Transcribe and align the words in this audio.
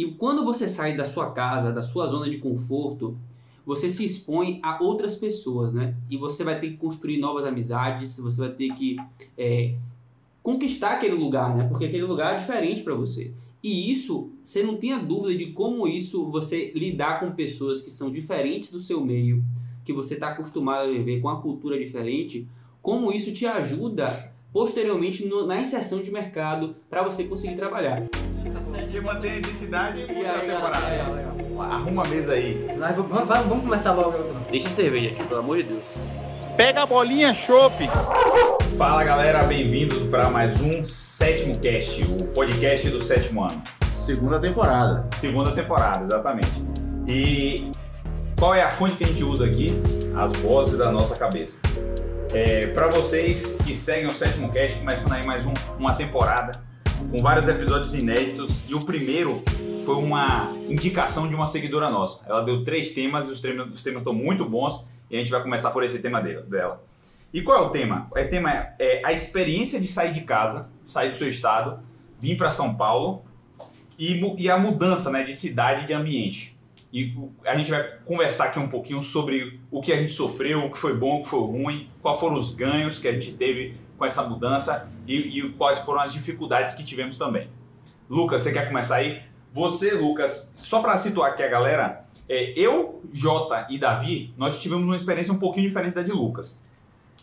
E 0.00 0.12
quando 0.12 0.42
você 0.42 0.66
sai 0.66 0.96
da 0.96 1.04
sua 1.04 1.30
casa, 1.30 1.70
da 1.70 1.82
sua 1.82 2.06
zona 2.06 2.30
de 2.30 2.38
conforto, 2.38 3.18
você 3.66 3.86
se 3.86 4.02
expõe 4.02 4.58
a 4.62 4.82
outras 4.82 5.14
pessoas, 5.14 5.74
né? 5.74 5.94
E 6.08 6.16
você 6.16 6.42
vai 6.42 6.58
ter 6.58 6.70
que 6.70 6.78
construir 6.78 7.18
novas 7.18 7.44
amizades, 7.44 8.18
você 8.18 8.40
vai 8.40 8.48
ter 8.48 8.72
que 8.72 8.96
é, 9.36 9.74
conquistar 10.42 10.92
aquele 10.92 11.16
lugar, 11.16 11.54
né? 11.54 11.64
Porque 11.64 11.84
aquele 11.84 12.04
lugar 12.04 12.34
é 12.34 12.38
diferente 12.38 12.82
para 12.82 12.94
você. 12.94 13.30
E 13.62 13.90
isso, 13.90 14.30
você 14.42 14.62
não 14.62 14.78
tenha 14.78 14.98
dúvida 14.98 15.36
de 15.36 15.52
como 15.52 15.86
isso 15.86 16.30
você 16.30 16.72
lidar 16.74 17.20
com 17.20 17.32
pessoas 17.32 17.82
que 17.82 17.90
são 17.90 18.10
diferentes 18.10 18.70
do 18.70 18.80
seu 18.80 19.04
meio, 19.04 19.44
que 19.84 19.92
você 19.92 20.14
está 20.14 20.28
acostumado 20.28 20.88
a 20.88 20.92
viver 20.92 21.20
com 21.20 21.28
a 21.28 21.42
cultura 21.42 21.78
diferente, 21.78 22.48
como 22.80 23.12
isso 23.12 23.34
te 23.34 23.44
ajuda 23.44 24.32
posteriormente 24.50 25.26
no, 25.26 25.46
na 25.46 25.60
inserção 25.60 26.00
de 26.00 26.10
mercado 26.10 26.74
para 26.88 27.02
você 27.02 27.24
conseguir 27.24 27.56
trabalhar. 27.56 28.08
Que 28.90 29.00
mantém 29.00 29.32
a 29.32 29.36
identidade 29.36 29.98
E 30.08 30.26
aí, 30.26 30.48
temporada. 30.50 31.30
Arruma 31.60 32.02
a 32.04 32.08
mesa 32.08 32.32
aí. 32.32 32.66
Vai, 32.78 32.92
vamos, 32.92 33.10
vamos- 33.10 33.28
vamos 33.46 33.64
começar 33.64 33.92
logo, 33.92 34.16
Elton. 34.16 34.40
Deixa 34.50 34.68
a 34.68 34.70
cerveja 34.72 35.08
aqui, 35.10 35.22
pelo 35.24 35.40
amor 35.40 35.58
de 35.58 35.64
Deus. 35.64 35.82
Pega 36.56 36.82
a 36.82 36.86
bolinha, 36.86 37.32
chope. 37.34 37.88
Fala 38.76 39.04
galera, 39.04 39.42
bem-vindos 39.44 40.02
para 40.10 40.28
mais 40.30 40.60
um 40.60 40.84
sétimo 40.84 41.56
cast, 41.58 42.02
o 42.02 42.24
podcast 42.28 42.88
do 42.88 43.02
sétimo 43.02 43.42
ano. 43.44 43.62
Segunda 43.86 44.40
temporada. 44.40 45.06
Segunda 45.16 45.52
temporada, 45.52 46.04
exatamente. 46.06 46.50
E 47.06 47.70
qual 48.38 48.54
é 48.54 48.62
a 48.62 48.70
fonte 48.70 48.96
que 48.96 49.04
a 49.04 49.06
gente 49.06 49.22
usa 49.22 49.44
aqui? 49.44 49.70
As 50.16 50.32
vozes 50.32 50.78
da 50.78 50.90
nossa 50.90 51.14
cabeça. 51.14 51.60
É, 52.32 52.66
para 52.68 52.88
vocês 52.88 53.56
que 53.64 53.74
seguem 53.74 54.06
o 54.06 54.10
sétimo 54.10 54.50
cast, 54.52 54.78
começando 54.78 55.12
aí 55.12 55.26
mais 55.26 55.44
um- 55.44 55.52
uma 55.78 55.94
temporada 55.94 56.52
com 57.10 57.18
vários 57.18 57.48
episódios 57.48 57.94
inéditos. 57.94 58.68
E 58.68 58.74
o 58.74 58.84
primeiro 58.84 59.42
foi 59.84 59.96
uma 59.96 60.52
indicação 60.68 61.28
de 61.28 61.34
uma 61.34 61.46
seguidora 61.46 61.90
nossa. 61.90 62.24
Ela 62.28 62.42
deu 62.42 62.64
três 62.64 62.92
temas 62.92 63.28
e 63.28 63.32
os 63.32 63.40
temas, 63.40 63.72
os 63.72 63.82
temas 63.82 64.02
estão 64.02 64.12
muito 64.12 64.48
bons. 64.48 64.86
E 65.10 65.16
a 65.16 65.18
gente 65.18 65.30
vai 65.30 65.42
começar 65.42 65.70
por 65.70 65.82
esse 65.82 66.00
tema 66.00 66.20
dela. 66.20 66.82
E 67.32 67.42
qual 67.42 67.64
é 67.64 67.66
o 67.66 67.70
tema? 67.70 68.08
O 68.10 68.28
tema 68.28 68.52
é, 68.52 68.74
é 68.78 69.02
a 69.04 69.12
experiência 69.12 69.80
de 69.80 69.86
sair 69.86 70.12
de 70.12 70.22
casa, 70.22 70.68
sair 70.84 71.10
do 71.10 71.16
seu 71.16 71.28
estado, 71.28 71.80
vir 72.20 72.36
para 72.36 72.50
São 72.50 72.74
Paulo 72.74 73.22
e, 73.98 74.20
e 74.38 74.50
a 74.50 74.58
mudança 74.58 75.10
né, 75.10 75.22
de 75.22 75.34
cidade 75.34 75.84
e 75.84 75.86
de 75.86 75.92
ambiente. 75.92 76.56
E 76.92 77.14
a 77.44 77.56
gente 77.56 77.70
vai 77.70 77.84
conversar 78.04 78.46
aqui 78.46 78.58
um 78.58 78.68
pouquinho 78.68 79.00
sobre 79.00 79.60
o 79.70 79.80
que 79.80 79.92
a 79.92 79.96
gente 79.96 80.12
sofreu, 80.12 80.64
o 80.64 80.72
que 80.72 80.78
foi 80.78 80.96
bom, 80.96 81.18
o 81.18 81.22
que 81.22 81.28
foi 81.28 81.40
ruim, 81.40 81.88
quais 82.02 82.18
foram 82.18 82.36
os 82.36 82.52
ganhos 82.52 82.98
que 82.98 83.06
a 83.06 83.12
gente 83.12 83.32
teve 83.34 83.76
com 84.00 84.06
essa 84.06 84.22
mudança 84.22 84.88
e, 85.06 85.14
e 85.38 85.50
quais 85.50 85.80
foram 85.80 86.00
as 86.00 86.10
dificuldades 86.10 86.72
que 86.72 86.82
tivemos 86.82 87.18
também. 87.18 87.48
Lucas, 88.08 88.40
você 88.40 88.50
quer 88.50 88.66
começar 88.66 88.96
aí? 88.96 89.20
Você, 89.52 89.92
Lucas, 89.92 90.54
só 90.56 90.80
para 90.80 90.96
situar 90.96 91.32
aqui 91.32 91.42
a 91.42 91.48
galera, 91.48 92.06
é, 92.26 92.58
eu, 92.58 93.02
Jota 93.12 93.66
e 93.68 93.78
Davi, 93.78 94.32
nós 94.38 94.58
tivemos 94.58 94.86
uma 94.86 94.96
experiência 94.96 95.34
um 95.34 95.38
pouquinho 95.38 95.68
diferente 95.68 95.96
da 95.96 96.02
de 96.02 96.12
Lucas. 96.12 96.58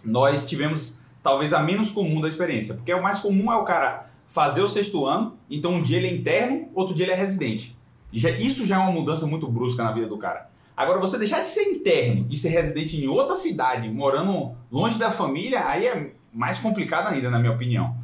Nós 0.06 0.46
tivemos 0.46 1.00
talvez 1.24 1.52
a 1.52 1.64
menos 1.64 1.90
comum 1.90 2.22
da 2.22 2.28
experiência, 2.28 2.76
porque 2.76 2.94
o 2.94 3.02
mais 3.02 3.20
comum 3.22 3.52
é 3.52 3.56
o 3.56 3.64
cara 3.64 4.06
fazer 4.28 4.62
o 4.62 4.68
sexto 4.68 5.04
ano, 5.04 5.36
então 5.50 5.72
um 5.74 5.82
dia 5.82 5.98
ele 5.98 6.08
é 6.10 6.14
interno, 6.14 6.70
outro 6.76 6.94
dia 6.94 7.06
ele 7.06 7.14
é 7.14 7.16
residente. 7.16 7.76
Já- 8.14 8.30
isso 8.30 8.68
já 8.68 8.76
é 8.76 8.80
uma 8.80 8.92
mudança 8.92 9.26
muito 9.26 9.48
brusca 9.48 9.84
na 9.84 9.92
vida 9.92 10.06
do 10.06 10.18
cara. 10.20 10.48
Agora, 10.76 11.00
você 11.00 11.18
deixar 11.18 11.42
de 11.42 11.48
ser 11.48 11.64
interno 11.72 12.28
e 12.30 12.38
ser 12.38 12.50
residente 12.50 13.04
em 13.04 13.08
outra 13.08 13.34
cidade, 13.36 13.90
morando 13.90 14.56
longe 14.72 15.00
da 15.00 15.10
família, 15.10 15.68
aí 15.68 15.88
é 15.88 16.12
mais 16.38 16.58
complicado 16.60 17.08
ainda, 17.08 17.30
na 17.32 17.40
minha 17.40 17.52
opinião. 17.52 17.96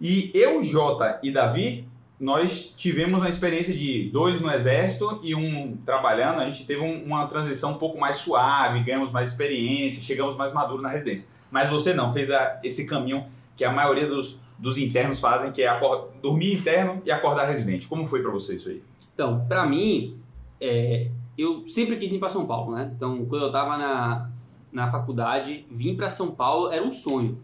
E 0.00 0.30
eu, 0.34 0.60
Jota 0.62 1.18
e 1.22 1.30
Davi, 1.32 1.88
nós 2.20 2.72
tivemos 2.76 3.20
uma 3.20 3.28
experiência 3.28 3.74
de 3.74 4.10
dois 4.12 4.40
no 4.40 4.50
exército 4.50 5.18
e 5.22 5.34
um 5.34 5.76
trabalhando. 5.84 6.40
A 6.40 6.44
gente 6.44 6.66
teve 6.66 6.80
um- 6.82 7.04
uma 7.04 7.26
transição 7.26 7.72
um 7.72 7.78
pouco 7.78 7.98
mais 7.98 8.16
suave, 8.16 8.80
ganhamos 8.82 9.10
mais 9.10 9.30
experiência, 9.30 10.02
chegamos 10.02 10.36
mais 10.36 10.52
maduro 10.52 10.82
na 10.82 10.88
residência. 10.88 11.28
Mas 11.50 11.68
você 11.68 11.94
não, 11.94 12.12
fez 12.12 12.30
a- 12.30 12.60
esse 12.62 12.86
caminho 12.86 13.24
que 13.56 13.64
a 13.64 13.72
maioria 13.72 14.06
dos, 14.06 14.38
dos 14.58 14.78
internos 14.78 15.20
fazem, 15.20 15.50
que 15.52 15.62
é 15.62 15.68
acor- 15.68 16.08
dormir 16.22 16.54
interno 16.54 17.02
e 17.04 17.10
acordar 17.10 17.44
residente. 17.46 17.86
Como 17.86 18.06
foi 18.06 18.22
pra 18.22 18.30
você 18.30 18.56
isso 18.56 18.68
aí? 18.68 18.82
Então, 19.14 19.44
pra 19.46 19.66
mim, 19.66 20.16
é, 20.60 21.08
eu 21.36 21.66
sempre 21.66 21.96
quis 21.96 22.10
vir 22.10 22.18
pra 22.18 22.28
São 22.28 22.46
Paulo, 22.46 22.74
né? 22.74 22.90
Então, 22.96 23.24
quando 23.26 23.44
eu 23.46 23.52
tava 23.52 23.76
na, 23.76 24.30
na 24.72 24.90
faculdade, 24.90 25.66
vir 25.70 25.94
pra 25.96 26.08
São 26.08 26.30
Paulo 26.30 26.70
era 26.72 26.82
um 26.82 26.92
sonho. 26.92 27.38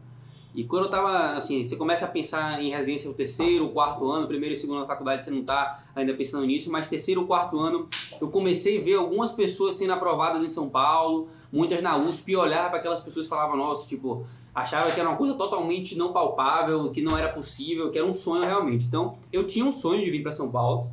E 0.54 0.64
quando 0.64 0.84
eu 0.84 0.90
tava, 0.90 1.36
assim, 1.36 1.62
você 1.62 1.76
começa 1.76 2.04
a 2.04 2.08
pensar 2.08 2.62
em 2.62 2.70
residência 2.70 3.10
o 3.10 3.14
terceiro, 3.14 3.68
quarto 3.68 4.10
ano, 4.10 4.26
primeiro 4.26 4.54
e 4.54 4.56
segundo 4.56 4.80
na 4.80 4.86
faculdade, 4.86 5.22
você 5.22 5.30
não 5.30 5.44
tá 5.44 5.84
ainda 5.94 6.14
pensando 6.14 6.44
nisso, 6.46 6.70
mas 6.72 6.88
terceiro, 6.88 7.26
quarto 7.26 7.58
ano, 7.60 7.86
eu 8.20 8.28
comecei 8.28 8.78
a 8.78 8.80
ver 8.80 8.94
algumas 8.94 9.30
pessoas 9.30 9.76
sendo 9.76 9.92
aprovadas 9.92 10.42
em 10.42 10.48
São 10.48 10.68
Paulo, 10.68 11.28
muitas 11.52 11.82
na 11.82 11.96
USP, 11.96 12.32
e 12.32 12.36
olhar 12.36 12.70
para 12.70 12.78
aquelas 12.78 13.00
pessoas 13.00 13.26
e 13.26 13.28
falava, 13.28 13.56
nossa, 13.56 13.86
tipo, 13.86 14.26
achava 14.54 14.90
que 14.90 14.98
era 14.98 15.08
uma 15.08 15.18
coisa 15.18 15.34
totalmente 15.34 15.96
não 15.96 16.12
palpável, 16.12 16.90
que 16.90 17.02
não 17.02 17.16
era 17.16 17.28
possível, 17.28 17.90
que 17.90 17.98
era 17.98 18.06
um 18.06 18.14
sonho 18.14 18.42
realmente. 18.42 18.86
Então, 18.86 19.16
eu 19.32 19.46
tinha 19.46 19.64
um 19.64 19.72
sonho 19.72 20.04
de 20.04 20.10
vir 20.10 20.22
para 20.22 20.32
São 20.32 20.50
Paulo, 20.50 20.90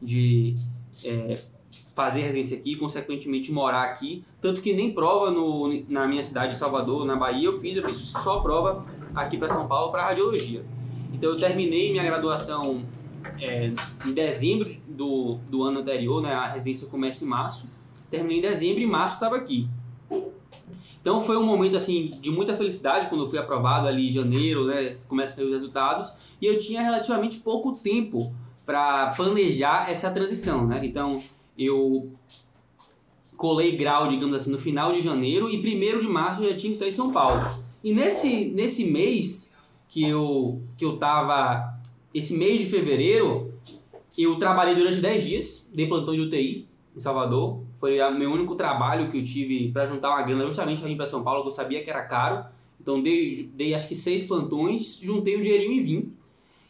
de 0.00 0.54
é, 1.04 1.38
fazer 1.94 2.20
residência 2.20 2.56
aqui, 2.56 2.76
consequentemente 2.76 3.50
morar 3.50 3.82
aqui. 3.82 4.24
Tanto 4.40 4.62
que 4.62 4.72
nem 4.72 4.92
prova 4.92 5.30
no, 5.30 5.82
na 5.88 6.06
minha 6.06 6.22
cidade 6.22 6.52
de 6.52 6.58
Salvador, 6.58 7.04
na 7.04 7.16
Bahia, 7.16 7.46
eu 7.46 7.60
fiz, 7.60 7.76
eu 7.76 7.82
fiz 7.82 7.96
só 7.96 8.40
prova 8.40 8.84
aqui 9.22 9.36
para 9.36 9.48
São 9.48 9.66
Paulo 9.66 9.90
para 9.90 10.04
radiologia. 10.04 10.64
Então 11.12 11.30
eu 11.30 11.36
terminei 11.36 11.90
minha 11.90 12.04
graduação 12.04 12.82
é, 13.40 13.72
em 14.06 14.12
dezembro 14.12 14.76
do, 14.86 15.38
do 15.48 15.62
ano 15.62 15.80
anterior, 15.80 16.22
né? 16.22 16.32
A 16.32 16.48
residência 16.48 16.86
começa 16.88 17.24
em 17.24 17.28
março. 17.28 17.68
Terminei 18.10 18.38
em 18.38 18.42
dezembro 18.42 18.80
e 18.80 18.86
março 18.86 19.14
estava 19.14 19.36
aqui. 19.36 19.68
Então 21.00 21.20
foi 21.20 21.36
um 21.36 21.44
momento 21.44 21.76
assim 21.76 22.10
de 22.20 22.30
muita 22.30 22.56
felicidade 22.56 23.08
quando 23.08 23.24
eu 23.24 23.28
fui 23.28 23.38
aprovado 23.38 23.86
ali 23.86 24.08
em 24.08 24.12
janeiro, 24.12 24.66
né? 24.66 24.96
Começa 25.08 25.32
a 25.32 25.36
sair 25.36 25.44
os 25.46 25.52
resultados 25.52 26.12
e 26.40 26.46
eu 26.46 26.58
tinha 26.58 26.82
relativamente 26.82 27.38
pouco 27.38 27.72
tempo 27.72 28.34
para 28.66 29.08
planejar 29.16 29.90
essa 29.90 30.10
transição, 30.10 30.66
né? 30.66 30.84
Então 30.84 31.18
eu 31.56 32.12
colei 33.36 33.76
grau, 33.76 34.08
digamos 34.08 34.36
assim, 34.36 34.50
no 34.50 34.58
final 34.58 34.92
de 34.92 35.00
janeiro 35.00 35.48
e 35.48 35.62
primeiro 35.62 36.00
de 36.00 36.08
março 36.08 36.42
eu 36.42 36.50
já 36.50 36.56
tinha 36.56 36.72
que 36.72 36.76
estar 36.76 36.88
em 36.88 36.92
São 36.92 37.12
Paulo. 37.12 37.48
E 37.88 37.92
nesse, 37.94 38.44
nesse 38.50 38.84
mês 38.84 39.54
que 39.88 40.04
eu, 40.04 40.60
que 40.76 40.84
eu 40.84 40.98
tava, 40.98 41.80
esse 42.12 42.34
mês 42.34 42.60
de 42.60 42.66
fevereiro, 42.66 43.54
eu 44.18 44.36
trabalhei 44.36 44.74
durante 44.74 45.00
10 45.00 45.24
dias, 45.24 45.66
dei 45.72 45.86
plantão 45.88 46.12
de 46.12 46.20
UTI 46.20 46.68
em 46.94 47.00
Salvador. 47.00 47.62
Foi 47.76 47.98
o 47.98 48.12
meu 48.12 48.30
único 48.30 48.54
trabalho 48.56 49.10
que 49.10 49.16
eu 49.16 49.24
tive 49.24 49.72
para 49.72 49.86
juntar 49.86 50.10
uma 50.10 50.20
grana 50.20 50.46
justamente 50.46 50.80
para 50.80 50.88
vir 50.90 50.96
para 50.98 51.06
São 51.06 51.22
Paulo, 51.22 51.40
que 51.40 51.48
eu 51.48 51.52
sabia 51.52 51.82
que 51.82 51.88
era 51.88 52.02
caro. 52.02 52.44
Então 52.78 53.00
dei, 53.00 53.50
dei 53.54 53.72
acho 53.72 53.88
que 53.88 53.94
seis 53.94 54.22
plantões, 54.22 55.00
juntei 55.02 55.38
um 55.38 55.40
dinheirinho 55.40 55.72
e 55.72 55.80
vim. 55.80 56.12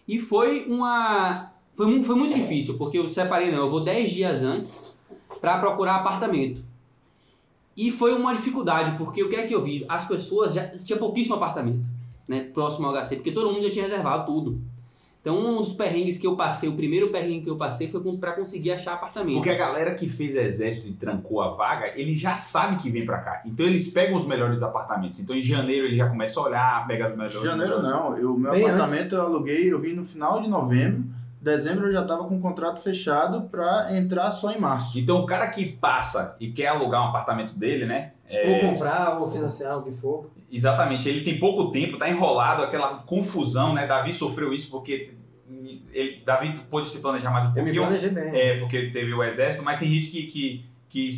E 0.07 0.21
foi 0.21 0.67
uma. 0.67 1.53
Foi, 1.75 2.01
foi 2.05 2.15
muito 2.15 2.33
difícil, 2.33 2.79
porque 2.79 2.97
eu 2.97 3.09
separei, 3.09 3.51
não, 3.51 3.59
eu 3.59 3.71
vou 3.71 3.81
10 3.81 4.13
dias 4.13 4.45
antes 4.45 5.01
para 5.41 5.59
procurar 5.59 5.97
apartamento. 5.97 6.63
E 7.79 7.93
foi 7.93 8.13
uma 8.13 8.35
dificuldade, 8.35 8.99
porque 8.99 9.23
o 9.23 9.29
que 9.29 9.37
é 9.37 9.47
que 9.47 9.55
eu 9.55 9.63
vi? 9.63 9.87
As 9.89 10.05
pessoas 10.05 10.53
já 10.53 10.67
tinha 10.67 10.99
pouquíssimo 10.99 11.37
apartamento, 11.37 11.87
né, 12.27 12.41
próximo 12.53 12.89
ao 12.89 12.93
HC, 12.93 13.15
porque 13.15 13.31
todo 13.31 13.53
mundo 13.53 13.63
já 13.63 13.71
tinha 13.71 13.85
reservado 13.85 14.27
tudo. 14.27 14.61
Então, 15.21 15.39
um 15.39 15.59
dos 15.59 15.75
perrengues 15.75 16.19
que 16.19 16.27
eu 16.27 16.35
passei, 16.35 16.69
o 16.69 16.73
primeiro 16.73 17.09
perrengue 17.09 17.45
que 17.45 17.51
eu 17.51 17.57
passei 17.57 17.89
foi 17.89 18.01
para 18.17 18.33
conseguir 18.33 18.73
achar 18.73 18.95
apartamento. 18.95 19.37
Porque 19.37 19.51
a 19.51 19.57
galera 19.57 19.95
que 19.95 20.09
fez 20.09 20.35
exército 20.35 20.89
e 20.89 20.93
trancou 20.93 21.41
a 21.41 21.51
vaga, 21.51 21.93
ele 21.95 22.17
já 22.17 22.35
sabe 22.35 22.83
que 22.83 22.91
vem 22.91 23.07
pra 23.07 23.19
cá. 23.19 23.43
Então 23.45 23.65
eles 23.65 23.89
pegam 23.89 24.17
os 24.17 24.27
melhores 24.27 24.61
apartamentos. 24.63 25.21
Então 25.21 25.37
em 25.37 25.43
janeiro 25.43 25.87
ele 25.87 25.97
já 25.97 26.09
começa 26.09 26.41
a 26.41 26.43
olhar, 26.45 26.87
pega 26.87 27.07
as 27.07 27.13
melhores. 27.17 27.43
Janeiro 27.43 27.83
não. 27.83 28.17
Eu, 28.17 28.35
o 28.35 28.39
meu 28.39 28.53
Bem 28.53 28.65
apartamento 28.65 29.15
eu 29.15 29.23
aluguei, 29.23 29.73
eu 29.73 29.81
vim 29.81 29.93
no 29.93 30.05
final 30.05 30.41
de 30.43 30.49
novembro. 30.49 31.05
Dezembro 31.49 31.87
eu 31.87 31.93
já 31.93 32.05
tava 32.05 32.25
com 32.25 32.37
o 32.37 32.41
contrato 32.41 32.81
fechado 32.81 33.43
pra 33.49 33.89
entrar 33.97 34.31
só 34.31 34.51
em 34.53 34.59
março. 34.59 34.99
Então 34.99 35.19
o 35.21 35.27
cara 35.27 35.47
que 35.49 35.65
passa 35.67 36.37
e 36.39 36.51
quer 36.53 36.69
alugar 36.69 37.03
um 37.03 37.09
apartamento 37.09 37.55
dele, 37.55 37.85
né? 37.87 38.13
é, 38.31 38.63
Ou 38.65 38.71
comprar, 38.71 39.19
ou 39.19 39.31
financiar, 39.31 39.79
o 39.79 39.83
que 39.83 39.93
for. 39.93 40.31
Exatamente, 40.51 41.09
ele 41.09 41.23
tem 41.23 41.39
pouco 41.39 41.71
tempo, 41.71 41.99
tá 41.99 42.09
enrolado, 42.09 42.63
aquela 42.63 42.97
confusão, 42.99 43.75
né? 43.75 43.87
Davi 43.87 44.13
sofreu 44.13 44.53
isso 44.53 44.71
porque 44.71 45.15
ele, 45.93 46.23
Davi 46.25 46.53
pôde 46.71 46.89
se 46.89 47.01
planejar 47.01 47.31
mais 47.31 47.45
um 47.45 47.49
Eu 47.49 47.55
me 47.55 47.61
pouquinho. 47.63 47.83
planejei 47.83 48.11
bem. 48.11 48.35
É, 48.35 48.59
porque 48.59 48.91
teve 48.91 49.13
o 49.13 49.23
exército, 49.23 49.63
mas 49.65 49.79
tem 49.79 49.91
gente 49.91 50.09
que, 50.11 50.23
que, 50.27 50.67
que, 50.89 51.09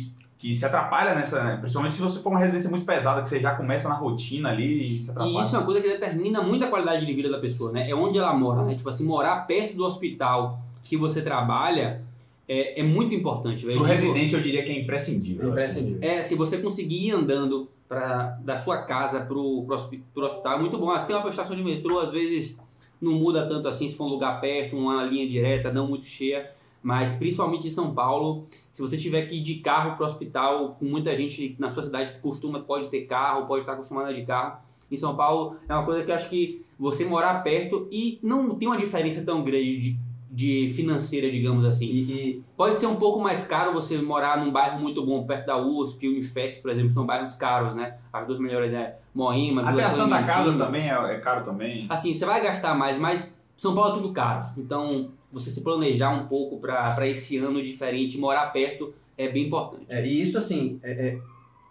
que 0.41 0.55
se 0.55 0.65
atrapalha 0.65 1.13
nessa, 1.13 1.43
né? 1.43 1.57
principalmente 1.57 1.93
se 1.93 2.01
você 2.01 2.19
for 2.19 2.31
uma 2.31 2.39
residência 2.39 2.67
muito 2.67 2.83
pesada, 2.83 3.21
que 3.21 3.29
você 3.29 3.39
já 3.39 3.53
começa 3.53 3.87
na 3.87 3.93
rotina 3.93 4.49
ali 4.49 4.95
e 4.95 4.99
se 4.99 5.11
atrapalha. 5.11 5.37
E 5.37 5.39
isso 5.39 5.55
é 5.55 5.59
uma 5.59 5.65
coisa 5.65 5.81
que 5.81 5.87
determina 5.87 6.41
muito 6.41 6.65
a 6.65 6.67
qualidade 6.67 7.05
de 7.05 7.13
vida 7.13 7.29
da 7.29 7.37
pessoa, 7.37 7.71
né? 7.71 7.87
É 7.87 7.93
onde 7.93 8.17
ela 8.17 8.33
mora, 8.33 8.63
né? 8.63 8.73
Tipo 8.73 8.89
assim, 8.89 9.05
morar 9.05 9.35
perto 9.45 9.75
do 9.77 9.85
hospital 9.85 10.59
que 10.83 10.97
você 10.97 11.21
trabalha 11.21 12.01
é, 12.47 12.79
é 12.79 12.83
muito 12.83 13.13
importante, 13.13 13.63
velho. 13.63 13.77
Pro 13.77 13.87
Tipo, 13.87 14.01
residente 14.01 14.33
eu 14.33 14.41
diria 14.41 14.63
que 14.63 14.71
é 14.71 14.79
imprescindível. 14.81 15.43
assim. 15.43 15.51
Imprescindível. 15.51 16.09
É, 16.09 16.23
se 16.23 16.33
você 16.33 16.57
conseguir 16.57 17.09
ir 17.09 17.11
andando 17.11 17.69
pra, 17.87 18.35
da 18.43 18.57
sua 18.57 18.81
casa 18.81 19.19
pro, 19.21 19.63
pro, 19.67 19.77
pro 20.11 20.25
hospital, 20.25 20.57
é 20.57 20.59
muito 20.59 20.75
bom. 20.79 20.89
Ah, 20.89 20.99
tem 21.03 21.15
uma 21.15 21.21
prestação 21.21 21.55
de 21.55 21.63
metrô, 21.63 21.99
às 21.99 22.09
vezes 22.09 22.59
não 22.99 23.13
muda 23.13 23.45
tanto 23.47 23.67
assim, 23.67 23.87
se 23.87 23.95
for 23.95 24.05
um 24.05 24.09
lugar 24.09 24.41
perto, 24.41 24.75
uma 24.75 25.03
linha 25.03 25.27
direta, 25.27 25.71
não 25.71 25.87
muito 25.87 26.07
cheia. 26.07 26.49
Mas 26.81 27.13
principalmente 27.13 27.67
em 27.67 27.69
São 27.69 27.93
Paulo, 27.93 28.45
se 28.71 28.81
você 28.81 28.97
tiver 28.97 29.23
que 29.27 29.35
ir 29.35 29.41
de 29.41 29.55
carro 29.55 29.95
para 29.95 30.03
o 30.03 30.05
hospital, 30.05 30.75
com 30.79 30.85
muita 30.85 31.15
gente 31.15 31.55
na 31.59 31.69
sua 31.69 31.83
cidade 31.83 32.13
costuma, 32.21 32.59
pode 32.59 32.87
ter 32.87 33.01
carro, 33.01 33.45
pode 33.45 33.61
estar 33.61 33.73
acostumada 33.73 34.13
de 34.13 34.23
carro. 34.23 34.59
Em 34.89 34.95
São 34.95 35.15
Paulo 35.15 35.57
é 35.69 35.73
uma 35.73 35.85
coisa 35.85 36.03
que 36.03 36.11
eu 36.11 36.15
acho 36.15 36.29
que 36.29 36.65
você 36.77 37.05
morar 37.05 37.43
perto 37.43 37.87
e 37.91 38.19
não 38.23 38.55
tem 38.55 38.67
uma 38.67 38.77
diferença 38.77 39.21
tão 39.21 39.43
grande 39.43 39.77
de, 39.79 39.99
de 40.31 40.73
financeira, 40.73 41.29
digamos 41.29 41.63
assim. 41.63 41.85
E, 41.85 42.43
Pode 42.57 42.75
ser 42.77 42.87
um 42.87 42.95
pouco 42.95 43.19
mais 43.19 43.45
caro 43.45 43.71
você 43.71 44.01
morar 44.01 44.43
num 44.43 44.51
bairro 44.51 44.79
muito 44.79 45.05
bom, 45.05 45.23
perto 45.25 45.45
da 45.45 45.57
USP, 45.57 46.07
Unifesp, 46.07 46.61
por 46.61 46.71
exemplo, 46.71 46.89
são 46.89 47.05
bairros 47.05 47.33
caros, 47.33 47.75
né? 47.75 47.97
As 48.11 48.25
duas 48.25 48.39
melhores 48.39 48.73
é 48.73 48.97
Moema, 49.13 49.69
Até 49.69 49.83
a 49.83 49.89
Santa. 49.89 50.23
Casa 50.23 50.57
também 50.57 50.89
é, 50.89 50.93
é 50.93 51.19
caro 51.19 51.45
também. 51.45 51.85
Assim, 51.87 52.13
você 52.13 52.25
vai 52.25 52.41
gastar 52.41 52.75
mais, 52.75 52.97
mas 52.97 53.35
São 53.55 53.75
Paulo 53.75 53.91
é 53.91 54.01
tudo 54.01 54.11
caro. 54.11 54.47
Então, 54.57 55.11
você 55.31 55.49
se 55.49 55.61
planejar 55.61 56.11
um 56.11 56.27
pouco 56.27 56.57
para 56.59 57.07
esse 57.07 57.37
ano 57.37 57.61
diferente, 57.61 58.17
morar 58.17 58.47
perto, 58.47 58.93
é 59.17 59.27
bem 59.29 59.47
importante. 59.47 59.85
é, 59.89 60.05
e 60.05 60.21
isso, 60.21 60.37
assim, 60.37 60.79
é, 60.83 60.91
é 60.91 61.19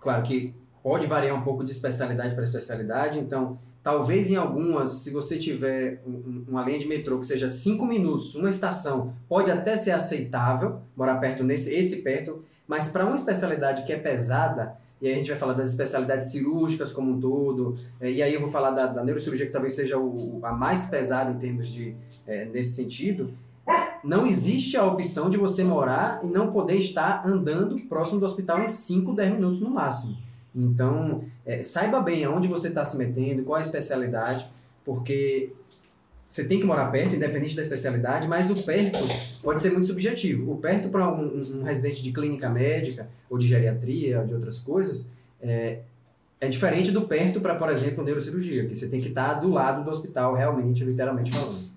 claro 0.00 0.22
que 0.22 0.52
pode 0.82 1.06
variar 1.06 1.36
um 1.36 1.42
pouco 1.42 1.64
de 1.64 1.72
especialidade 1.72 2.34
para 2.34 2.44
especialidade, 2.44 3.18
então, 3.18 3.58
talvez 3.82 4.30
em 4.30 4.36
algumas, 4.36 4.90
se 4.90 5.10
você 5.10 5.38
tiver 5.38 6.00
um- 6.06 6.10
um- 6.10 6.44
uma 6.48 6.64
linha 6.64 6.78
de 6.78 6.86
metrô 6.86 7.18
que 7.18 7.26
seja 7.26 7.50
cinco 7.50 7.84
minutos, 7.86 8.34
uma 8.34 8.48
estação, 8.48 9.12
pode 9.28 9.50
até 9.50 9.76
ser 9.76 9.90
aceitável 9.92 10.80
morar 10.96 11.16
perto, 11.16 11.42
nesse 11.44 11.74
esse 11.74 12.02
perto, 12.02 12.42
mas 12.66 12.88
para 12.88 13.04
uma 13.04 13.16
especialidade 13.16 13.84
que 13.84 13.92
é 13.92 13.96
pesada, 13.98 14.74
e 15.02 15.06
aí 15.08 15.14
a 15.14 15.16
gente 15.16 15.28
vai 15.30 15.38
falar 15.38 15.54
das 15.54 15.68
especialidades 15.70 16.30
cirúrgicas 16.30 16.92
como 16.92 17.10
um 17.12 17.20
todo, 17.20 17.74
é, 18.00 18.10
e 18.10 18.22
aí 18.22 18.32
eu 18.34 18.40
vou 18.40 18.50
falar 18.50 18.70
da, 18.70 18.86
da 18.86 19.02
neurocirurgia 19.04 19.46
que 19.46 19.52
talvez 19.52 19.72
seja 19.74 19.98
o- 19.98 20.40
a 20.42 20.52
mais 20.52 20.86
pesada 20.86 21.30
em 21.30 21.38
termos 21.38 21.68
de, 21.68 21.94
é, 22.26 22.44
nesse 22.46 22.72
sentido, 22.74 23.32
não 24.02 24.26
existe 24.26 24.76
a 24.76 24.84
opção 24.84 25.28
de 25.30 25.36
você 25.36 25.62
morar 25.62 26.20
e 26.22 26.26
não 26.26 26.52
poder 26.52 26.76
estar 26.76 27.26
andando 27.26 27.78
próximo 27.88 28.20
do 28.20 28.26
hospital 28.26 28.60
em 28.60 28.68
5, 28.68 29.12
10 29.12 29.32
minutos 29.32 29.60
no 29.60 29.70
máximo. 29.70 30.16
Então, 30.54 31.24
é, 31.46 31.62
saiba 31.62 32.00
bem 32.00 32.24
aonde 32.24 32.48
você 32.48 32.68
está 32.68 32.84
se 32.84 32.96
metendo, 32.96 33.42
qual 33.44 33.58
a 33.58 33.60
especialidade, 33.60 34.46
porque 34.84 35.52
você 36.28 36.44
tem 36.44 36.58
que 36.60 36.64
morar 36.64 36.86
perto, 36.90 37.14
independente 37.16 37.56
da 37.56 37.62
especialidade, 37.62 38.26
mas 38.28 38.50
o 38.50 38.62
perto 38.64 38.98
pode 39.42 39.60
ser 39.60 39.70
muito 39.70 39.86
subjetivo. 39.88 40.52
O 40.52 40.56
perto 40.56 40.88
para 40.88 41.08
um, 41.12 41.40
um- 41.40 41.62
residente 41.62 42.02
de 42.02 42.12
clínica 42.12 42.48
médica, 42.48 43.08
ou 43.28 43.36
de 43.36 43.46
geriatria, 43.46 44.20
ou 44.20 44.26
de 44.26 44.34
outras 44.34 44.58
coisas, 44.60 45.08
é, 45.40 45.80
é 46.40 46.48
diferente 46.48 46.90
do 46.90 47.02
perto 47.02 47.40
para, 47.40 47.54
por 47.54 47.68
exemplo, 47.68 48.02
neurocirurgia, 48.02 48.66
que 48.66 48.74
você 48.74 48.88
tem 48.88 49.00
que 49.00 49.08
estar 49.08 49.34
do 49.34 49.50
lado 49.50 49.84
do 49.84 49.90
hospital, 49.90 50.34
realmente, 50.34 50.84
literalmente 50.84 51.32
falando. 51.32 51.69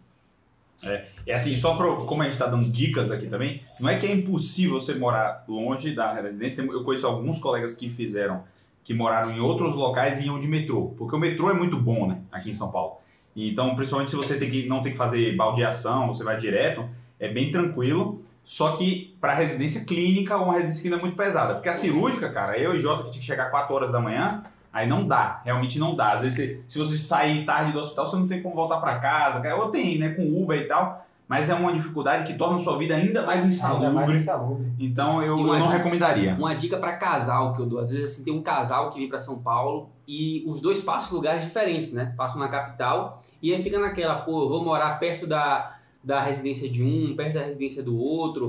É 1.26 1.34
assim, 1.34 1.56
só 1.56 1.76
pro, 1.76 2.06
como 2.06 2.22
a 2.22 2.26
gente 2.26 2.38
tá 2.38 2.48
dando 2.48 2.70
dicas 2.70 3.12
aqui 3.12 3.28
também, 3.28 3.62
não 3.80 3.90
é 3.90 3.98
que 3.98 4.06
é 4.06 4.14
impossível 4.14 4.80
você 4.80 4.94
morar 4.96 5.44
longe 5.48 5.94
da 5.94 6.12
residência. 6.12 6.62
Eu 6.62 6.84
conheço 6.84 7.08
alguns 7.08 7.40
colegas 7.40 7.74
que 7.74 7.90
fizeram, 7.90 8.44
que 8.84 8.94
moraram 8.94 9.32
em 9.32 9.40
outros 9.40 9.76
locais 9.76 10.20
e 10.20 10.26
iam 10.26 10.40
de 10.40 10.48
metrô. 10.48 10.94
Porque 10.98 11.16
o 11.16 11.20
metrô 11.20 11.50
é 11.50 11.54
muito 11.54 11.78
bom, 11.78 12.08
né? 12.08 12.22
Aqui 12.32 12.50
em 12.50 12.54
São 12.54 12.72
Paulo. 12.72 12.98
Então, 13.36 13.76
principalmente 13.76 14.12
se 14.12 14.16
você 14.16 14.38
tem 14.38 14.50
que, 14.50 14.68
não 14.68 14.82
tem 14.82 14.92
que 14.92 14.98
fazer 14.98 15.36
baldeação, 15.36 16.08
você 16.08 16.24
vai 16.24 16.38
direto, 16.38 16.88
é 17.20 17.28
bem 17.28 17.52
tranquilo. 17.52 18.24
Só 18.44 18.76
que 18.76 19.16
para 19.22 19.34
residência 19.34 19.86
clínica 19.86 20.36
ou 20.36 20.44
uma 20.44 20.54
residência 20.56 20.82
que 20.82 20.88
ainda 20.90 21.00
é 21.00 21.02
muito 21.02 21.16
pesada. 21.16 21.54
Porque 21.54 21.70
a 21.70 21.74
cirúrgica, 21.74 22.30
cara, 22.30 22.58
eu 22.58 22.76
e 22.76 22.80
Jota 22.80 23.04
que 23.04 23.12
tinha 23.12 23.22
que 23.22 23.26
chegar 23.26 23.50
4 23.50 23.74
horas 23.74 23.92
da 23.92 24.02
manhã, 24.02 24.44
aí 24.74 24.88
não 24.88 25.08
dá, 25.08 25.40
realmente 25.46 25.78
não 25.80 25.96
dá. 25.96 26.14
Às 26.14 26.24
vezes, 26.24 26.38
você- 26.38 26.64
se 26.68 26.80
você 26.80 26.98
sair 26.98 27.46
tarde 27.46 27.72
do 27.72 27.80
hospital, 27.80 28.06
você 28.08 28.16
não 28.16 28.28
tem 28.28 28.42
como 28.42 28.56
voltar 28.56 28.78
para 28.78 28.98
casa. 29.00 29.56
Ou 29.56 29.70
tem, 29.70 30.00
né, 30.00 30.10
com 30.10 30.24
Uber 30.44 30.60
e 30.60 30.68
tal, 30.68 31.06
mas 31.28 31.50
é 31.50 31.54
uma 31.54 31.72
dificuldade 31.72 32.25
que 32.25 32.38
torna 32.38 32.58
a 32.58 32.60
sua 32.60 32.78
vida 32.78 32.96
ainda 32.96 33.25
mais 33.25 33.46
insalubre. 33.46 33.88
insalubre. 34.16 34.72
Então 34.80 35.22
eu, 35.22 35.38
eu 35.38 35.46
não 35.60 35.68
dica- 35.68 35.78
recomendaria. 35.78 36.34
Uma 36.36 36.54
dica 36.56 36.78
para 36.78 36.98
casal 36.98 37.54
que 37.54 37.62
eu 37.62 37.66
dou. 37.66 37.80
Às 37.80 37.92
vezes 37.92 38.12
assim, 38.14 38.24
tem 38.25 38.34
um 38.34 38.42
casal 38.42 38.90
que 38.92 39.00
vem 39.00 39.08
para 39.08 39.20
São 39.20 39.40
Paulo 39.40 39.90
e 40.08 40.44
os 40.46 40.60
dois 40.60 40.81
passam 40.81 41.12
em 41.12 41.16
lugares 41.16 41.44
diferentes, 41.44 41.92
né? 41.94 42.14
Passam 42.18 42.40
na 42.40 42.48
capital 42.48 43.22
e 43.42 43.54
aí 43.54 43.62
fica 43.64 43.80
naquela, 43.80 44.16
pô, 44.16 44.44
eu 44.44 44.50
vou 44.50 44.64
morar 44.64 45.00
perto 45.00 45.25
da, 45.25 45.75
da 46.04 46.20
residência 46.22 46.70
de 46.70 46.84
um, 46.84 47.16
perto 47.16 47.36
da 47.36 47.42
residência 47.42 47.81
do 47.81 47.98
outro. 47.98 48.48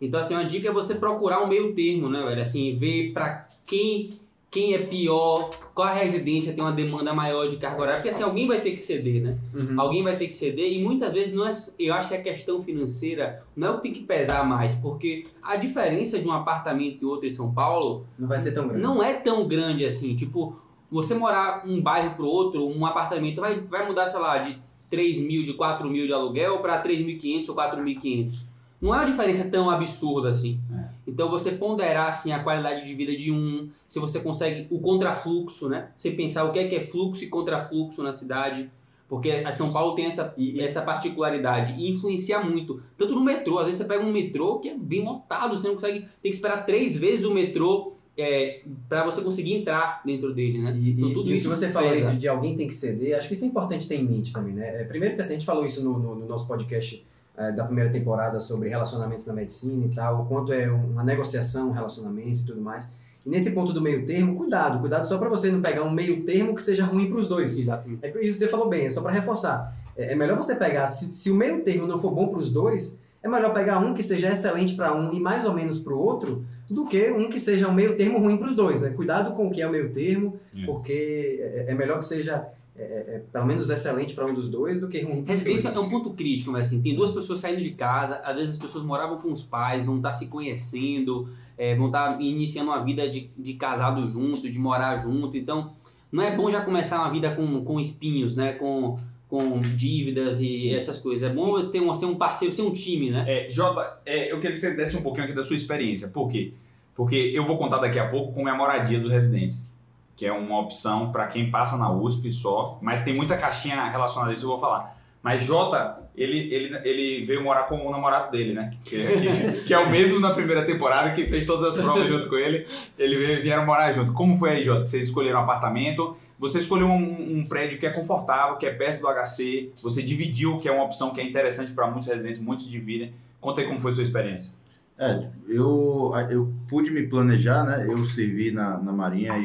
Então, 0.00 0.18
assim, 0.20 0.34
uma 0.34 0.44
dica 0.44 0.68
é 0.68 0.72
você 0.72 0.94
procurar 0.96 1.42
um 1.42 1.46
meio 1.46 1.74
termo, 1.74 2.08
né, 2.08 2.22
velho? 2.22 2.42
Assim, 2.42 2.74
ver 2.74 3.12
para 3.14 3.46
quem 3.64 4.18
quem 4.50 4.74
é 4.74 4.78
pior, 4.78 5.50
qual 5.74 5.88
a 5.88 5.92
residência 5.92 6.52
tem 6.52 6.62
uma 6.62 6.72
demanda 6.72 7.12
maior 7.12 7.46
de 7.48 7.56
carga 7.56 7.80
horária, 7.82 7.96
porque 8.00 8.08
assim, 8.08 8.22
alguém 8.22 8.46
vai 8.46 8.60
ter 8.60 8.70
que 8.70 8.78
ceder, 8.78 9.22
né? 9.22 9.38
Uhum. 9.52 9.78
Alguém 9.78 10.02
vai 10.02 10.16
ter 10.16 10.28
que 10.28 10.34
ceder 10.34 10.72
e 10.72 10.82
muitas 10.82 11.12
vezes 11.12 11.34
não 11.34 11.46
é. 11.46 11.52
Eu 11.78 11.92
acho 11.92 12.08
que 12.08 12.14
a 12.14 12.22
questão 12.22 12.62
financeira 12.62 13.42
não 13.54 13.68
é 13.68 13.70
o 13.72 13.76
que 13.76 13.82
tem 13.82 13.92
que 13.92 14.00
pesar 14.04 14.46
mais, 14.48 14.74
porque 14.74 15.24
a 15.42 15.56
diferença 15.56 16.18
de 16.18 16.26
um 16.26 16.32
apartamento 16.32 17.02
e 17.02 17.04
outro 17.04 17.26
em 17.26 17.30
São 17.30 17.52
Paulo 17.52 18.06
Não 18.18 18.28
vai 18.28 18.38
ser 18.38 18.52
tão 18.52 18.66
grande. 18.68 18.82
não 18.82 19.02
é 19.02 19.14
tão 19.14 19.46
grande 19.46 19.84
assim. 19.84 20.14
Tipo, 20.14 20.56
você 20.90 21.14
morar 21.14 21.62
um 21.66 21.82
bairro 21.82 22.14
pro 22.14 22.26
outro, 22.26 22.66
um 22.66 22.86
apartamento 22.86 23.40
vai, 23.40 23.60
vai 23.60 23.86
mudar, 23.86 24.06
sei 24.06 24.20
lá, 24.20 24.38
de 24.38 24.58
3 24.88 25.20
mil, 25.20 25.42
de 25.42 25.52
4 25.52 25.86
mil 25.90 26.06
de 26.06 26.12
aluguel 26.12 26.60
para 26.60 26.82
3.500 26.82 27.48
ou 27.48 27.56
4.500. 27.56 28.44
Não 28.80 28.94
é 28.94 28.98
uma 28.98 29.06
diferença 29.06 29.44
tão 29.50 29.68
absurda 29.68 30.30
assim. 30.30 30.60
Então 31.06 31.30
você 31.30 31.52
ponderar 31.52 32.08
assim 32.08 32.32
a 32.32 32.38
qualidade 32.42 32.84
de 32.84 32.94
vida 32.94 33.16
de 33.16 33.30
um, 33.30 33.68
se 33.86 33.98
você 34.00 34.18
consegue 34.20 34.66
o 34.70 34.80
contrafluxo, 34.80 35.68
né? 35.68 35.88
Você 35.94 36.10
pensar 36.10 36.44
o 36.44 36.52
que 36.52 36.58
é 36.58 36.66
que 36.68 36.74
é 36.74 36.80
fluxo 36.80 37.22
e 37.24 37.28
contrafluxo 37.28 38.02
na 38.02 38.12
cidade, 38.12 38.68
porque 39.08 39.30
a 39.30 39.52
São 39.52 39.72
Paulo 39.72 39.94
tem 39.94 40.06
essa 40.06 40.34
E- 40.36 40.56
e- 40.56 40.60
essa 40.60 40.82
particularidade 40.82 41.74
e 41.80 41.88
influencia 41.88 42.40
muito, 42.40 42.80
tanto 42.98 43.14
no 43.14 43.20
metrô, 43.22 43.58
às 43.58 43.66
vezes 43.66 43.78
você 43.78 43.84
pega 43.84 44.04
um 44.04 44.12
metrô 44.12 44.58
que 44.58 44.68
é 44.70 44.74
bem 44.76 45.04
lotado, 45.04 45.56
você 45.56 45.68
não 45.68 45.74
consegue, 45.76 46.00
tem 46.00 46.30
que 46.30 46.30
esperar 46.30 46.64
três 46.66 46.96
vezes 46.96 47.24
o 47.24 47.32
metrô 47.32 47.92
é, 48.18 48.62
para 48.88 49.04
você 49.04 49.20
conseguir 49.20 49.54
entrar 49.54 50.00
dentro 50.04 50.32
dele, 50.34 50.58
né? 50.58 50.74
E, 50.76 50.92
então 50.92 51.10
e- 51.10 51.12
tudo 51.14 51.30
e 51.30 51.36
isso 51.36 51.50
que 51.50 51.56
você 51.56 51.68
pesa. 51.68 52.10
de, 52.12 52.16
de 52.18 52.26
alguém 52.28 52.56
tem 52.56 52.66
que 52.66 52.74
ceder, 52.74 53.16
acho 53.16 53.28
que 53.28 53.34
isso 53.34 53.44
é 53.44 53.48
importante 53.48 53.86
ter 53.86 53.96
em 53.96 54.04
mente 54.04 54.32
também, 54.32 54.54
né? 54.54 54.80
É, 54.80 54.84
Primeiro 54.84 55.14
que 55.14 55.20
assim, 55.20 55.34
a 55.34 55.36
gente 55.36 55.46
falou 55.46 55.64
isso 55.66 55.84
no, 55.84 55.98
no- 55.98 56.14
no 56.16 56.26
nosso 56.26 56.48
podcast 56.48 57.04
é, 57.36 57.52
da 57.52 57.64
primeira 57.64 57.90
temporada 57.90 58.40
sobre 58.40 58.68
relacionamentos 58.68 59.26
na 59.26 59.32
medicina 59.34 59.84
e 59.84 59.90
tal, 59.94 60.22
o 60.22 60.26
quanto 60.26 60.52
é 60.52 60.70
uma 60.70 61.04
negociação, 61.04 61.68
um 61.68 61.72
relacionamento 61.72 62.40
e 62.40 62.44
tudo 62.44 62.60
mais. 62.60 62.88
E 63.24 63.28
nesse 63.28 63.50
ponto 63.50 63.72
do 63.72 63.82
meio 63.82 64.04
termo, 64.06 64.36
cuidado, 64.36 64.78
cuidado 64.78 65.04
só 65.06 65.18
para 65.18 65.28
você 65.28 65.50
não 65.50 65.60
pegar 65.60 65.82
um 65.82 65.90
meio 65.90 66.22
termo 66.24 66.54
que 66.54 66.62
seja 66.62 66.84
ruim 66.84 67.08
para 67.08 67.18
os 67.18 67.28
dois. 67.28 67.58
Exatamente. 67.58 68.04
É 68.06 68.24
isso 68.24 68.38
você 68.38 68.46
falou 68.48 68.68
bem, 68.68 68.86
é 68.86 68.90
só 68.90 69.02
para 69.02 69.12
reforçar. 69.12 69.76
É, 69.96 70.12
é 70.12 70.14
melhor 70.14 70.36
você 70.36 70.54
pegar, 70.54 70.86
se, 70.86 71.06
se 71.06 71.30
o 71.30 71.34
meio 71.34 71.62
termo 71.62 71.86
não 71.86 71.98
for 71.98 72.10
bom 72.12 72.28
para 72.28 72.38
os 72.38 72.52
dois, 72.52 72.98
é 73.22 73.28
melhor 73.28 73.52
pegar 73.52 73.80
um 73.80 73.92
que 73.92 74.02
seja 74.04 74.28
excelente 74.28 74.74
para 74.76 74.94
um 74.94 75.12
e 75.12 75.18
mais 75.18 75.44
ou 75.44 75.52
menos 75.52 75.80
para 75.80 75.92
o 75.92 76.00
outro, 76.00 76.44
do 76.70 76.84
que 76.84 77.10
um 77.10 77.28
que 77.28 77.40
seja 77.40 77.66
um 77.66 77.74
meio 77.74 77.96
termo 77.96 78.20
ruim 78.20 78.36
para 78.36 78.48
os 78.48 78.54
dois. 78.54 78.82
Né? 78.82 78.90
Cuidado 78.90 79.32
com 79.32 79.48
o 79.48 79.50
que 79.50 79.60
é 79.60 79.66
o 79.66 79.70
meio 79.72 79.92
termo, 79.92 80.38
É. 80.56 80.64
porque 80.64 81.40
é, 81.42 81.72
é 81.72 81.74
melhor 81.74 81.98
que 81.98 82.06
seja 82.06 82.46
é, 82.78 82.82
é, 82.82 83.16
é, 83.16 83.22
pelo 83.32 83.46
menos 83.46 83.70
excelente 83.70 84.14
para 84.14 84.26
um 84.26 84.34
dos 84.34 84.50
dois 84.50 84.80
do 84.80 84.88
que 84.88 85.00
ruim 85.00 85.22
para 85.22 85.32
Residência 85.32 85.70
é 85.70 85.78
um 85.78 85.88
ponto 85.88 86.10
crítico, 86.10 86.50
mas 86.50 86.66
assim, 86.66 86.82
tem 86.82 86.94
duas 86.94 87.10
pessoas 87.10 87.40
saindo 87.40 87.62
de 87.62 87.70
casa, 87.70 88.20
às 88.24 88.36
vezes 88.36 88.52
as 88.52 88.58
pessoas 88.58 88.84
moravam 88.84 89.18
com 89.18 89.32
os 89.32 89.42
pais, 89.42 89.86
vão 89.86 89.96
estar 89.96 90.12
se 90.12 90.26
conhecendo, 90.26 91.28
é, 91.56 91.74
vão 91.74 91.86
estar 91.86 92.20
iniciando 92.20 92.70
uma 92.70 92.84
vida 92.84 93.08
de, 93.08 93.30
de 93.36 93.54
casado 93.54 94.06
junto, 94.06 94.50
de 94.50 94.58
morar 94.58 94.98
junto, 94.98 95.36
então 95.36 95.72
não 96.12 96.22
é 96.22 96.36
bom 96.36 96.50
já 96.50 96.60
começar 96.60 97.00
uma 97.00 97.10
vida 97.10 97.34
com, 97.34 97.64
com 97.64 97.80
espinhos, 97.80 98.36
né, 98.36 98.52
com, 98.52 98.96
com 99.28 99.58
dívidas 99.60 100.40
e 100.40 100.74
essas 100.74 100.98
coisas, 100.98 101.30
é 101.30 101.32
bom 101.32 101.70
ter 101.70 101.80
um, 101.80 101.92
ser 101.94 102.06
um 102.06 102.16
parceiro, 102.16 102.54
ser 102.54 102.62
um 102.62 102.72
time, 102.72 103.10
né? 103.10 103.24
É, 103.26 103.50
Jota, 103.50 104.00
é, 104.04 104.30
eu 104.30 104.36
queria 104.36 104.52
que 104.52 104.58
você 104.58 104.76
desse 104.76 104.96
um 104.96 105.02
pouquinho 105.02 105.24
aqui 105.24 105.34
da 105.34 105.44
sua 105.44 105.56
experiência. 105.56 106.08
Por 106.08 106.30
quê? 106.30 106.52
Porque 106.94 107.16
eu 107.16 107.44
vou 107.44 107.58
contar 107.58 107.78
daqui 107.78 107.98
a 107.98 108.08
pouco 108.08 108.32
como 108.32 108.48
é 108.48 108.52
a 108.52 108.54
moradia 108.54 109.00
dos 109.00 109.10
residentes, 109.10 109.70
que 110.16 110.24
é 110.26 110.32
uma 110.32 110.58
opção 110.60 111.12
para 111.12 111.26
quem 111.26 111.50
passa 111.50 111.76
na 111.76 111.90
USP 111.92 112.30
só, 112.30 112.78
mas 112.80 113.04
tem 113.04 113.14
muita 113.14 113.36
caixinha 113.36 113.84
relacionada 113.90 114.32
a 114.32 114.34
isso, 114.34 114.44
eu 114.44 114.48
vou 114.50 114.58
falar. 114.60 114.96
Mas 115.22 115.42
Jota, 115.42 115.98
ele, 116.16 116.38
ele, 116.54 116.74
ele 116.88 117.26
veio 117.26 117.42
morar 117.42 117.64
com 117.64 117.84
o 117.86 117.90
namorado 117.90 118.30
dele, 118.30 118.54
né? 118.54 118.72
Que, 118.84 118.96
que- 118.96 119.60
que 119.66 119.74
é 119.74 119.78
o 119.78 119.90
mesmo 119.90 120.20
na 120.20 120.32
primeira 120.32 120.64
temporada, 120.64 121.12
que 121.12 121.26
fez 121.26 121.44
todas 121.44 121.76
as 121.76 121.82
provas 121.84 122.06
junto 122.08 122.28
com 122.28 122.36
ele. 122.36 122.66
Ele 122.98 123.16
veio, 123.18 123.42
vieram 123.42 123.66
morar 123.66 123.92
junto. 123.92 124.12
Como 124.12 124.36
foi 124.36 124.50
aí, 124.50 124.62
Jota, 124.64 124.84
que 124.84 124.88
vocês 124.88 125.08
escolheram 125.08 125.40
um 125.40 125.42
apartamento? 125.42 126.16
Você 126.38 126.60
escolheu 126.60 126.86
um, 126.86 127.38
um 127.40 127.44
prédio 127.44 127.78
que 127.78 127.86
é 127.86 127.92
confortável, 127.92 128.56
que 128.56 128.66
é 128.66 128.70
perto 128.70 129.00
do 129.00 129.08
HC. 129.08 129.72
Você 129.82 130.00
dividiu, 130.02 130.58
que 130.58 130.68
é 130.68 130.72
uma 130.72 130.84
opção 130.84 131.12
que 131.12 131.20
é 131.20 131.24
interessante 131.24 131.72
para 131.72 131.88
muitos 131.90 132.06
residentes, 132.08 132.40
muitos 132.40 132.68
dividem. 132.70 133.12
Conta 133.40 133.60
aí 133.62 133.66
como 133.66 133.80
foi 133.80 133.90
a 133.90 133.94
sua 133.94 134.02
experiência. 134.04 134.54
É, 134.98 135.28
eu, 135.48 136.12
eu 136.30 136.52
pude 136.68 136.90
me 136.90 137.02
planejar, 137.06 137.64
né? 137.64 137.84
Eu 137.88 137.98
servi 138.06 138.50
na, 138.52 138.78
na 138.78 138.92
Marinha 138.92 139.36
e, 139.36 139.42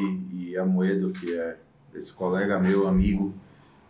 a 0.56 0.64
Moedo, 0.64 1.12
que 1.12 1.34
é 1.34 1.56
esse 1.94 2.12
colega 2.12 2.58
meu, 2.58 2.86
amigo, 2.86 3.34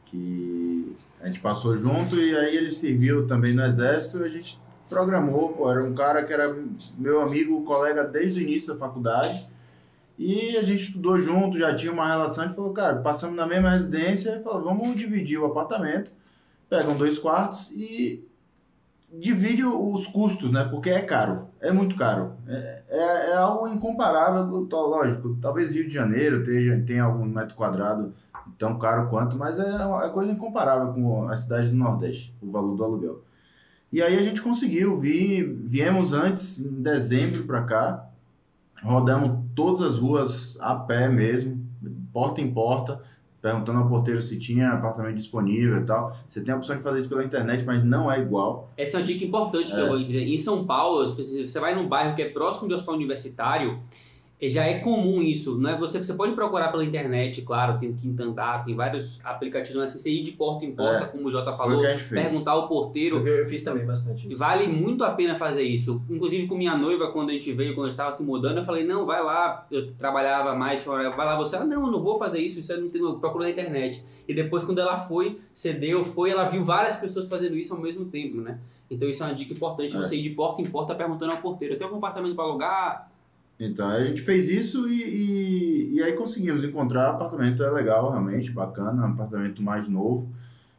que 0.06 0.94
a 1.20 1.26
gente 1.26 1.40
passou 1.40 1.76
junto 1.76 2.16
e 2.16 2.36
aí 2.36 2.56
ele 2.56 2.72
serviu 2.72 3.26
também 3.26 3.54
no 3.54 3.64
Exército 3.64 4.18
e 4.18 4.24
a 4.24 4.28
gente 4.28 4.60
programou, 4.88 5.54
pô, 5.54 5.70
era 5.70 5.82
um 5.82 5.94
cara 5.94 6.22
que 6.22 6.32
era 6.32 6.54
meu 6.98 7.22
amigo, 7.22 7.64
colega 7.64 8.04
desde 8.04 8.40
o 8.40 8.42
início 8.42 8.72
da 8.72 8.78
faculdade. 8.78 9.48
E 10.18 10.56
a 10.56 10.62
gente 10.62 10.82
estudou 10.82 11.18
junto, 11.18 11.58
já 11.58 11.74
tinha 11.74 11.90
uma 11.90 12.06
relação, 12.06 12.44
a 12.44 12.46
gente 12.46 12.56
falou, 12.56 12.72
cara, 12.72 12.96
passamos 12.96 13.34
na 13.34 13.46
mesma 13.46 13.70
residência 13.70 14.36
e 14.36 14.42
falou, 14.42 14.62
vamos 14.62 14.94
dividir 14.94 15.38
o 15.38 15.46
apartamento, 15.46 16.12
pegam 16.68 16.94
dois 16.94 17.18
quartos 17.18 17.70
e 17.72 18.24
divide 19.20 19.64
os 19.64 20.06
custos, 20.06 20.50
né? 20.50 20.64
Porque 20.64 20.90
é 20.90 21.00
caro, 21.02 21.46
é 21.60 21.70
muito 21.72 21.94
caro. 21.96 22.32
É, 22.46 22.82
é, 22.88 23.30
é 23.30 23.36
algo 23.36 23.68
incomparável, 23.68 24.66
tó- 24.66 24.86
lógico. 24.86 25.36
Talvez 25.40 25.72
Rio 25.74 25.86
de 25.86 25.94
Janeiro 25.94 26.42
tenha, 26.44 26.82
tenha 26.82 27.04
algum 27.04 27.24
metro 27.24 27.54
quadrado 27.54 28.12
tão 28.58 28.78
caro 28.78 29.08
quanto, 29.08 29.36
mas 29.36 29.58
é, 29.58 29.64
é 30.04 30.08
coisa 30.08 30.32
incomparável 30.32 30.92
com 30.94 31.28
a 31.28 31.36
cidade 31.36 31.68
do 31.68 31.76
Nordeste, 31.76 32.34
o 32.42 32.50
valor 32.50 32.74
do 32.76 32.84
aluguel. 32.84 33.22
E 33.92 34.00
aí 34.02 34.18
a 34.18 34.22
gente 34.22 34.40
conseguiu, 34.40 34.96
vi, 34.96 35.42
viemos 35.42 36.12
antes, 36.12 36.58
em 36.60 36.82
dezembro 36.82 37.44
para 37.44 37.62
cá, 37.62 38.06
rodamos 38.82 39.44
todas 39.54 39.82
as 39.82 39.98
ruas 39.98 40.58
a 40.60 40.74
pé 40.74 41.08
mesmo, 41.08 41.64
porta 42.12 42.40
em 42.40 42.50
porta, 42.52 43.00
perguntando 43.42 43.80
ao 43.80 43.88
porteiro 43.88 44.22
se 44.22 44.38
tinha 44.38 44.70
apartamento 44.70 45.16
disponível 45.16 45.78
e 45.78 45.84
tal. 45.84 46.16
Você 46.28 46.40
tem 46.40 46.54
a 46.54 46.56
opção 46.56 46.76
de 46.76 46.82
fazer 46.82 46.98
isso 46.98 47.08
pela 47.08 47.24
internet, 47.24 47.64
mas 47.64 47.84
não 47.84 48.10
é 48.10 48.20
igual. 48.20 48.70
Essa 48.76 48.96
é 48.96 49.00
uma 49.00 49.04
dica 49.04 49.24
importante 49.24 49.74
que 49.74 49.80
eu 49.80 49.88
vou 49.88 50.02
dizer. 50.02 50.22
Em 50.22 50.38
São 50.38 50.64
Paulo, 50.64 51.04
você 51.12 51.60
vai 51.60 51.74
num 51.74 51.88
bairro 51.88 52.14
que 52.14 52.22
é 52.22 52.28
próximo 52.28 52.68
de 52.68 52.74
hospital 52.74 52.94
universitário, 52.94 53.80
já 54.50 54.64
é 54.64 54.78
comum 54.80 55.22
isso. 55.22 55.56
Não 55.58 55.70
é 55.70 55.76
você, 55.78 55.98
você 56.02 56.14
pode 56.14 56.32
procurar 56.32 56.68
pela 56.68 56.84
internet, 56.84 57.42
claro, 57.42 57.78
tem 57.78 57.90
o 57.90 57.94
Quintandar, 57.94 58.62
tem 58.64 58.74
vários 58.74 59.20
aplicativos, 59.22 59.80
mas 59.80 59.90
você 59.90 60.10
ir 60.10 60.22
de 60.22 60.32
porta 60.32 60.64
em 60.64 60.72
porta, 60.72 61.04
É, 61.04 61.06
como 61.06 61.28
o 61.28 61.30
Jota 61.30 61.52
falou, 61.52 61.82
perguntar 62.10 62.52
ao 62.52 62.66
porteiro. 62.68 63.18
Eu, 63.26 63.38
eu 63.38 63.46
fiz 63.46 63.62
também 63.62 63.86
bastante 63.86 64.26
isso. 64.26 64.36
Vale 64.36 64.66
muito 64.66 65.04
a 65.04 65.10
pena 65.10 65.34
fazer 65.34 65.62
isso. 65.62 66.02
Inclusive 66.10 66.46
com 66.46 66.56
minha 66.56 66.76
noiva, 66.76 67.12
quando 67.12 67.30
a 67.30 67.32
gente 67.32 67.52
veio, 67.52 67.74
quando 67.74 67.86
a 67.86 67.90
gente 67.90 67.94
estava 67.98 68.12
se 68.12 68.22
mudando, 68.24 68.56
eu 68.56 68.62
falei, 68.62 68.84
não, 68.84 69.06
vai 69.06 69.22
lá, 69.22 69.66
eu 69.70 69.92
trabalhava 69.92 70.54
mais, 70.54 70.84
vai 70.84 71.04
lá 71.10 71.36
você. 71.36 71.56
Ela, 71.56 71.64
não, 71.64 71.86
eu 71.86 71.92
não 71.92 72.00
vou 72.00 72.16
fazer 72.16 72.40
isso, 72.40 72.58
isso 72.58 72.72
eu 72.72 72.80
não 72.80 72.88
tenho, 72.88 73.14
procura 73.20 73.44
na 73.44 73.50
internet. 73.50 74.02
E 74.26 74.34
depois, 74.34 74.64
quando 74.64 74.80
ela 74.80 74.96
foi, 74.96 75.38
cedeu, 75.52 76.02
foi, 76.04 76.30
ela 76.30 76.44
viu 76.48 76.64
várias 76.64 76.96
pessoas 76.96 77.28
fazendo 77.28 77.56
isso 77.56 77.72
ao 77.74 77.80
mesmo 77.80 78.06
tempo, 78.06 78.40
né? 78.40 78.58
Então 78.90 79.08
isso 79.08 79.22
é 79.22 79.26
uma 79.26 79.34
dica 79.34 79.52
importante, 79.54 79.94
É. 79.96 79.98
você 79.98 80.16
ir 80.16 80.22
de 80.22 80.30
porta 80.30 80.60
em 80.60 80.66
porta 80.66 80.94
perguntando 80.94 81.32
ao 81.32 81.38
porteiro, 81.38 81.76
tem 81.76 81.84
algum 81.84 81.96
apartamento 81.98 82.34
para 82.34 82.44
alugar? 82.44 83.11
Então, 83.60 83.88
a 83.88 84.02
gente 84.04 84.20
fez 84.22 84.48
isso 84.48 84.88
e, 84.88 85.02
e, 85.02 85.94
e 85.94 86.02
aí 86.02 86.12
conseguimos 86.14 86.64
encontrar 86.64 87.10
apartamento 87.10 87.62
é 87.62 87.70
legal, 87.70 88.10
realmente, 88.10 88.50
bacana, 88.50 89.06
um 89.06 89.12
apartamento 89.12 89.62
mais 89.62 89.86
novo, 89.88 90.28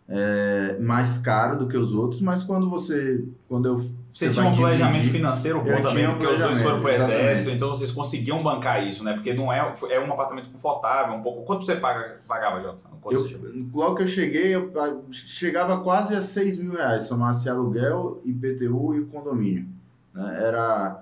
é, 0.09 0.77
mais 0.81 1.17
caro 1.17 1.57
do 1.57 1.67
que 1.67 1.77
os 1.77 1.93
outros, 1.93 2.19
mas 2.19 2.43
quando 2.43 2.69
você, 2.69 3.23
quando 3.47 3.67
eu 3.67 3.77
Você, 4.11 4.25
vai 4.27 4.33
tinha 4.35 4.47
um 4.49 4.55
planejamento 4.57 4.95
dividir- 5.03 5.13
financeiro 5.13 5.61
bom 5.61 5.81
também, 5.81 6.07
um 6.07 6.11
porque 6.11 6.27
os 6.27 6.39
dois 6.39 6.61
foram 6.61 6.81
pro 6.81 6.89
exército, 6.89 7.15
exatamente. 7.21 7.55
então 7.55 7.69
vocês 7.69 7.89
conseguiam 7.91 8.43
bancar 8.43 8.85
isso, 8.85 9.01
né? 9.01 9.13
Porque 9.13 9.33
não 9.33 9.51
é, 9.51 9.73
é 9.89 9.99
um 10.01 10.11
apartamento 10.11 10.49
confortável, 10.51 11.15
um 11.15 11.21
pouco. 11.23 11.43
Quanto 11.43 11.65
você 11.65 11.75
paga, 11.77 12.19
pagava, 12.27 12.61
Jota? 12.61 12.83
Você? 13.01 13.33
Eu, 13.35 13.65
logo 13.73 13.95
que 13.95 14.03
eu 14.03 14.07
cheguei, 14.07 14.53
eu 14.53 14.71
chegava 15.11 15.79
quase 15.79 16.15
a 16.15 16.21
6 16.21 16.57
mil 16.57 16.73
reais, 16.73 17.03
somasse 17.03 17.49
aluguel, 17.49 18.21
IPTU 18.25 18.95
e 18.95 19.05
condomínio. 19.05 19.67
né? 20.13 20.37
Era 20.41 21.01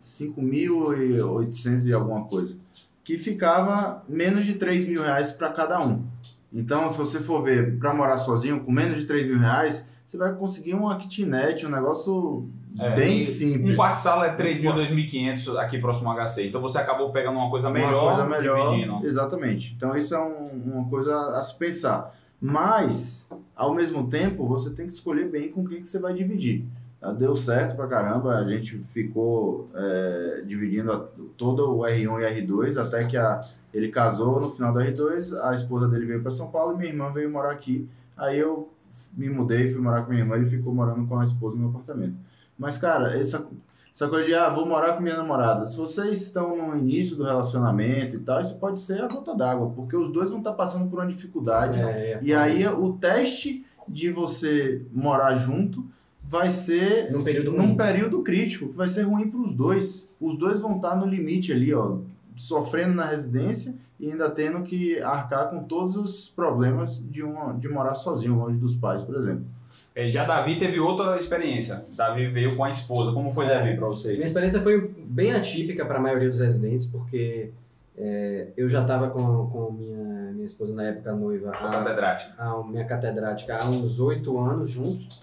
5.800 0.00 1.86
e 1.86 1.92
alguma 1.92 2.24
coisa. 2.24 2.56
Que 3.04 3.18
ficava 3.18 4.02
menos 4.08 4.44
de 4.46 4.54
3 4.54 4.84
mil 4.86 5.02
reais 5.02 5.30
para 5.30 5.50
cada 5.50 5.80
um. 5.80 6.04
Então, 6.52 6.90
se 6.90 6.98
você 6.98 7.20
for 7.20 7.42
ver 7.42 7.78
para 7.78 7.94
morar 7.94 8.18
sozinho, 8.18 8.60
com 8.60 8.72
menos 8.72 8.98
de 8.98 9.04
3 9.06 9.26
mil 9.26 9.38
reais, 9.38 9.86
você 10.04 10.16
vai 10.16 10.34
conseguir 10.34 10.74
uma 10.74 10.96
kitnet, 10.96 11.64
um 11.64 11.70
negócio 11.70 12.48
É, 12.78 12.90
bem 12.90 13.18
simples. 13.20 13.74
Um 13.74 13.76
quarto-sala 13.76 14.26
é 14.26 14.36
3.000, 14.36 14.74
2.500 14.74 15.56
aqui 15.58 15.78
próximo 15.78 16.08
ao 16.10 16.16
HC. 16.16 16.46
Então 16.48 16.60
você 16.60 16.78
acabou 16.78 17.10
pegando 17.12 17.38
uma 17.38 17.50
coisa 17.50 17.68
Uma 17.68 17.74
melhor, 17.74 18.16
coisa 18.16 18.28
melhor, 18.28 18.70
dividindo. 18.70 19.06
Exatamente. 19.06 19.74
Então 19.76 19.96
isso 19.96 20.14
é 20.14 20.20
um- 20.20 20.72
uma 20.74 20.88
coisa 20.88 21.36
a 21.36 21.42
se 21.42 21.56
pensar. 21.56 22.16
Mas, 22.40 23.28
ao 23.54 23.74
mesmo 23.74 24.08
tempo, 24.08 24.46
você 24.46 24.70
tem 24.70 24.86
que 24.86 24.92
escolher 24.92 25.28
bem 25.28 25.48
com 25.50 25.64
quem 25.64 25.80
que 25.80 25.86
você 25.86 25.98
vai 25.98 26.14
dividir. 26.14 26.64
Tá? 27.00 27.12
Deu 27.12 27.34
certo 27.34 27.76
pra 27.76 27.86
caramba, 27.86 28.34
a 28.36 28.46
gente 28.46 28.76
ficou 28.78 29.68
é, 29.74 30.42
dividindo 30.46 30.92
a- 30.92 31.06
todo 31.36 31.70
o 31.76 31.78
R1 31.80 32.20
e 32.20 32.42
R2, 32.42 32.76
até 32.76 33.04
que 33.04 33.16
a, 33.16 33.40
ele 33.72 33.88
casou 33.88 34.40
no 34.40 34.50
final 34.50 34.72
do 34.72 34.80
R2, 34.80 35.32
a 35.42 35.52
esposa 35.52 35.88
dele 35.88 36.06
veio 36.06 36.22
para 36.22 36.30
São 36.30 36.48
Paulo 36.50 36.74
e 36.74 36.76
minha 36.78 36.90
irmã 36.90 37.10
veio 37.12 37.30
morar 37.30 37.52
aqui. 37.52 37.88
Aí 38.16 38.38
eu 38.38 38.68
me 39.16 39.28
mudei, 39.30 39.72
fui 39.72 39.80
morar 39.80 40.02
com 40.02 40.10
minha 40.10 40.22
irmã, 40.22 40.36
ele 40.36 40.46
ficou 40.50 40.74
morando 40.74 41.06
com 41.06 41.18
a 41.18 41.24
esposa 41.24 41.56
no 41.56 41.68
apartamento. 41.70 42.14
Mas, 42.58 42.76
cara, 42.76 43.18
essa, 43.18 43.48
essa 43.94 44.06
coisa 44.08 44.26
de, 44.26 44.34
ah, 44.34 44.50
vou 44.50 44.66
morar 44.66 44.94
com 44.94 45.02
minha 45.02 45.16
namorada. 45.16 45.66
Se 45.66 45.76
vocês 45.78 46.20
estão 46.20 46.54
no 46.56 46.76
início 46.76 47.16
do 47.16 47.24
relacionamento 47.24 48.16
e 48.16 48.18
tal, 48.18 48.40
isso 48.42 48.56
pode 48.58 48.78
ser 48.78 49.02
a 49.02 49.08
gota 49.08 49.34
d'água, 49.34 49.70
porque 49.74 49.96
os 49.96 50.12
dois 50.12 50.28
vão 50.28 50.40
estar 50.40 50.52
passando 50.52 50.88
por 50.90 50.98
uma 50.98 51.06
dificuldade. 51.10 51.80
É, 51.80 52.18
E 52.22 52.34
aí 52.34 52.66
o 52.68 52.92
teste 52.92 53.64
de 53.88 54.10
você 54.12 54.82
morar 54.92 55.34
junto 55.36 55.84
vai 56.30 56.48
ser 56.48 57.10
num 57.10 57.24
período 57.24 57.50
num 57.50 57.74
período 57.74 58.22
crítico, 58.22 58.68
que 58.68 58.76
vai 58.76 58.86
ser 58.86 59.02
ruim 59.02 59.28
para 59.28 59.40
os 59.40 59.52
dois. 59.52 60.08
Os 60.20 60.38
dois 60.38 60.60
vão 60.60 60.76
estar 60.76 60.94
no 60.94 61.04
limite 61.04 61.52
ali, 61.52 61.74
ó, 61.74 61.96
sofrendo 62.36 62.94
na 62.94 63.04
residência 63.04 63.74
e 63.98 64.08
ainda 64.12 64.30
tendo 64.30 64.62
que 64.62 65.00
arcar 65.02 65.50
com 65.50 65.64
todos 65.64 65.96
os 65.96 66.28
problemas 66.28 67.02
de, 67.10 67.24
uma, 67.24 67.52
de 67.54 67.68
morar 67.68 67.94
sozinho, 67.94 68.36
longe 68.36 68.56
dos 68.56 68.76
pais, 68.76 69.02
por 69.02 69.16
exemplo. 69.16 69.44
É, 69.92 70.08
Já 70.08 70.24
Davi 70.24 70.56
teve 70.60 70.78
outra 70.78 71.16
experiência. 71.16 71.82
Davi 71.96 72.28
veio 72.28 72.54
com 72.54 72.62
a 72.62 72.70
esposa. 72.70 73.12
Como 73.12 73.32
foi, 73.32 73.46
Davi, 73.48 73.76
pra 73.76 73.88
você? 73.88 74.12
Minha 74.12 74.24
experiência 74.24 74.60
foi 74.60 74.88
bem 74.98 75.32
atípica 75.32 75.84
para 75.84 75.98
a 75.98 76.00
maioria 76.00 76.28
dos 76.28 76.38
residentes, 76.38 76.86
porque 76.86 77.50
é, 77.98 78.46
eu 78.56 78.68
já 78.68 78.82
estava 78.82 79.10
com, 79.10 79.48
com 79.50 79.72
minha, 79.72 80.30
minha 80.32 80.46
esposa 80.46 80.76
na 80.76 80.84
época 80.84 81.12
noiva, 81.12 81.56
Sua 81.56 81.68
há, 81.68 81.72
catedrática. 81.72 82.34
a 82.40 82.62
minha 82.62 82.84
catedrática 82.84 83.58
há 83.60 83.68
uns 83.68 83.98
oito 83.98 84.38
anos 84.38 84.70
juntos. 84.70 85.20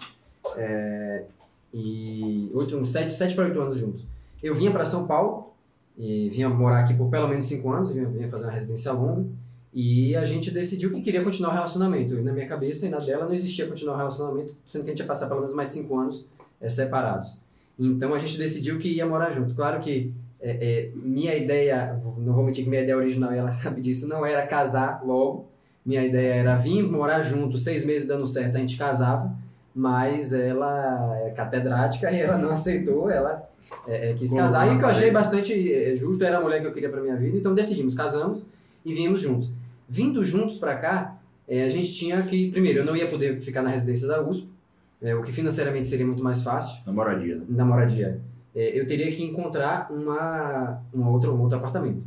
É, 0.56 1.24
e 1.72 2.50
oito, 2.54 2.76
uns 2.76 2.90
sete, 2.90 3.12
sete 3.12 3.34
para 3.34 3.44
oito 3.44 3.60
anos 3.60 3.76
juntos. 3.76 4.06
Eu 4.42 4.54
vinha 4.54 4.70
para 4.70 4.84
São 4.84 5.06
Paulo 5.06 5.52
e 5.96 6.28
vinha 6.30 6.48
morar 6.48 6.80
aqui 6.80 6.94
por 6.94 7.10
pelo 7.10 7.28
menos 7.28 7.46
cinco 7.46 7.72
anos, 7.72 7.92
vinha, 7.92 8.06
vinha 8.08 8.28
fazer 8.28 8.46
uma 8.46 8.52
residência 8.52 8.92
longa. 8.92 9.26
E 9.72 10.16
a 10.16 10.24
gente 10.24 10.50
decidiu 10.50 10.90
que 10.90 11.02
queria 11.02 11.22
continuar 11.22 11.50
o 11.50 11.54
relacionamento. 11.54 12.14
E 12.14 12.22
na 12.22 12.32
minha 12.32 12.46
cabeça 12.46 12.86
e 12.86 12.88
na 12.88 12.98
dela 12.98 13.26
não 13.26 13.32
existia 13.32 13.66
continuar 13.66 13.94
o 13.94 13.98
relacionamento, 13.98 14.56
sendo 14.66 14.84
que 14.84 14.90
a 14.90 14.92
gente 14.92 15.00
ia 15.00 15.06
passar 15.06 15.28
pelo 15.28 15.40
menos 15.40 15.54
mais 15.54 15.68
cinco 15.68 15.98
anos 15.98 16.28
é, 16.60 16.68
separados. 16.68 17.36
Então 17.78 18.14
a 18.14 18.18
gente 18.18 18.38
decidiu 18.38 18.78
que 18.78 18.88
ia 18.88 19.06
morar 19.06 19.32
junto. 19.32 19.54
Claro 19.54 19.80
que 19.80 20.12
é, 20.40 20.50
é, 20.50 20.90
minha 20.94 21.34
ideia, 21.34 22.00
não 22.18 22.32
vou 22.32 22.44
mentir 22.44 22.64
que 22.64 22.70
minha 22.70 22.82
ideia 22.82 22.96
original, 22.96 23.32
e 23.32 23.38
ela 23.38 23.50
sabe 23.52 23.80
disso, 23.80 24.08
não 24.08 24.24
era 24.24 24.46
casar 24.46 25.04
logo. 25.04 25.46
Minha 25.84 26.04
ideia 26.04 26.34
era 26.34 26.56
vir 26.56 26.82
morar 26.82 27.22
junto, 27.22 27.56
seis 27.56 27.84
meses 27.84 28.06
dando 28.06 28.26
certo, 28.26 28.56
a 28.56 28.60
gente 28.60 28.76
casava. 28.76 29.34
Mas 29.78 30.32
ela 30.32 31.16
é 31.20 31.30
catedrática 31.30 32.10
e 32.10 32.20
ela 32.20 32.36
não 32.36 32.50
aceitou, 32.50 33.08
ela 33.08 33.48
é, 33.86 34.10
é, 34.10 34.14
quis 34.14 34.30
Colocou 34.30 34.52
casar. 34.52 34.66
E 34.66 34.74
o 34.74 34.78
que 34.78 34.84
eu 34.84 34.88
achei 34.88 35.10
bastante 35.12 35.72
é, 35.72 35.94
justo, 35.94 36.24
era 36.24 36.38
a 36.38 36.40
mulher 36.40 36.60
que 36.60 36.66
eu 36.66 36.72
queria 36.72 36.88
para 36.88 37.00
minha 37.00 37.14
vida, 37.14 37.38
então 37.38 37.54
decidimos, 37.54 37.94
casamos 37.94 38.44
e 38.84 38.92
viemos 38.92 39.20
juntos. 39.20 39.52
Vindo 39.88 40.24
juntos 40.24 40.58
para 40.58 40.74
cá, 40.74 41.20
é, 41.46 41.62
a 41.62 41.68
gente 41.68 41.94
tinha 41.94 42.20
que, 42.22 42.50
primeiro, 42.50 42.80
eu 42.80 42.84
não 42.84 42.96
ia 42.96 43.08
poder 43.08 43.40
ficar 43.40 43.62
na 43.62 43.70
residência 43.70 44.08
da 44.08 44.20
USP, 44.20 44.50
é, 45.00 45.14
o 45.14 45.22
que 45.22 45.30
financeiramente 45.30 45.86
seria 45.86 46.04
muito 46.04 46.24
mais 46.24 46.42
fácil 46.42 46.82
Na 46.84 46.92
moradia, 46.92 47.36
né? 47.36 47.44
na 47.48 47.64
moradia. 47.64 48.20
É, 48.56 48.80
eu 48.80 48.84
teria 48.84 49.12
que 49.12 49.22
encontrar 49.22 49.92
uma, 49.92 50.82
uma 50.92 51.08
outra, 51.08 51.30
um 51.30 51.40
outro 51.40 51.56
apartamento. 51.56 52.02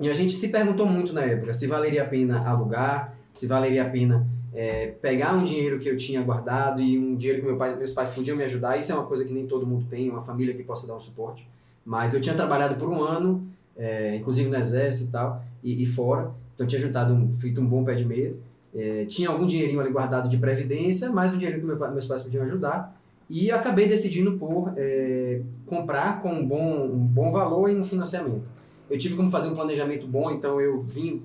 E 0.00 0.10
a 0.10 0.14
gente 0.14 0.32
se 0.32 0.48
perguntou 0.48 0.86
muito 0.86 1.12
na 1.12 1.22
época 1.22 1.54
se 1.54 1.68
valeria 1.68 2.02
a 2.02 2.06
pena 2.06 2.40
alugar, 2.48 3.14
se 3.32 3.46
valeria 3.46 3.84
a 3.84 3.88
pena 3.88 4.26
é, 4.54 4.88
pegar 5.00 5.34
um 5.34 5.44
dinheiro 5.44 5.78
que 5.78 5.88
eu 5.88 5.96
tinha 5.96 6.22
guardado 6.22 6.80
e 6.80 6.98
um 6.98 7.16
dinheiro 7.16 7.40
que 7.40 7.46
meu 7.46 7.56
pai, 7.56 7.76
meus 7.76 7.92
pais 7.92 8.10
podiam 8.10 8.36
me 8.36 8.44
ajudar. 8.44 8.78
Isso 8.78 8.92
é 8.92 8.94
uma 8.94 9.06
coisa 9.06 9.24
que 9.24 9.32
nem 9.32 9.46
todo 9.46 9.66
mundo 9.66 9.86
tem, 9.88 10.10
uma 10.10 10.20
família 10.20 10.54
que 10.54 10.62
possa 10.62 10.86
dar 10.86 10.96
um 10.96 11.00
suporte. 11.00 11.46
Mas 11.84 12.14
eu 12.14 12.20
tinha 12.20 12.34
trabalhado 12.34 12.76
por 12.76 12.88
um 12.88 13.02
ano, 13.02 13.46
é, 13.76 14.16
inclusive 14.16 14.48
no 14.48 14.56
exército 14.56 15.08
e 15.08 15.12
tal, 15.12 15.42
e, 15.62 15.82
e 15.82 15.86
fora. 15.86 16.32
Então 16.54 16.66
tinha 16.66 16.80
juntado, 16.80 17.14
um, 17.14 17.32
feito 17.32 17.60
um 17.60 17.66
bom 17.66 17.84
pé 17.84 17.94
de 17.94 18.04
meia. 18.04 18.34
É, 18.74 19.04
tinha 19.06 19.28
algum 19.28 19.46
dinheirinho 19.46 19.80
ali 19.80 19.90
guardado 19.90 20.28
de 20.28 20.36
previdência, 20.36 21.10
mais 21.10 21.32
um 21.32 21.38
dinheiro 21.38 21.60
que 21.60 21.66
meu 21.66 21.78
meus 21.92 22.06
pais 22.06 22.22
podiam 22.22 22.44
ajudar. 22.44 22.96
E 23.28 23.50
acabei 23.50 23.86
decidindo 23.86 24.32
por 24.32 24.72
é, 24.76 25.40
comprar 25.66 26.20
com 26.20 26.32
um 26.32 26.46
bom, 26.46 26.86
um 26.86 26.98
bom 26.98 27.30
valor 27.30 27.70
e 27.70 27.76
um 27.76 27.84
financiamento. 27.84 28.42
Eu 28.90 28.98
tive 28.98 29.14
como 29.14 29.30
fazer 29.30 29.48
um 29.48 29.54
planejamento 29.54 30.06
bom, 30.06 30.32
então 30.32 30.60
eu 30.60 30.82
vim 30.82 31.22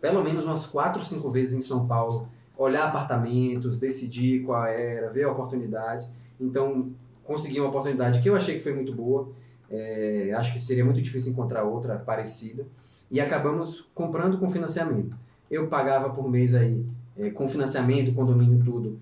pelo 0.00 0.22
menos 0.22 0.44
umas 0.44 0.66
quatro, 0.66 1.04
cinco 1.04 1.30
vezes 1.30 1.54
em 1.54 1.60
São 1.60 1.86
Paulo, 1.86 2.28
olhar 2.60 2.84
apartamentos, 2.84 3.78
decidir 3.78 4.42
qual 4.42 4.66
era, 4.66 5.10
ver 5.10 5.24
oportunidades. 5.26 6.12
Então, 6.38 6.90
consegui 7.24 7.58
uma 7.58 7.70
oportunidade 7.70 8.20
que 8.20 8.28
eu 8.28 8.36
achei 8.36 8.56
que 8.56 8.60
foi 8.60 8.74
muito 8.74 8.94
boa. 8.94 9.30
É, 9.70 10.32
acho 10.36 10.52
que 10.52 10.60
seria 10.60 10.84
muito 10.84 11.00
difícil 11.00 11.32
encontrar 11.32 11.64
outra 11.64 11.96
parecida. 11.96 12.66
E 13.10 13.18
acabamos 13.18 13.88
comprando 13.94 14.38
com 14.38 14.48
financiamento. 14.50 15.16
Eu 15.50 15.68
pagava 15.68 16.10
por 16.10 16.28
mês 16.30 16.54
aí, 16.54 16.84
é, 17.16 17.30
com 17.30 17.48
financiamento, 17.48 18.12
condomínio, 18.12 18.62
tudo, 18.62 19.00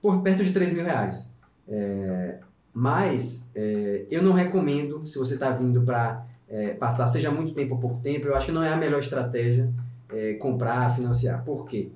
por 0.00 0.22
perto 0.22 0.44
de 0.44 0.52
3 0.52 0.72
mil 0.72 0.84
reais. 0.84 1.30
É, 1.68 2.38
mas 2.72 3.50
é, 3.54 4.06
eu 4.10 4.22
não 4.22 4.32
recomendo, 4.32 5.04
se 5.04 5.18
você 5.18 5.34
está 5.34 5.50
vindo 5.50 5.82
para 5.82 6.24
passar, 6.78 7.08
seja 7.08 7.30
muito 7.30 7.54
tempo 7.54 7.74
ou 7.74 7.80
pouco 7.80 7.98
tempo, 8.00 8.26
eu 8.26 8.36
acho 8.36 8.46
que 8.46 8.52
não 8.52 8.62
é 8.62 8.70
a 8.70 8.76
melhor 8.76 9.00
estratégia 9.00 9.72
é, 10.10 10.34
comprar, 10.34 10.94
financiar. 10.94 11.42
Por 11.44 11.64
quê? 11.64 11.88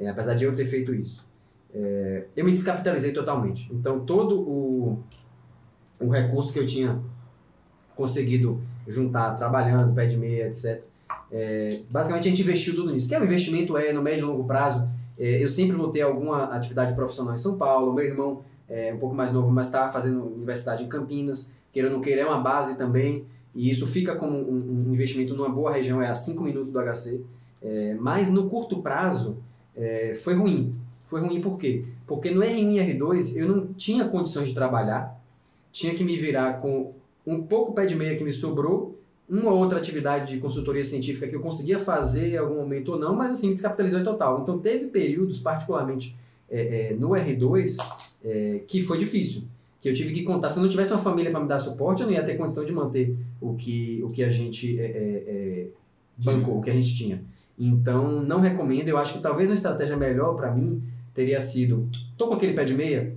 É, 0.00 0.08
apesar 0.08 0.34
de 0.34 0.44
eu 0.44 0.54
ter 0.54 0.64
feito 0.64 0.94
isso. 0.94 1.30
é, 1.74 2.24
eu 2.34 2.44
me 2.44 2.50
descapitalizei 2.50 3.12
totalmente. 3.12 3.68
Então, 3.70 4.00
todo 4.00 4.40
o, 4.40 4.98
o 6.00 6.08
recurso 6.08 6.52
que 6.52 6.58
eu 6.58 6.66
tinha 6.66 6.98
conseguido 7.94 8.62
juntar 8.88 9.34
trabalhando, 9.34 9.94
pé 9.94 10.06
de 10.06 10.16
meia, 10.16 10.46
etc. 10.46 10.82
É, 11.30 11.80
basicamente, 11.92 12.26
a 12.26 12.30
gente 12.30 12.42
investiu 12.42 12.74
tudo 12.74 12.90
nisso. 12.90 13.06
Que 13.08 13.14
é 13.14 13.20
um 13.20 13.24
investimento 13.24 13.76
é 13.76 13.92
no 13.92 14.00
médio 14.00 14.20
e 14.20 14.26
longo 14.26 14.44
prazo. 14.44 14.90
É, 15.18 15.42
eu 15.42 15.48
sempre 15.48 15.76
vou 15.76 15.90
ter 15.90 16.00
alguma 16.00 16.44
atividade 16.44 16.94
profissional 16.94 17.34
em 17.34 17.36
São 17.36 17.58
Paulo. 17.58 17.92
Meu 17.92 18.06
irmão 18.06 18.42
é 18.68 18.94
um 18.94 18.98
pouco 18.98 19.14
mais 19.14 19.32
novo, 19.32 19.50
mas 19.50 19.66
está 19.66 19.90
fazendo 19.90 20.24
universidade 20.24 20.82
em 20.82 20.88
Campinas. 20.88 21.50
Queira 21.70 21.88
ou 21.88 21.94
não 21.94 22.00
queira, 22.00 22.22
é 22.22 22.26
uma 22.26 22.40
base 22.40 22.78
também. 22.78 23.26
E 23.54 23.68
isso 23.68 23.86
fica 23.86 24.16
como 24.16 24.38
um, 24.38 24.86
um 24.88 24.92
investimento 24.92 25.34
numa 25.34 25.48
boa 25.48 25.70
região, 25.70 26.00
é 26.00 26.08
a 26.08 26.14
5 26.14 26.42
minutos 26.42 26.72
do 26.72 26.80
HC. 26.80 27.24
É, 27.60 27.94
mas 28.00 28.30
no 28.30 28.48
curto 28.48 28.80
prazo, 28.80 29.42
é, 29.80 30.14
foi 30.14 30.34
ruim. 30.34 30.74
Foi 31.04 31.20
ruim 31.20 31.40
por 31.40 31.58
quê? 31.58 31.82
Porque 32.06 32.30
no 32.30 32.40
R1 32.40 32.74
e 32.74 32.94
R2 32.94 33.36
eu 33.36 33.48
não 33.48 33.72
tinha 33.74 34.04
condições 34.04 34.48
de 34.48 34.54
trabalhar, 34.54 35.20
tinha 35.72 35.94
que 35.94 36.04
me 36.04 36.16
virar 36.16 36.60
com 36.60 36.92
um 37.26 37.42
pouco 37.42 37.72
pé 37.72 37.86
de 37.86 37.96
meia 37.96 38.16
que 38.16 38.22
me 38.22 38.32
sobrou, 38.32 38.96
uma 39.28 39.52
outra 39.52 39.78
atividade 39.78 40.34
de 40.34 40.40
consultoria 40.40 40.84
científica 40.84 41.26
que 41.26 41.36
eu 41.36 41.40
conseguia 41.40 41.78
fazer 41.78 42.34
em 42.34 42.36
algum 42.36 42.56
momento 42.56 42.92
ou 42.92 42.98
não, 42.98 43.14
mas 43.14 43.32
assim, 43.32 43.52
descapitalizou 43.52 44.00
em 44.00 44.04
total. 44.04 44.40
Então 44.42 44.58
teve 44.58 44.86
períodos, 44.86 45.38
particularmente 45.38 46.16
é, 46.50 46.90
é, 46.90 46.94
no 46.94 47.10
R2, 47.10 47.76
é, 48.24 48.62
que 48.66 48.82
foi 48.82 48.98
difícil. 48.98 49.44
Que 49.80 49.88
eu 49.88 49.94
tive 49.94 50.12
que 50.12 50.24
contar. 50.24 50.50
Se 50.50 50.58
eu 50.58 50.62
não 50.62 50.68
tivesse 50.68 50.92
uma 50.92 50.98
família 50.98 51.30
para 51.30 51.40
me 51.40 51.48
dar 51.48 51.58
suporte, 51.58 52.02
eu 52.02 52.06
não 52.06 52.12
ia 52.12 52.22
ter 52.22 52.36
condição 52.36 52.64
de 52.64 52.72
manter 52.72 53.16
o 53.40 53.54
que, 53.54 54.02
o 54.04 54.08
que 54.08 54.22
a 54.22 54.30
gente 54.30 54.78
é, 54.78 54.84
é, 54.84 55.24
é, 55.26 55.66
bancou, 56.18 56.58
o 56.58 56.60
que 56.60 56.68
a 56.68 56.74
gente 56.74 56.94
tinha. 56.94 57.22
Então, 57.60 58.22
não 58.22 58.40
recomendo. 58.40 58.88
Eu 58.88 58.96
acho 58.96 59.12
que 59.12 59.20
talvez 59.20 59.50
uma 59.50 59.54
estratégia 59.54 59.96
melhor 59.96 60.34
para 60.34 60.50
mim 60.50 60.82
teria 61.12 61.38
sido: 61.40 61.86
tô 62.16 62.26
com 62.28 62.34
aquele 62.34 62.54
pé 62.54 62.64
de 62.64 62.74
meia, 62.74 63.14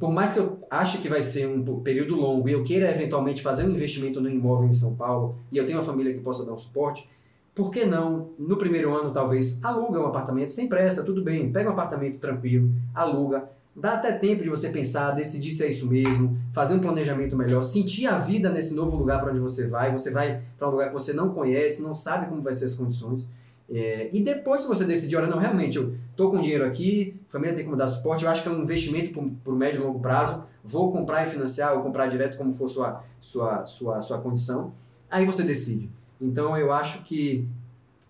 por 0.00 0.10
mais 0.10 0.32
que 0.32 0.38
eu 0.38 0.58
ache 0.70 0.96
que 0.98 1.08
vai 1.08 1.22
ser 1.22 1.46
um 1.46 1.80
período 1.80 2.16
longo 2.16 2.48
e 2.48 2.52
eu 2.52 2.64
queira 2.64 2.90
eventualmente 2.90 3.42
fazer 3.42 3.64
um 3.64 3.70
investimento 3.70 4.20
no 4.20 4.30
imóvel 4.30 4.68
em 4.68 4.72
São 4.72 4.96
Paulo 4.96 5.36
e 5.52 5.58
eu 5.58 5.66
tenho 5.66 5.78
uma 5.78 5.84
família 5.84 6.12
que 6.14 6.20
possa 6.20 6.46
dar 6.46 6.54
um 6.54 6.58
suporte, 6.58 7.06
por 7.54 7.70
que 7.70 7.84
não, 7.84 8.30
no 8.38 8.56
primeiro 8.56 8.94
ano, 8.96 9.12
talvez, 9.12 9.62
aluga 9.62 10.00
um 10.00 10.06
apartamento 10.06 10.50
sem 10.50 10.68
pressa, 10.68 11.04
tudo 11.04 11.22
bem, 11.22 11.52
pega 11.52 11.68
um 11.68 11.74
apartamento 11.74 12.18
tranquilo, 12.18 12.70
aluga, 12.94 13.42
dá 13.76 13.94
até 13.94 14.12
tempo 14.12 14.42
de 14.42 14.48
você 14.48 14.70
pensar, 14.70 15.10
decidir 15.10 15.52
se 15.52 15.64
é 15.64 15.68
isso 15.68 15.86
mesmo, 15.90 16.38
fazer 16.50 16.74
um 16.74 16.80
planejamento 16.80 17.36
melhor, 17.36 17.60
sentir 17.60 18.06
a 18.06 18.16
vida 18.16 18.50
nesse 18.50 18.74
novo 18.74 18.96
lugar 18.96 19.20
para 19.20 19.30
onde 19.30 19.40
você 19.40 19.68
vai, 19.68 19.92
você 19.92 20.10
vai 20.10 20.40
para 20.56 20.66
um 20.66 20.70
lugar 20.70 20.88
que 20.88 20.94
você 20.94 21.12
não 21.12 21.28
conhece, 21.28 21.82
não 21.82 21.94
sabe 21.94 22.26
como 22.26 22.40
vai 22.40 22.54
ser 22.54 22.64
as 22.64 22.74
condições. 22.74 23.28
É, 23.72 24.10
e 24.12 24.20
depois, 24.20 24.60
se 24.60 24.68
você 24.68 24.84
decidir, 24.84 25.16
olha, 25.16 25.26
não, 25.26 25.38
realmente, 25.38 25.78
eu 25.78 25.94
tô 26.14 26.30
com 26.30 26.40
dinheiro 26.40 26.64
aqui, 26.66 27.14
família 27.26 27.56
tem 27.56 27.64
como 27.64 27.74
dar 27.74 27.88
suporte, 27.88 28.22
eu 28.22 28.30
acho 28.30 28.42
que 28.42 28.48
é 28.48 28.52
um 28.52 28.62
investimento 28.62 29.18
por, 29.42 29.56
médio 29.56 29.80
e 29.80 29.84
longo 29.84 29.98
prazo, 29.98 30.44
vou 30.62 30.92
comprar 30.92 31.26
e 31.26 31.30
financiar, 31.30 31.74
ou 31.74 31.82
comprar 31.82 32.06
direto 32.08 32.36
como 32.36 32.52
for 32.52 32.68
sua, 32.68 33.02
sua, 33.18 33.64
sua, 33.64 34.02
sua 34.02 34.18
condição, 34.18 34.74
aí 35.10 35.24
você 35.24 35.42
decide. 35.42 35.88
Então, 36.20 36.54
eu 36.54 36.70
acho 36.70 37.02
que, 37.02 37.48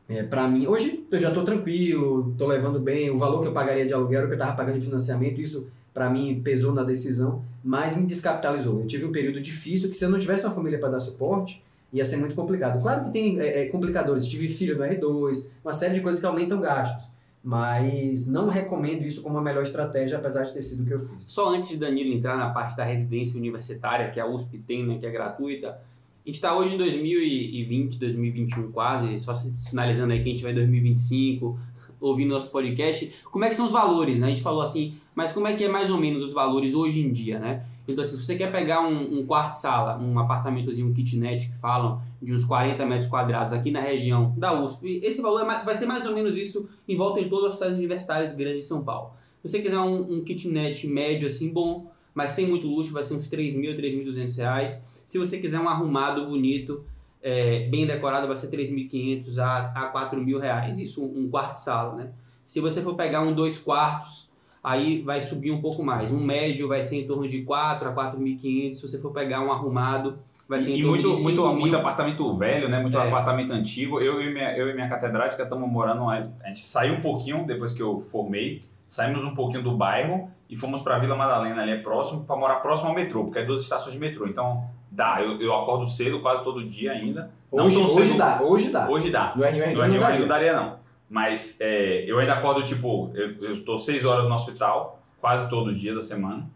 é, 0.09 0.25
para 0.25 0.49
mim, 0.49 0.67
hoje 0.67 1.07
eu 1.09 1.21
já 1.21 1.29
estou 1.29 1.45
tranquilo, 1.45 2.33
estou 2.33 2.49
levando 2.49 2.81
bem, 2.81 3.09
o 3.11 3.19
valor 3.19 3.41
que 3.41 3.47
eu 3.47 3.53
pagaria 3.53 3.87
de 3.87 3.95
aluguel, 3.95 4.25
o 4.25 4.27
que 4.27 4.33
eu 4.33 4.39
estava 4.39 4.57
pagando 4.57 4.81
de 4.81 4.85
financiamento, 4.85 5.41
isso 5.41 5.71
para 5.95 6.11
mim 6.11 6.41
pesou 6.43 6.73
na 6.73 6.83
decisão, 6.83 7.45
mas 7.63 7.97
me 7.97 8.05
descapitalizou. 8.05 8.81
Eu 8.81 8.87
tive 8.87 9.05
um 9.05 9.13
período 9.13 9.41
difícil 9.41 9.91
que 9.91 9.97
se 9.97 10.05
eu 10.05 10.11
não 10.11 10.19
tivesse 10.19 10.45
uma 10.45 10.55
família 10.55 10.79
para 10.79 10.89
dar 10.89 11.01
suporte, 11.01 11.63
ia 11.93 12.05
ser 12.05 12.17
muito 12.17 12.35
complicado. 12.35 12.81
Claro 12.81 13.05
que 13.05 13.13
tem 13.13 13.39
é, 13.39 13.63
é, 13.63 13.67
complicadores, 13.67 14.27
tive 14.27 14.49
filho 14.49 14.77
no 14.77 14.85
R2, 14.85 15.51
uma 15.65 15.73
série 15.73 15.95
de 15.95 16.01
coisas 16.01 16.21
que 16.21 16.27
aumentam 16.27 16.61
gastos, 16.61 17.11
mas 17.45 18.27
não 18.29 18.49
recomendo 18.49 19.03
isso 19.03 19.23
como 19.23 19.39
a 19.39 19.43
melhor 19.43 19.63
estratégia, 19.63 20.17
apesar 20.17 20.45
de 20.45 20.53
ter 20.53 20.63
sido 20.63 20.85
o 20.85 20.87
que 20.87 20.95
eu 20.95 21.01
fiz. 21.01 21.25
Só 21.25 21.55
antes 21.55 21.71
de 21.71 21.77
Danilo 21.77 22.13
entrar 22.13 22.37
na 22.37 22.51
parte 22.51 22.77
da 22.77 22.85
residência 22.85 23.39
universitária, 23.39 24.11
que 24.11 24.19
a 24.19 24.27
USP 24.27 24.59
tem, 24.59 24.87
né, 24.87 24.99
que 24.99 25.07
é 25.07 25.11
gratuita, 25.11 25.79
a 26.25 26.29
gente 26.29 26.37
está 26.37 26.57
hoje 26.57 26.77
em 26.77 26.79
2020, 26.79 27.99
2021 27.99 28.71
quase, 28.71 29.19
só 29.19 29.35
sinalizando 29.35 30.13
aí 30.13 30.23
que 30.23 30.29
a 30.29 30.33
gente 30.33 30.43
vai 30.43 30.53
em 30.53 30.55
2025, 30.55 31.59
ouvindo 32.01 32.31
nosso 32.31 32.51
podcast, 32.51 33.13
como 33.31 33.45
é 33.45 33.49
que 33.49 33.57
são 33.57 33.67
os 33.67 33.73
valores, 33.73 34.21
né? 34.21 34.27
A 34.27 34.31
gente 34.31 34.43
falou 34.43 34.63
assim, 34.63 34.95
mas 35.15 35.33
como 35.33 35.49
é 35.49 35.55
que 35.55 35.65
é 35.65 35.69
mais 35.69 35.91
ou 35.91 35.99
menos 35.99 36.23
os 36.23 36.33
valores 36.33 36.75
hoje 36.75 37.01
em 37.01 37.11
dia, 37.11 37.39
né? 37.41 37.65
Então, 37.87 38.03
assim, 38.03 38.17
se 38.17 38.25
você 38.25 38.37
quer 38.37 38.53
pegar 38.53 38.81
um, 38.81 39.19
um 39.19 39.27
quarto-sala, 39.27 39.99
um 39.99 40.19
apartamentozinho, 40.19 40.89
um 40.89 40.93
kitnet 40.93 41.49
que 41.49 41.59
falam, 41.59 42.01
de 42.21 42.33
uns 42.33 42.45
40 42.45 42.85
metros 42.87 43.09
quadrados 43.09 43.53
aqui 43.53 43.71
na 43.71 43.81
região 43.81 44.35
da 44.37 44.53
USP, 44.53 45.01
esse 45.03 45.21
valor 45.21 45.43
é, 45.43 45.65
vai 45.65 45.75
ser 45.75 45.87
mais 45.87 46.07
ou 46.07 46.15
menos 46.15 46.37
isso 46.37 46.69
em 46.89 46.97
volta 46.97 47.23
de 47.23 47.29
todas 47.29 47.53
as 47.53 47.55
cidades 47.55 47.77
universitárias 47.77 48.33
grandes 48.33 48.63
de 48.63 48.69
São 48.69 48.85
Paulo. 48.85 49.13
Se 49.43 49.49
você 49.49 49.61
quiser 49.61 49.79
um, 49.79 50.19
um 50.19 50.25
kitnet 50.25 50.87
médio, 50.87 51.27
assim, 51.27 51.49
bom, 51.51 51.91
mas 52.15 52.31
sem 52.33 52.47
muito 52.47 52.67
luxo, 52.69 52.93
vai 52.93 53.03
ser 53.03 53.15
uns 53.15 53.27
3 53.27 53.57
mil, 53.57 53.77
3.200 53.77 54.37
reais. 54.37 54.85
Se 55.07 55.19
você 55.19 55.39
quiser 55.39 55.59
um 55.59 55.69
arrumado, 55.69 56.27
bonito, 56.27 56.85
é, 57.21 57.69
bem 57.69 57.87
decorado, 57.87 58.27
vai 58.27 58.37
ser 58.37 58.49
3.500 58.49 59.39
a, 59.39 59.73
a 59.75 59.87
4 59.89 60.21
mil 60.21 60.39
reais. 60.39 60.79
Isso 60.79 61.05
um 61.05 61.29
quarto-sala, 61.29 61.97
né? 61.97 62.13
Se 62.45 62.61
você 62.61 62.83
for 62.83 62.95
pegar 62.95 63.23
um 63.23 63.35
dois 63.35 63.57
quartos, 63.59 64.32
aí 64.63 65.03
vai 65.03 65.21
subir 65.21 65.51
um 65.51 65.61
pouco 65.61 65.83
mais. 65.83 66.11
Um 66.11 66.21
médio 66.23 66.69
vai 66.69 66.83
ser 66.83 67.01
em 67.03 67.07
torno 67.07 67.27
de 67.27 67.43
4 67.43 67.89
a 67.89 67.93
4.500, 67.93 68.75
se 68.75 68.87
você 68.89 68.99
for 69.01 69.13
pegar 69.13 69.41
um 69.41 69.51
arrumado, 69.53 70.19
vai 70.49 70.61
ser 70.61 70.73
em 70.73 70.79
e 70.79 70.83
torno 70.83 70.91
muito, 71.03 71.17
de 71.17 71.23
muito, 71.23 71.43
mil. 71.43 71.55
muito 71.57 71.77
apartamento 71.77 72.35
velho, 72.35 72.69
né? 72.69 72.81
Muito 72.81 72.99
É. 72.99 73.07
apartamento 73.09 73.53
antigo. 73.53 74.01
Eu 74.01 74.21
e 74.23 74.33
minha, 74.33 74.57
eu 74.57 74.69
e 74.69 74.75
minha 74.75 74.89
catedrática 74.89 75.43
estamos 75.43 75.69
morando. 75.71 76.09
A 76.09 76.23
gente 76.49 76.61
saiu 76.61 76.95
um 76.95 77.01
pouquinho 77.01 77.47
depois 77.47 77.73
que 77.73 77.83
eu 77.83 78.01
formei, 78.03 78.61
saímos 78.89 79.25
um 79.25 79.35
pouquinho 79.35 79.63
do 79.63 79.77
bairro 79.77 80.31
e 80.49 80.57
fomos 80.57 80.83
para 80.83 80.99
Vila 80.99 81.17
Madalena, 81.17 81.63
ali 81.63 81.73
é 81.73 81.79
próximo, 81.79 82.25
para 82.25 82.37
morar 82.37 82.57
próximo 82.57 82.91
ao 82.91 82.95
metrô, 82.95 83.25
porque 83.25 83.39
é 83.39 83.45
duas 83.45 83.63
estações 83.63 83.95
de 83.95 83.99
metrô. 84.01 84.27
Então 84.27 84.65
dá, 84.91 85.23
eu, 85.23 85.41
eu 85.41 85.55
acordo 85.57 85.89
cedo 85.89 86.21
quase 86.21 86.45
todo 86.45 86.63
dia 86.69 86.93
ainda. 86.93 87.31
Não 87.51 87.65
Hoje, 87.67 87.77
tão 87.77 87.85
hoje 87.87 87.95
cedo- 88.09 88.19
dá, 88.19 88.41
hoje 88.43 88.69
dá. 88.71 88.89
Hoje 88.91 89.11
dá. 89.11 89.33
No 89.35 89.43
R1 89.43 89.63
R2 89.63 89.73
No 89.73 89.79
não 89.79 89.87
R1 89.89 90.01
daria. 90.01 90.21
não 90.21 90.29
daria, 90.29 90.53
não. 90.55 90.82
Mas 91.13 91.59
é, 91.61 92.11
eu 92.11 92.19
ainda 92.19 92.33
acordo, 92.33 92.65
tipo, 92.65 93.11
eu, 93.15 93.53
estou 93.53 93.79
seis 93.79 94.07
horas 94.07 94.27
no 94.27 94.35
hospital, 94.35 94.99
quase 95.21 95.51
todo 95.51 95.75
dia 95.75 95.95
da 95.95 96.01
semana, 96.01 96.49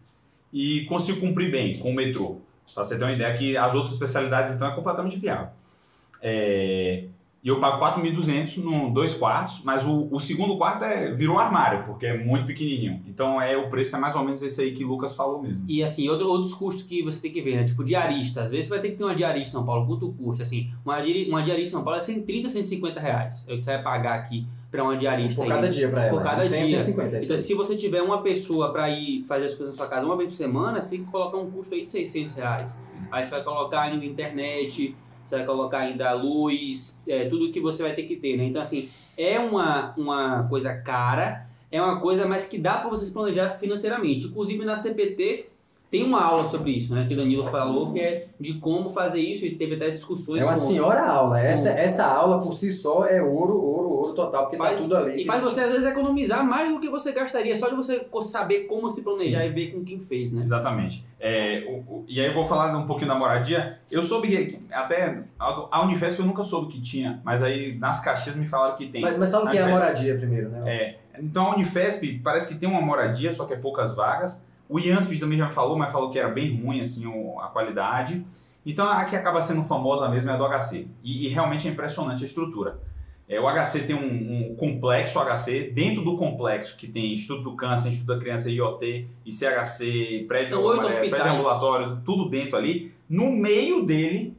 e 0.51 0.83
consigo 0.85 1.19
cumprir 1.19 1.51
bem 1.51 1.77
com 1.77 1.91
o 1.91 1.93
metrô. 1.93 2.41
Pra 2.73 2.83
você 2.83 2.97
ter 2.97 3.03
uma 3.03 3.11
ideia 3.11 3.31
que 3.37 3.55
as 3.55 3.75
outras 3.75 3.93
especialidades, 3.93 4.55
então, 4.55 4.67
é 4.67 4.73
completamente 4.73 5.19
viável. 5.19 5.49
É, 6.19 7.03
e 7.47 7.49
eu 7.49 7.61
pago 7.61 7.79
4.200 7.81 8.57
num 8.57 8.91
dois 8.91 9.13
quartos, 9.13 9.61
mas 9.63 9.85
o, 9.85 10.09
o 10.11 10.19
segundo 10.19 10.57
quarto 10.57 10.83
é, 10.83 11.13
virou 11.13 11.37
um 11.37 11.39
armário, 11.39 11.85
porque 11.85 12.05
é 12.05 12.17
muito 12.17 12.45
pequenininho. 12.45 13.01
Então, 13.07 13.41
é 13.41 13.55
o 13.55 13.69
preço 13.69 13.95
é 13.95 13.99
mais 13.99 14.15
ou 14.17 14.23
menos 14.25 14.43
esse 14.43 14.59
aí 14.59 14.71
que 14.73 14.83
o 14.83 14.87
Lucas 14.89 15.15
falou 15.15 15.41
mesmo. 15.41 15.63
E 15.65 15.81
assim, 15.81 16.09
outro, 16.09 16.27
outros 16.27 16.53
custos 16.53 16.83
que 16.83 17.01
você 17.01 17.21
tem 17.21 17.31
que 17.31 17.41
ver, 17.41 17.55
né? 17.55 17.63
Tipo, 17.63 17.85
diarista. 17.85 18.41
Às 18.43 18.51
vezes 18.51 18.65
você 18.65 18.71
vai 18.71 18.79
ter 18.81 18.91
que 18.91 18.97
ter 18.97 19.03
uma 19.05 19.15
diarista 19.15 19.47
em 19.47 19.51
São 19.53 19.65
Paulo. 19.65 19.87
Quanto 19.87 20.11
custa? 20.11 20.43
Assim, 20.43 20.69
uma, 20.83 20.99
diari- 21.01 21.29
uma 21.29 21.41
diarista 21.41 21.69
em 21.69 21.71
São 21.77 21.83
Paulo 21.85 21.97
é 21.99 22.01
130, 22.01 22.49
150 22.49 22.99
reais. 22.99 23.45
É 23.47 23.53
o 23.53 23.55
que 23.55 23.63
você 23.63 23.71
vai 23.75 23.81
pagar 23.81 24.15
aqui 24.15 24.45
pra 24.69 24.83
uma 24.83 24.97
diarista. 24.97 25.35
Por 25.41 25.43
aí. 25.43 25.49
cada 25.49 25.69
dia 25.69 25.87
pra 25.87 26.05
ela. 26.05 26.17
Por 26.17 26.21
cada 26.23 26.43
De 26.43 26.49
100 26.49 26.59
a 26.61 26.65
dia. 26.65 26.83
150, 26.83 27.15
é 27.15 27.19
Então, 27.23 27.35
aí. 27.37 27.41
se 27.41 27.53
você 27.53 27.75
tiver 27.77 28.01
uma 28.01 28.21
pessoa 28.21 28.73
para 28.73 28.89
ir 28.89 29.23
fazer 29.25 29.45
as 29.45 29.55
coisas 29.55 29.73
na 29.77 29.83
sua 29.85 29.87
casa 29.89 30.05
uma 30.05 30.17
vez 30.17 30.29
por 30.29 30.35
semana, 30.35 30.81
você 30.81 30.97
tem 30.97 31.05
que 31.05 31.11
colocar 31.11 31.37
um 31.37 31.49
custo 31.49 31.73
aí 31.73 31.83
de 31.83 31.89
600 31.89 32.33
reais. 32.33 32.77
Aí 33.09 33.23
você 33.23 33.31
vai 33.31 33.41
colocar 33.41 33.83
ainda 33.83 34.03
internet, 34.05 34.93
você 35.27 35.37
vai 35.37 35.45
colocar 35.45 35.79
ainda 35.79 36.13
luz, 36.13 36.99
é, 37.07 37.25
tudo 37.25 37.51
que 37.51 37.59
você 37.59 37.83
vai 37.83 37.93
ter 37.93 38.03
que 38.03 38.15
ter, 38.15 38.37
né? 38.37 38.45
Então, 38.45 38.61
assim, 38.61 38.89
é 39.17 39.39
uma, 39.39 39.93
uma 39.97 40.47
coisa 40.47 40.73
cara, 40.73 41.47
é 41.71 41.81
uma 41.81 41.99
coisa, 41.99 42.25
mas 42.25 42.45
que 42.45 42.57
dá 42.57 42.77
para 42.77 42.89
você 42.89 43.05
se 43.05 43.11
planejar 43.11 43.49
financeiramente. 43.51 44.27
Inclusive, 44.27 44.63
na 44.63 44.75
CPT 44.75 45.47
tem 45.89 46.03
uma 46.03 46.21
aula 46.21 46.45
sobre 46.47 46.71
isso, 46.71 46.93
né? 46.93 47.05
Que 47.07 47.13
o 47.13 47.17
Danilo 47.17 47.45
falou, 47.45 47.93
que 47.93 47.99
é 47.99 48.27
de 48.39 48.55
como 48.55 48.89
fazer 48.89 49.21
isso 49.21 49.45
e 49.45 49.55
teve 49.55 49.75
até 49.75 49.89
discussões 49.89 50.41
É 50.41 50.45
uma 50.45 50.53
com- 50.53 50.59
senhora 50.59 51.01
aula. 51.05 51.39
Essa, 51.39 51.69
essa 51.69 52.05
aula 52.05 52.39
por 52.39 52.53
si 52.53 52.71
só 52.73 53.05
é 53.05 53.21
ouro, 53.21 53.57
ouro, 53.57 53.89
ouro 53.91 54.13
total, 54.13 54.43
porque 54.43 54.57
Faz- 54.57 54.73
tá 54.77 54.81
tudo 54.83 54.97
ali. 54.97 55.21
E 55.21 55.25
faz 55.25 55.41
você, 55.41 55.61
às 55.61 55.71
vezes, 55.71 55.85
economizar 55.89 56.45
mais 56.45 56.69
do 56.73 56.79
que 56.81 56.89
você 56.89 57.13
gastaria, 57.13 57.55
só 57.55 57.69
de 57.69 57.75
você 57.75 58.05
saber 58.21 58.61
como 58.65 58.89
se 58.89 59.01
planejar 59.01 59.45
e 59.45 59.49
ver 59.49 59.71
com 59.71 59.83
quem 59.83 59.99
fez, 60.01 60.33
né? 60.33 60.43
Exatamente. 60.43 61.05
É, 61.19 61.65
o- 61.69 61.93
o- 61.99 62.05
e 62.07 62.19
aí 62.19 62.27
eu 62.27 62.33
vou 62.33 62.43
falar 62.45 62.75
um 62.77 62.85
pouquinho 62.85 63.07
da 63.07 63.15
moradia. 63.15 63.79
Eu 63.89 64.03
soube 64.03 64.27
que 64.27 64.59
até 64.71 65.23
a 65.39 65.67
a 65.71 65.83
Unifesp 65.85 66.19
eu 66.19 66.25
nunca 66.25 66.43
soube 66.43 66.67
que 66.71 66.81
tinha, 66.81 67.21
mas 67.23 67.41
aí 67.41 67.77
nas 67.77 68.01
caixinhas 68.01 68.37
me 68.37 68.45
falaram 68.45 68.75
que 68.75 68.87
tem. 68.87 69.01
Mas, 69.01 69.17
mas 69.17 69.31
fala 69.31 69.45
o 69.45 69.49
que 69.51 69.57
é 69.57 69.61
a 69.61 69.67
moradia 69.69 70.15
primeiro, 70.17 70.49
né? 70.49 70.63
É, 70.65 70.95
então 71.19 71.51
a 71.51 71.55
Unifesp 71.55 72.19
parece 72.23 72.49
que 72.49 72.55
tem 72.59 72.67
uma 72.67 72.81
moradia, 72.81 73.33
só 73.33 73.45
que 73.45 73.53
é 73.53 73.57
poucas 73.57 73.95
vagas. 73.95 74.45
O 74.69 74.79
IANSP 74.79 75.19
também 75.19 75.37
já 75.37 75.47
me 75.47 75.53
falou, 75.53 75.77
mas 75.77 75.91
falou 75.91 76.09
que 76.09 76.19
era 76.19 76.29
bem 76.29 76.61
ruim 76.61 76.81
assim 76.81 77.05
a 77.41 77.47
qualidade. 77.47 78.25
Então 78.65 78.87
a 78.87 79.05
que 79.05 79.15
acaba 79.15 79.41
sendo 79.41 79.63
famosa 79.63 80.09
mesmo 80.09 80.29
é 80.29 80.33
a 80.33 80.37
do 80.37 80.45
HC. 80.45 80.87
E, 81.03 81.27
e 81.27 81.29
realmente 81.29 81.67
é 81.67 81.71
impressionante 81.71 82.23
a 82.23 82.25
estrutura. 82.25 82.79
É, 83.29 83.39
o 83.41 83.45
HC 83.45 83.83
tem 83.83 83.95
um, 83.95 84.51
um 84.51 84.55
complexo 84.55 85.19
HC, 85.19 85.71
dentro 85.73 86.01
do 86.01 86.15
complexo 86.15 86.77
que 86.77 86.87
tem 86.87 87.13
Instituto 87.13 87.43
do 87.43 87.55
Câncer, 87.57 87.89
Instituto 87.89 88.15
da 88.15 88.19
Criança 88.19 88.49
IoT, 88.49 89.05
ICHC, 89.25 90.25
prédio, 90.27 90.57
é, 90.87 91.09
prédio 91.09 91.31
ambulatórios, 91.33 91.99
tudo 92.05 92.29
dentro 92.29 92.55
ali. 92.55 92.93
No 93.09 93.29
meio 93.31 93.85
dele, 93.85 94.33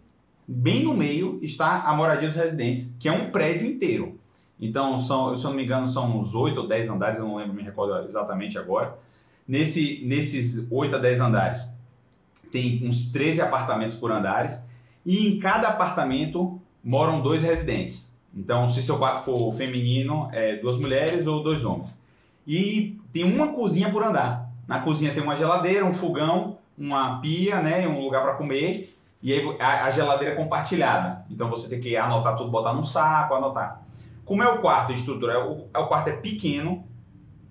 bem 0.47 0.85
no 0.85 0.95
meio, 0.95 1.39
está 1.43 1.83
a 1.83 1.95
moradia 1.95 2.29
dos 2.29 2.37
residentes, 2.37 2.95
que 2.99 3.09
é 3.09 3.13
um 3.13 3.31
prédio 3.31 3.69
inteiro. 3.69 4.19
Então, 4.59 4.99
são, 4.99 5.37
se 5.37 5.45
eu 5.45 5.51
não 5.51 5.57
me 5.57 5.65
engano, 5.65 5.87
são 5.87 6.19
uns 6.19 6.35
8 6.35 6.59
ou 6.59 6.67
10 6.67 6.89
andares, 6.89 7.19
eu 7.19 7.27
não 7.27 7.37
lembro, 7.37 7.53
me 7.53 7.63
recordo 7.63 8.09
exatamente 8.09 8.59
agora. 8.59 8.99
Nesse, 9.49 10.03
nesses 10.05 10.67
8 10.71 10.97
a 10.97 10.99
10 10.99 11.21
andares, 11.23 11.71
tem 12.53 12.87
uns 12.87 13.11
13 13.11 13.41
apartamentos 13.41 13.97
por 13.97 14.13
andares. 14.13 14.61
E 15.05 15.27
em 15.27 15.39
cada 15.39 15.69
apartamento 15.69 16.61
moram 16.85 17.23
dois 17.23 17.43
residentes. 17.43 18.15
Então, 18.35 18.69
se 18.69 18.83
seu 18.83 18.99
quarto 18.99 19.25
for 19.25 19.53
feminino, 19.55 20.29
é 20.33 20.57
duas 20.57 20.77
mulheres 20.79 21.27
ou 21.27 21.43
dois 21.43 21.65
homens. 21.65 22.01
E 22.47 22.99
tem 23.13 23.25
uma 23.25 23.49
cozinha 23.49 23.91
por 23.91 24.03
andar. 24.03 24.51
Na 24.67 24.81
cozinha 24.81 25.13
tem 25.13 25.23
uma 25.23 25.35
geladeira, 25.35 25.85
um 25.85 25.93
fogão, 25.93 26.59
uma 26.77 27.21
pia, 27.21 27.61
né, 27.61 27.89
um 27.89 28.01
lugar 28.01 28.23
para 28.23 28.35
comer. 28.35 28.95
E 29.23 29.33
aí 29.33 29.57
a, 29.59 29.91
geladeira 29.91 30.35
é 30.35 30.37
compartilhada. 30.37 31.25
Então 31.31 31.51
você 31.51 31.69
tem 31.69 31.81
que 31.81 31.97
anotar 31.97 32.37
tudo, 32.37 32.51
botar 32.51 32.73
num 32.73 32.85
saco, 32.85 33.35
anotar. 33.35 33.83
Como 34.25 34.43
é 34.43 34.49
o 34.49 34.61
quarto 34.61 34.93
de 34.93 35.01
estrutura? 35.01 35.33
É 35.33 35.39
o, 35.39 35.65
é 35.75 35.79
o 35.79 35.87
quarto 35.89 36.09
é 36.09 36.13
pequeno. 36.13 36.85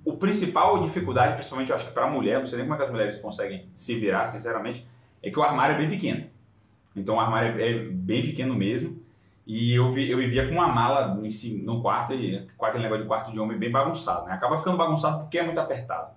O 0.07 0.15
principal 0.15 0.79
dificuldade, 0.79 1.33
principalmente 1.33 1.69
eu 1.69 1.75
acho 1.75 1.87
que 1.87 1.91
para 1.91 2.09
mulher, 2.09 2.39
não 2.39 2.45
sei 2.45 2.59
nem 2.59 2.65
como 2.65 2.75
é 2.75 2.77
que 2.77 2.83
as 2.85 2.89
mulheres 2.89 3.17
conseguem 3.17 3.67
se 3.75 3.93
virar, 3.95 4.25
sinceramente, 4.25 4.87
é 5.21 5.29
que 5.29 5.37
o 5.37 5.43
armário 5.43 5.75
é 5.75 5.79
bem 5.79 5.89
pequeno. 5.89 6.27
Então 6.95 7.15
o 7.15 7.19
armário 7.19 7.61
é, 7.61 7.89
bem 7.89 8.21
pequeno 8.21 8.55
mesmo. 8.55 8.97
E 9.45 9.73
eu, 9.73 9.91
vi, 9.91 10.09
eu 10.09 10.17
vivia 10.17 10.47
com 10.47 10.53
uma 10.53 10.69
mala 10.69 11.19
em 11.21 11.29
si, 11.29 11.61
no 11.61 11.81
quarto, 11.81 12.13
e, 12.13 12.47
com 12.55 12.65
aquele 12.65 12.83
negócio 12.83 13.03
de 13.03 13.07
quarto 13.09 13.33
de 13.33 13.37
homem 13.37 13.57
bem 13.57 13.69
bagunçado. 13.69 14.27
Né? 14.27 14.31
Acaba 14.31 14.55
ficando 14.55 14.77
bagunçado 14.77 15.19
porque 15.19 15.39
é 15.39 15.43
muito 15.43 15.59
apertado. 15.59 16.11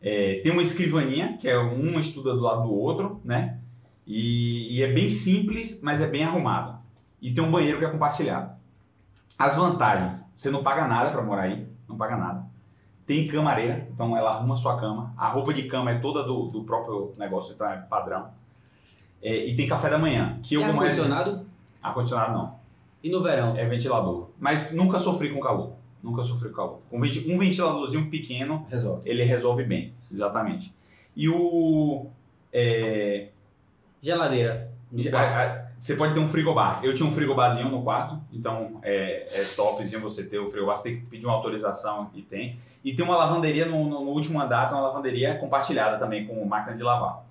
É, 0.00 0.40
tem 0.42 0.50
uma 0.50 0.60
escrivaninha, 0.60 1.38
que 1.38 1.48
é 1.48 1.56
um 1.56 2.00
estuda 2.00 2.34
do 2.34 2.40
lado 2.40 2.64
do 2.64 2.74
outro, 2.74 3.20
né? 3.24 3.60
E, 4.04 4.78
e, 4.78 4.82
é 4.82 4.92
bem 4.92 5.08
simples, 5.08 5.80
mas 5.80 6.00
é 6.00 6.08
bem 6.08 6.24
arrumado. 6.24 6.76
E 7.20 7.32
tem 7.32 7.44
um 7.44 7.52
banheiro 7.52 7.78
que 7.78 7.84
é 7.84 7.88
compartilhado. 7.88 8.50
As 9.38 9.54
vantagens: 9.54 10.28
você 10.34 10.50
não 10.50 10.64
paga 10.64 10.88
nada 10.88 11.12
para 11.12 11.22
morar 11.22 11.42
aí, 11.42 11.68
não 11.88 11.96
paga 11.96 12.16
nada. 12.16 12.51
Tem 13.12 13.26
camareira, 13.28 13.86
então 13.92 14.16
ela 14.16 14.30
arruma 14.36 14.56
sua 14.56 14.78
cama. 14.80 15.12
A 15.18 15.28
roupa 15.28 15.52
de 15.52 15.64
cama 15.64 15.90
é 15.90 15.98
toda 15.98 16.22
do, 16.22 16.46
do 16.46 16.64
próprio 16.64 17.12
negócio, 17.18 17.52
então 17.52 17.68
é 17.70 17.76
padrão. 17.76 18.28
É, 19.22 19.46
e 19.48 19.54
tem 19.54 19.68
café 19.68 19.90
da 19.90 19.98
manhã. 19.98 20.38
Que 20.42 20.54
eu 20.54 20.62
como 20.62 20.80
ar-condicionado? 20.80 21.46
Ar-condicionado 21.82 22.32
não. 22.32 22.54
E 23.02 23.10
no 23.10 23.22
verão? 23.22 23.54
É 23.54 23.66
ventilador. 23.66 24.28
Mas 24.40 24.72
nunca 24.72 24.98
sofri 24.98 25.28
com 25.30 25.40
calor. 25.40 25.72
Nunca 26.02 26.22
sofri 26.22 26.48
com 26.48 26.56
calor. 26.56 26.78
Um, 26.90 26.96
um 26.98 27.38
ventiladorzinho 27.38 28.08
pequeno, 28.10 28.64
Resolve. 28.70 29.02
ele 29.08 29.24
resolve 29.24 29.62
bem. 29.64 29.92
Exatamente. 30.10 30.74
E 31.14 31.28
o. 31.28 32.06
é, 32.50 33.28
Geladeira. 34.00 34.72
A- 35.12 35.18
a- 35.42 35.61
você 35.82 35.96
pode 35.96 36.14
ter 36.14 36.20
um 36.20 36.28
frigobar. 36.28 36.78
Eu 36.84 36.94
tinha 36.94 37.08
um 37.08 37.10
frigobarzinho 37.10 37.68
no 37.68 37.82
quarto, 37.82 38.16
então 38.32 38.78
é, 38.84 39.26
é 39.28 39.44
topzinho 39.56 40.00
você 40.00 40.22
ter 40.24 40.38
o 40.38 40.48
frigobar. 40.48 40.76
Você 40.76 40.84
tem 40.90 41.00
que 41.00 41.06
pedir 41.06 41.26
uma 41.26 41.34
autorização 41.34 42.08
e 42.14 42.22
tem. 42.22 42.56
E 42.84 42.94
tem 42.94 43.04
uma 43.04 43.16
lavanderia 43.16 43.66
no, 43.66 43.84
no- 43.88 43.98
último 44.02 44.40
andar, 44.40 44.68
tem 44.68 44.78
uma 44.78 44.86
lavanderia 44.86 45.36
compartilhada 45.38 45.98
também 45.98 46.24
com 46.24 46.44
máquina 46.44 46.76
de 46.76 46.84
lavar. 46.84 47.24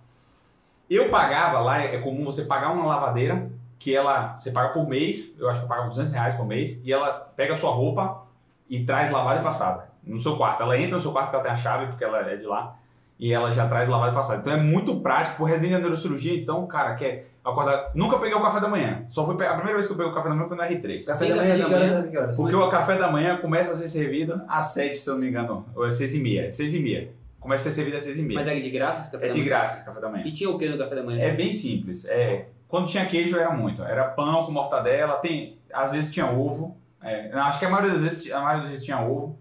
Eu 0.90 1.08
pagava 1.10 1.62
lá, 1.62 1.80
é 1.82 1.98
comum 2.00 2.26
você 2.26 2.44
pagar 2.44 2.72
uma 2.74 2.86
lavadeira, 2.86 3.50
que 3.80 3.96
ela, 3.96 4.38
você 4.38 4.52
paga 4.52 4.74
por 4.74 4.86
mês, 4.86 5.40
eu 5.40 5.50
acho 5.50 5.60
que 5.62 5.66
eu 5.66 5.70
pagava 5.70 5.88
200 5.88 6.12
reais 6.12 6.36
por 6.36 6.46
mês, 6.46 6.82
e 6.84 6.92
ela 6.92 7.10
pega 7.38 7.54
a 7.54 7.56
sua 7.56 7.72
roupa 7.72 8.24
e 8.70 8.84
traz 8.84 9.10
lavada 9.12 9.40
e 9.40 9.44
passada 9.44 9.90
no 10.04 10.20
seu 10.20 10.36
quarto. 10.36 10.62
Ela 10.64 10.78
entra 10.78 10.98
no 10.98 11.02
seu 11.02 11.14
quarto 11.14 11.30
que 11.30 11.36
ela 11.36 11.44
tem 11.44 11.54
a 11.54 11.56
chave, 11.56 11.88
porque 11.88 12.04
ela 12.04 12.20
é 12.30 12.36
de 12.36 12.46
lá, 12.46 12.76
e 13.18 13.32
ela 13.32 13.50
já 13.54 13.66
traz 13.70 13.88
lavada 13.88 14.12
e 14.12 14.14
passada. 14.16 14.42
Então 14.42 14.52
é 14.52 14.58
muito 14.58 15.00
prático 15.00 15.38
pro 15.38 15.46
residente 15.46 15.72
da 15.76 15.80
neurocirurgia, 15.80 16.36
então, 16.36 16.68
cara, 16.68 16.96
quer 16.96 17.31
acordar. 17.44 17.92
Nunca 17.96 18.18
peguei 18.20 18.36
o 18.36 18.42
café 18.42 18.60
da 18.60 18.68
manhã. 18.68 19.04
Só 19.10 19.26
fui 19.26 19.36
pe- 19.36 19.46
A 19.46 19.54
primeira 19.56 19.74
vez 19.74 19.88
que 19.88 19.94
eu 19.94 19.98
peguei 19.98 20.12
o 20.12 20.16
café 20.16 20.30
da 20.30 20.36
manhã 20.36 20.48
foi 20.48 20.58
no 20.58 20.64
R3. 20.64 21.06
Café 21.06 21.26
da 21.28 21.36
manhã 21.36 21.48
café 21.48 21.54
de 21.54 22.10
que 22.10 22.18
horas 22.18 22.36
que? 22.36 22.42
Porque 22.42 22.56
o 22.56 22.70
café 22.70 22.98
da 22.98 23.12
manhã 23.12 23.38
começa 23.38 23.74
a 23.74 23.78
ser 23.78 23.90
servido 23.90 24.42
às 24.48 24.66
7, 24.74 24.96
se 24.98 25.10
eu 25.10 25.14
não 25.16 25.22
me 25.22 25.30
engano. 25.30 25.66
Ou 25.76 25.86
é 25.86 25.90
6 25.90 26.16
e 26.16 26.20
meia. 26.20 26.52
6 26.52 26.74
e 26.76 26.80
meia. 26.80 27.12
Começa 27.40 27.68
a 27.68 27.72
ser 27.72 27.76
servido 27.78 27.98
às 27.98 28.04
6 28.04 28.20
e 28.20 28.22
meia. 28.22 28.40
Mas 28.40 28.48
é 28.48 28.60
de 28.60 28.70
graça 28.70 29.02
esse 29.02 29.12
café 29.12 29.26
É 29.26 29.28
da 29.30 29.34
de 29.34 29.40
manhã? 29.40 29.50
graça 29.50 29.76
esse 29.76 29.86
café 29.86 30.00
da 30.00 30.10
manhã. 30.10 30.24
E 30.26 30.32
tinha 30.32 30.50
o 30.50 30.58
que 30.58 30.70
no 30.70 30.78
café 30.78 30.96
da 30.96 31.04
manhã? 31.04 31.20
É 31.24 31.32
bem 31.32 31.52
simples. 31.52 32.06
É, 32.06 32.46
quando 32.68 32.88
tinha 32.88 33.06
queijo 33.06 33.36
era 33.38 33.52
muito. 33.52 33.84
Era 33.84 34.04
pão 34.06 34.44
com 34.46 34.52
mortadela, 34.52 35.16
tem, 35.16 35.58
às 35.74 35.92
vezes 35.94 36.14
tinha 36.14 36.28
ovo. 36.32 36.78
É, 37.04 37.32
acho 37.34 37.58
que 37.58 37.66
a 37.66 37.70
maioria 37.70 37.94
das 37.94 38.04
vezes, 38.04 38.32
a 38.32 38.40
maioria 38.40 38.62
das 38.62 38.70
vezes 38.70 38.86
tinha 38.86 39.02
ovo. 39.02 39.36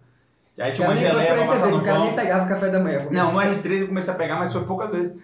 Aí 0.59 0.73
tinha 0.73 0.89
uma 0.89 0.97
geleia 0.97 1.35
pra 1.35 1.47
passar 1.47 1.69
no 1.69 1.79
o 1.79 1.83
cara 1.83 1.97
pão. 1.99 2.07
nem 2.07 2.15
pegava 2.17 2.45
o 2.45 2.49
café 2.49 2.69
da 2.71 2.79
manhã. 2.81 2.99
Não, 3.11 3.33
no 3.33 3.39
R3 3.39 3.81
eu 3.83 3.89
comecei 3.89 4.13
a 4.13 4.17
pegar, 4.17 4.37
mas 4.39 4.53
foi 4.53 4.65
poucas 4.65 4.91
vezes. 4.91 5.17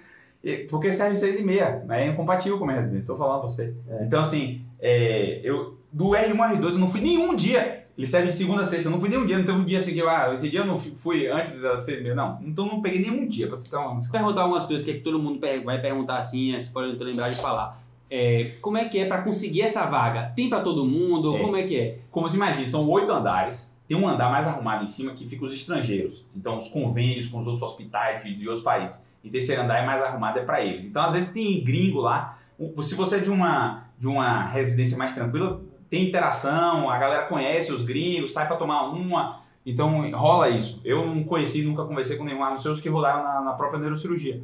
Porque 0.69 0.93
serve 0.93 1.17
6 1.17 1.41
e 1.41 1.43
meia. 1.45 1.85
né? 1.87 2.05
É 2.05 2.09
incompatível 2.09 2.59
com 2.59 2.65
a 2.65 2.67
minha 2.69 2.79
residência, 2.79 3.05
estou 3.05 3.17
falando 3.17 3.41
pra 3.41 3.49
você. 3.49 3.75
É. 3.89 4.05
Então, 4.05 4.21
assim, 4.21 4.63
é, 4.81 5.41
eu, 5.43 5.79
do 5.93 6.11
R1 6.11 6.39
ao 6.39 6.57
R2 6.57 6.73
eu 6.73 6.79
não 6.79 6.89
fui 6.89 7.01
nenhum 7.01 7.35
dia. 7.35 7.85
Ele 7.97 8.07
serve 8.07 8.29
de 8.29 8.35
segunda 8.35 8.61
a 8.61 8.65
sexta. 8.65 8.89
Eu 8.89 8.93
não 8.93 9.01
fui 9.01 9.09
nenhum 9.09 9.25
dia. 9.25 9.39
Não 9.39 9.45
teve 9.45 9.59
um 9.59 9.65
dia 9.65 9.79
assim 9.79 9.95
que 9.95 9.99
eu, 9.99 10.09
ah, 10.09 10.33
esse 10.35 10.51
dia 10.51 10.61
eu 10.61 10.67
não 10.67 10.79
fui, 10.79 11.27
antes 11.29 11.61
das 11.63 11.83
6 11.83 12.01
e 12.01 12.03
meia. 12.03 12.15
Não. 12.15 12.39
Então 12.43 12.67
eu 12.67 12.73
não 12.73 12.83
peguei 12.83 13.01
nenhum 13.01 13.27
dia, 13.27 13.47
pra 13.47 13.57
você 13.57 13.69
ter 13.69 13.77
uma 13.77 14.01
perguntar 14.11 14.43
algumas 14.43 14.67
coisas 14.67 14.85
que, 14.85 14.91
é 14.91 14.95
que 14.95 15.01
todo 15.01 15.19
mundo 15.19 15.41
vai 15.65 15.81
perguntar 15.81 16.19
assim, 16.19 16.53
você 16.53 16.71
pode 16.71 17.03
lembrado 17.03 17.33
de 17.33 17.41
falar. 17.41 17.83
É, 18.11 18.53
como 18.61 18.79
é 18.79 18.85
que 18.85 18.99
é 18.99 19.07
pra 19.07 19.23
conseguir 19.23 19.63
essa 19.63 19.85
vaga? 19.87 20.33
Tem 20.37 20.49
pra 20.49 20.61
todo 20.61 20.85
mundo? 20.85 21.37
É. 21.37 21.41
Como 21.41 21.57
é 21.57 21.63
que 21.65 21.77
é? 21.77 21.99
Como 22.11 22.29
você 22.29 22.37
imagina, 22.37 22.67
são 22.67 22.89
oito 22.89 23.11
andares. 23.11 23.75
Tem 23.89 23.97
um 23.97 24.07
andar 24.09 24.31
mais 24.31 24.47
arrumado 24.47 24.83
em 24.85 24.87
cima 24.87 25.13
que 25.13 25.27
fica 25.27 25.45
os 25.45 25.53
estrangeiros. 25.53 26.25
Então, 26.35 26.57
os 26.57 26.69
convênios 26.69 27.29
com 27.29 27.39
os 27.39 27.47
outros 27.47 27.63
hospitais 27.63 28.23
de, 28.25 28.35
de 28.35 28.49
outros 28.49 28.65
países. 28.65 29.05
E 29.27 29.31
terceiro 29.31 29.62
andar 29.62 29.83
é 29.83 29.85
mais 29.85 30.01
arrumado, 30.05 30.39
é 30.39 30.45
para 30.45 30.65
eles. 30.65 30.87
Então, 30.87 31.03
às 31.03 31.12
vezes, 31.12 31.33
tem 31.33 31.65
gringo 31.65 32.01
lá. 32.01 32.39
Se 32.81 32.95
você 32.95 33.17
é 33.17 33.19
de 33.19 33.29
uma, 33.29 33.89
de 33.99 34.07
uma 34.07 34.45
residência 34.45 34.97
mais 34.97 35.15
tranquila, 35.15 35.61
tem 35.91 36.09
interação, 36.09 36.89
a 36.89 36.97
galera 36.97 37.25
conhece 37.25 37.73
os 37.73 37.83
gringos, 37.83 38.33
sai 38.33 38.47
para 38.47 38.55
tomar 38.55 38.85
uma. 38.85 39.41
Então, 39.67 40.09
rola 40.12 40.49
isso. 40.49 40.81
Eu 40.85 41.05
não 41.05 41.25
conheci, 41.25 41.65
nunca 41.65 41.85
conversei 41.85 42.17
com 42.17 42.23
nenhum, 42.23 42.45
a 42.45 42.51
não 42.51 42.59
ser 42.61 42.69
os 42.69 42.81
que 42.81 42.89
rodaram 42.89 43.25
na, 43.25 43.41
na 43.41 43.53
própria 43.55 43.81
neurocirurgia. 43.81 44.41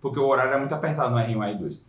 Porque 0.00 0.20
o 0.20 0.26
horário 0.26 0.54
é 0.54 0.58
muito 0.58 0.74
apertado 0.74 1.10
no 1.10 1.20
R1 1.20 1.28
e 1.28 1.58
R2. 1.58 1.82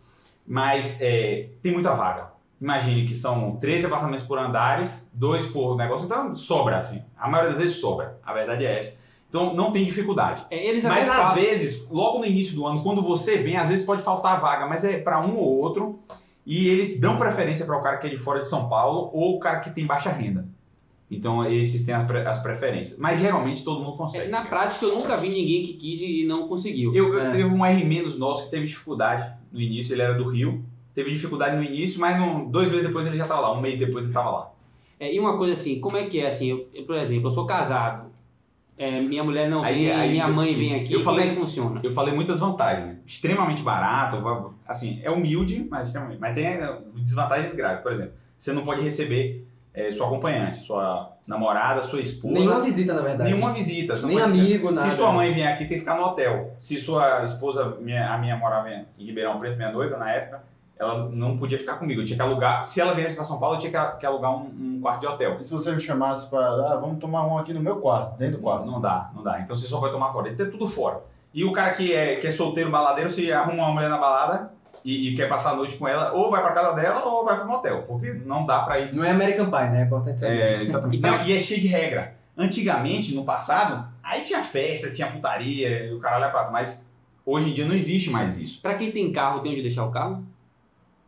Mas 0.44 1.00
é, 1.00 1.48
tem 1.62 1.72
muita 1.72 1.94
vaga. 1.94 2.32
Imagine 2.60 3.06
que 3.06 3.14
são 3.14 3.56
13 3.56 3.86
apartamentos 3.86 4.26
por 4.26 4.36
andares, 4.36 5.08
dois 5.12 5.46
por 5.46 5.76
negócio, 5.76 6.06
então 6.06 6.34
sobra, 6.34 6.78
assim. 6.80 7.02
A 7.16 7.28
maioria 7.28 7.50
das 7.50 7.60
vezes 7.60 7.76
sobra. 7.76 8.18
A 8.24 8.32
verdade 8.32 8.66
é 8.66 8.78
essa. 8.78 8.98
Então 9.32 9.54
não 9.54 9.72
tem 9.72 9.82
dificuldade. 9.82 10.44
É, 10.50 10.62
eles 10.68 10.84
Mas 10.84 11.08
às 11.08 11.16
falam- 11.16 11.34
vezes, 11.36 11.88
logo 11.90 12.18
no 12.18 12.26
início 12.26 12.54
do 12.54 12.66
ano, 12.66 12.82
quando 12.82 13.00
você 13.00 13.38
vem, 13.38 13.56
às 13.56 13.70
vezes 13.70 13.82
pode 13.86 14.02
faltar 14.02 14.38
vaga, 14.38 14.66
mas 14.66 14.84
é 14.84 14.98
para 14.98 15.24
um 15.26 15.34
ou 15.38 15.58
outro. 15.62 15.98
E 16.46 16.68
eles 16.68 17.00
dão 17.00 17.16
preferência 17.16 17.64
para 17.64 17.78
o 17.78 17.82
cara 17.82 17.96
que 17.96 18.06
é 18.08 18.10
de 18.10 18.18
fora 18.18 18.40
de 18.40 18.48
São 18.48 18.68
Paulo 18.68 19.08
ou 19.14 19.36
o 19.36 19.40
cara 19.40 19.60
que 19.60 19.70
tem 19.70 19.86
baixa 19.86 20.10
renda. 20.10 20.46
Então 21.10 21.46
esses 21.50 21.82
têm 21.82 21.94
as 21.94 22.06
pre- 22.06 22.26
as 22.26 22.40
preferências. 22.42 22.98
Mas 22.98 23.20
geralmente 23.20 23.64
todo 23.64 23.80
mundo 23.82 23.94
é 23.94 23.96
consegue. 23.96 24.24
que 24.26 24.30
na 24.30 24.44
prática 24.44 24.84
eu 24.84 24.96
nunca 24.96 25.16
vi 25.16 25.28
ninguém 25.30 25.62
que 25.62 25.72
quis 25.74 26.02
e 26.02 26.26
não 26.26 26.46
conseguiu. 26.46 26.94
Eu, 26.94 27.14
eu 27.14 27.20
É. 27.20 27.30
teve 27.30 27.44
um 27.44 27.64
R 27.64 27.84
menos 27.86 28.18
nosso 28.18 28.44
que 28.44 28.50
teve 28.50 28.66
dificuldade 28.66 29.32
no 29.50 29.58
início, 29.58 29.94
ele 29.94 30.02
era 30.02 30.12
do 30.12 30.28
Rio. 30.28 30.62
Teve 30.94 31.10
dificuldade 31.10 31.56
no 31.56 31.62
início, 31.62 31.98
mas 31.98 32.18
dois 32.50 32.68
meses 32.70 32.86
depois 32.86 33.06
ele 33.06 33.16
já 33.16 33.22
estava 33.22 33.40
lá, 33.40 33.52
um 33.56 33.62
mês 33.62 33.78
depois 33.78 34.04
ele 34.04 34.08
estava 34.10 34.30
lá. 34.30 34.50
É, 35.00 35.14
e 35.14 35.18
uma 35.18 35.38
coisa 35.38 35.54
assim, 35.54 35.80
como 35.80 35.96
é 35.96 36.04
que 36.04 36.18
é 36.20 36.26
assim? 36.28 36.48
Eu, 36.50 36.66
eu, 36.74 36.84
por 36.84 36.96
exemplo, 36.96 37.28
eu 37.28 37.30
sou 37.30 37.46
casado, 37.46 38.10
é, 38.78 39.00
minha 39.00 39.22
mulher 39.22 39.48
não 39.48 39.62
Aí- 39.62 39.86
vem, 39.86 39.92
aí- 39.92 40.10
minha 40.12 40.28
mãe 40.28 40.54
vem 40.54 40.74
aqui, 40.76 40.92
Eu 40.94 41.00
como 41.02 41.14
falei- 41.14 41.28
é 41.28 41.30
que 41.34 41.36
funciona? 41.40 41.80
Eu 41.82 41.90
falei 41.90 42.14
muitas 42.14 42.40
vantagens, 42.40 42.86
né? 42.86 42.96
Extremamente 43.06 43.62
barato, 43.62 44.54
assim, 44.66 45.00
é 45.02 45.10
humilde, 45.10 45.66
mas 45.70 45.86
extremamente. 45.88 46.18
Mas 46.20 46.34
tem 46.34 46.46
eh, 46.46 46.78
desvantagens 46.96 47.54
graves, 47.54 47.82
por 47.82 47.92
exemplo. 47.92 48.12
Você 48.38 48.52
não 48.52 48.62
pode 48.64 48.82
receber 48.82 49.46
eh, 49.74 49.90
sua 49.90 50.06
acompanhante, 50.06 50.58
sua 50.58 51.12
namorada, 51.26 51.80
sua 51.80 52.00
esposa. 52.00 52.34
Nenhuma 52.34 52.60
visita, 52.60 52.92
na 52.92 53.00
verdade. 53.00 53.30
Nenhuma 53.30 53.52
visita. 53.54 53.94
Nem 54.06 54.18
pode- 54.18 54.30
amigo, 54.40 54.70
nada. 54.70 54.90
Se 54.90 54.96
sua 54.96 55.12
mãe 55.12 55.32
vier 55.32 55.48
aqui, 55.52 55.60
tem 55.64 55.68
que 55.74 55.78
ficar 55.78 55.96
no 55.96 56.04
hotel. 56.04 56.54
Se 56.58 56.78
sua 56.78 57.24
esposa, 57.24 57.76
minha- 57.80 58.12
a 58.12 58.18
minha 58.18 58.36
morava 58.36 58.68
em 58.70 58.84
Ribeirão 58.98 59.38
Preto, 59.38 59.56
minha 59.56 59.72
noiva 59.72 59.96
na 59.96 60.10
época, 60.12 60.42
ela 60.82 61.08
não 61.10 61.36
podia 61.36 61.58
ficar 61.58 61.76
comigo. 61.76 62.00
Eu 62.00 62.04
tinha 62.04 62.16
que 62.16 62.22
alugar. 62.22 62.64
Se 62.64 62.80
ela 62.80 62.92
viesse 62.92 63.14
para 63.14 63.24
São 63.24 63.38
Paulo, 63.38 63.56
eu 63.56 63.60
tinha 63.60 63.70
que, 63.70 63.98
que 63.98 64.06
alugar 64.06 64.36
um, 64.36 64.50
um 64.60 64.80
quarto 64.80 65.00
de 65.00 65.06
hotel. 65.06 65.38
E 65.40 65.44
se 65.44 65.52
você 65.52 65.70
me 65.72 65.80
chamasse 65.80 66.28
para, 66.28 66.46
ah, 66.46 66.76
vamos 66.76 66.98
tomar 66.98 67.24
um 67.26 67.38
aqui 67.38 67.54
no 67.54 67.60
meu 67.60 67.76
quarto, 67.76 68.18
dentro 68.18 68.38
do 68.38 68.42
quarto? 68.42 68.66
Não 68.66 68.80
dá, 68.80 69.10
não 69.14 69.22
dá. 69.22 69.40
Então 69.40 69.56
você 69.56 69.66
só 69.66 69.78
pode 69.78 69.92
tomar 69.92 70.12
fora. 70.12 70.24
Tem 70.24 70.36
que 70.36 70.44
ter 70.44 70.50
tudo 70.50 70.66
fora. 70.66 71.00
E 71.32 71.44
o 71.44 71.52
cara 71.52 71.70
que 71.70 71.94
é, 71.94 72.16
que 72.16 72.26
é 72.26 72.30
solteiro, 72.30 72.70
baladeiro, 72.70 73.10
se 73.10 73.32
arruma 73.32 73.62
uma 73.62 73.72
mulher 73.72 73.88
na 73.88 73.96
balada 73.96 74.52
e, 74.84 75.10
e 75.10 75.14
quer 75.14 75.28
passar 75.28 75.52
a 75.52 75.56
noite 75.56 75.76
com 75.76 75.86
ela, 75.86 76.12
ou 76.12 76.30
vai 76.30 76.42
pra 76.42 76.52
casa 76.52 76.74
dela 76.74 77.04
ou 77.04 77.24
vai 77.24 77.38
pro 77.38 77.46
motel. 77.46 77.82
Porque 77.82 78.12
não 78.12 78.44
dá 78.44 78.62
pra 78.62 78.80
ir 78.80 78.92
Não 78.92 79.04
é 79.04 79.10
American 79.10 79.46
Pie, 79.46 79.70
né? 79.70 79.82
É 79.82 79.84
importante 79.84 80.20
saber. 80.20 80.40
É, 80.40 80.62
exatamente. 80.62 81.00
Não, 81.02 81.22
e 81.22 81.36
é 81.36 81.40
cheio 81.40 81.60
de 81.60 81.68
regra. 81.68 82.16
Antigamente, 82.36 83.14
no 83.14 83.24
passado, 83.24 83.86
aí 84.02 84.22
tinha 84.22 84.42
festa, 84.42 84.90
tinha 84.90 85.06
putaria, 85.06 85.86
e 85.86 85.92
o 85.92 86.00
caralho 86.00 86.24
é 86.24 86.30
quatro, 86.30 86.52
mas 86.52 86.90
hoje 87.24 87.50
em 87.50 87.52
dia 87.52 87.66
não 87.66 87.74
existe 87.74 88.10
mais 88.10 88.38
isso. 88.38 88.60
Pra 88.60 88.74
quem 88.74 88.90
tem 88.90 89.12
carro, 89.12 89.40
tem 89.40 89.52
onde 89.52 89.60
deixar 89.60 89.84
o 89.84 89.90
carro? 89.90 90.24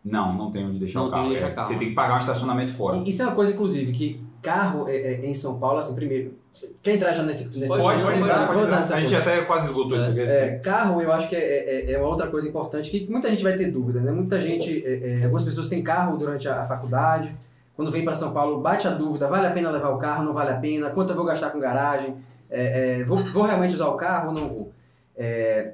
Não, 0.05 0.35
não 0.35 0.51
tem 0.51 0.67
onde 0.67 0.79
deixar 0.79 0.99
Não 0.99 1.07
o 1.07 1.11
tem 1.11 1.14
carro. 1.14 1.25
onde 1.27 1.35
deixar 1.35 1.51
É, 1.51 1.55
carro. 1.55 1.69
Você 1.69 1.79
tem 1.79 1.88
que 1.88 1.95
pagar 1.95 2.17
um 2.17 2.19
estacionamento 2.19 2.73
fora. 2.75 2.99
Isso 2.99 3.23
é 3.23 3.25
uma 3.25 3.35
coisa, 3.35 3.53
inclusive, 3.53 3.90
que 3.93 4.21
carro 4.43 4.87
é, 4.87 4.97
é, 4.97 5.27
em 5.27 5.33
São 5.33 5.59
Paulo, 5.59 5.79
assim, 5.79 5.95
primeiro. 5.95 6.35
Quer 6.83 6.97
entrar 6.97 7.12
já 7.12 7.23
nesse. 7.23 7.59
nesse 7.59 7.67
Pode, 7.67 7.83
pode, 7.83 8.03
vamos 8.03 8.21
entrar, 8.21 8.47
pode 8.47 8.61
entrar. 8.61 8.79
A 8.79 9.01
gente 9.01 9.17
até 9.17 9.40
quase 9.43 9.69
esgotou 9.69 9.97
isso 9.97 10.11
aqui. 10.11 10.21
É, 10.21 10.59
carro, 10.59 11.01
eu 11.01 11.11
acho 11.11 11.29
que 11.29 11.35
é, 11.35 11.90
é, 11.90 11.93
é 11.93 11.99
uma 11.99 12.09
outra 12.09 12.27
coisa 12.29 12.47
importante 12.47 12.90
que 12.90 13.11
muita 13.11 13.31
gente 13.31 13.43
vai 13.43 13.57
ter 13.57 13.73
dúvida, 13.73 14.01
né? 14.01 14.12
Muita 14.12 14.38
gente, 14.38 14.85
é, 14.87 15.21
é, 15.21 15.25
algumas 15.25 15.45
pessoas 15.45 15.69
têm 15.69 15.83
carro 15.83 16.17
durante 16.17 16.47
a, 16.49 16.61
a 16.61 16.64
faculdade, 16.64 17.35
quando 17.75 17.90
vem 17.90 18.05
para 18.05 18.14
São 18.14 18.33
Paulo, 18.33 18.61
bate 18.61 18.87
a 18.87 18.90
dúvida, 18.90 19.27
vale 19.27 19.47
a 19.47 19.51
pena 19.51 19.71
levar 19.71 19.88
o 19.88 19.99
carro, 19.99 20.23
não 20.23 20.33
vale 20.33 20.51
a 20.51 20.57
pena, 20.57 20.90
quanto 20.90 21.11
eu 21.11 21.17
vou 21.17 21.25
gastar 21.25 21.51
com 21.51 21.59
garagem, 21.59 22.14
é, 22.49 23.01
é, 23.01 23.05
vou, 23.05 23.17
vou 23.19 23.43
realmente 23.43 23.75
usar 23.75 23.88
o 23.88 23.97
carro 23.97 24.29
ou 24.29 24.35
não 24.35 24.49
vou? 24.49 24.73
É, 25.17 25.73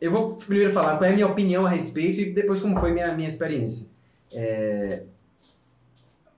eu 0.00 0.10
vou 0.10 0.34
primeiro 0.34 0.72
falar 0.72 0.96
qual 0.96 1.04
é 1.04 1.12
a 1.12 1.14
minha 1.14 1.26
opinião 1.26 1.66
a 1.66 1.68
respeito 1.68 2.20
e 2.20 2.32
depois 2.32 2.60
como 2.60 2.78
foi 2.78 2.92
minha, 2.92 3.12
minha 3.12 3.28
experiência. 3.28 3.88
É, 4.32 5.02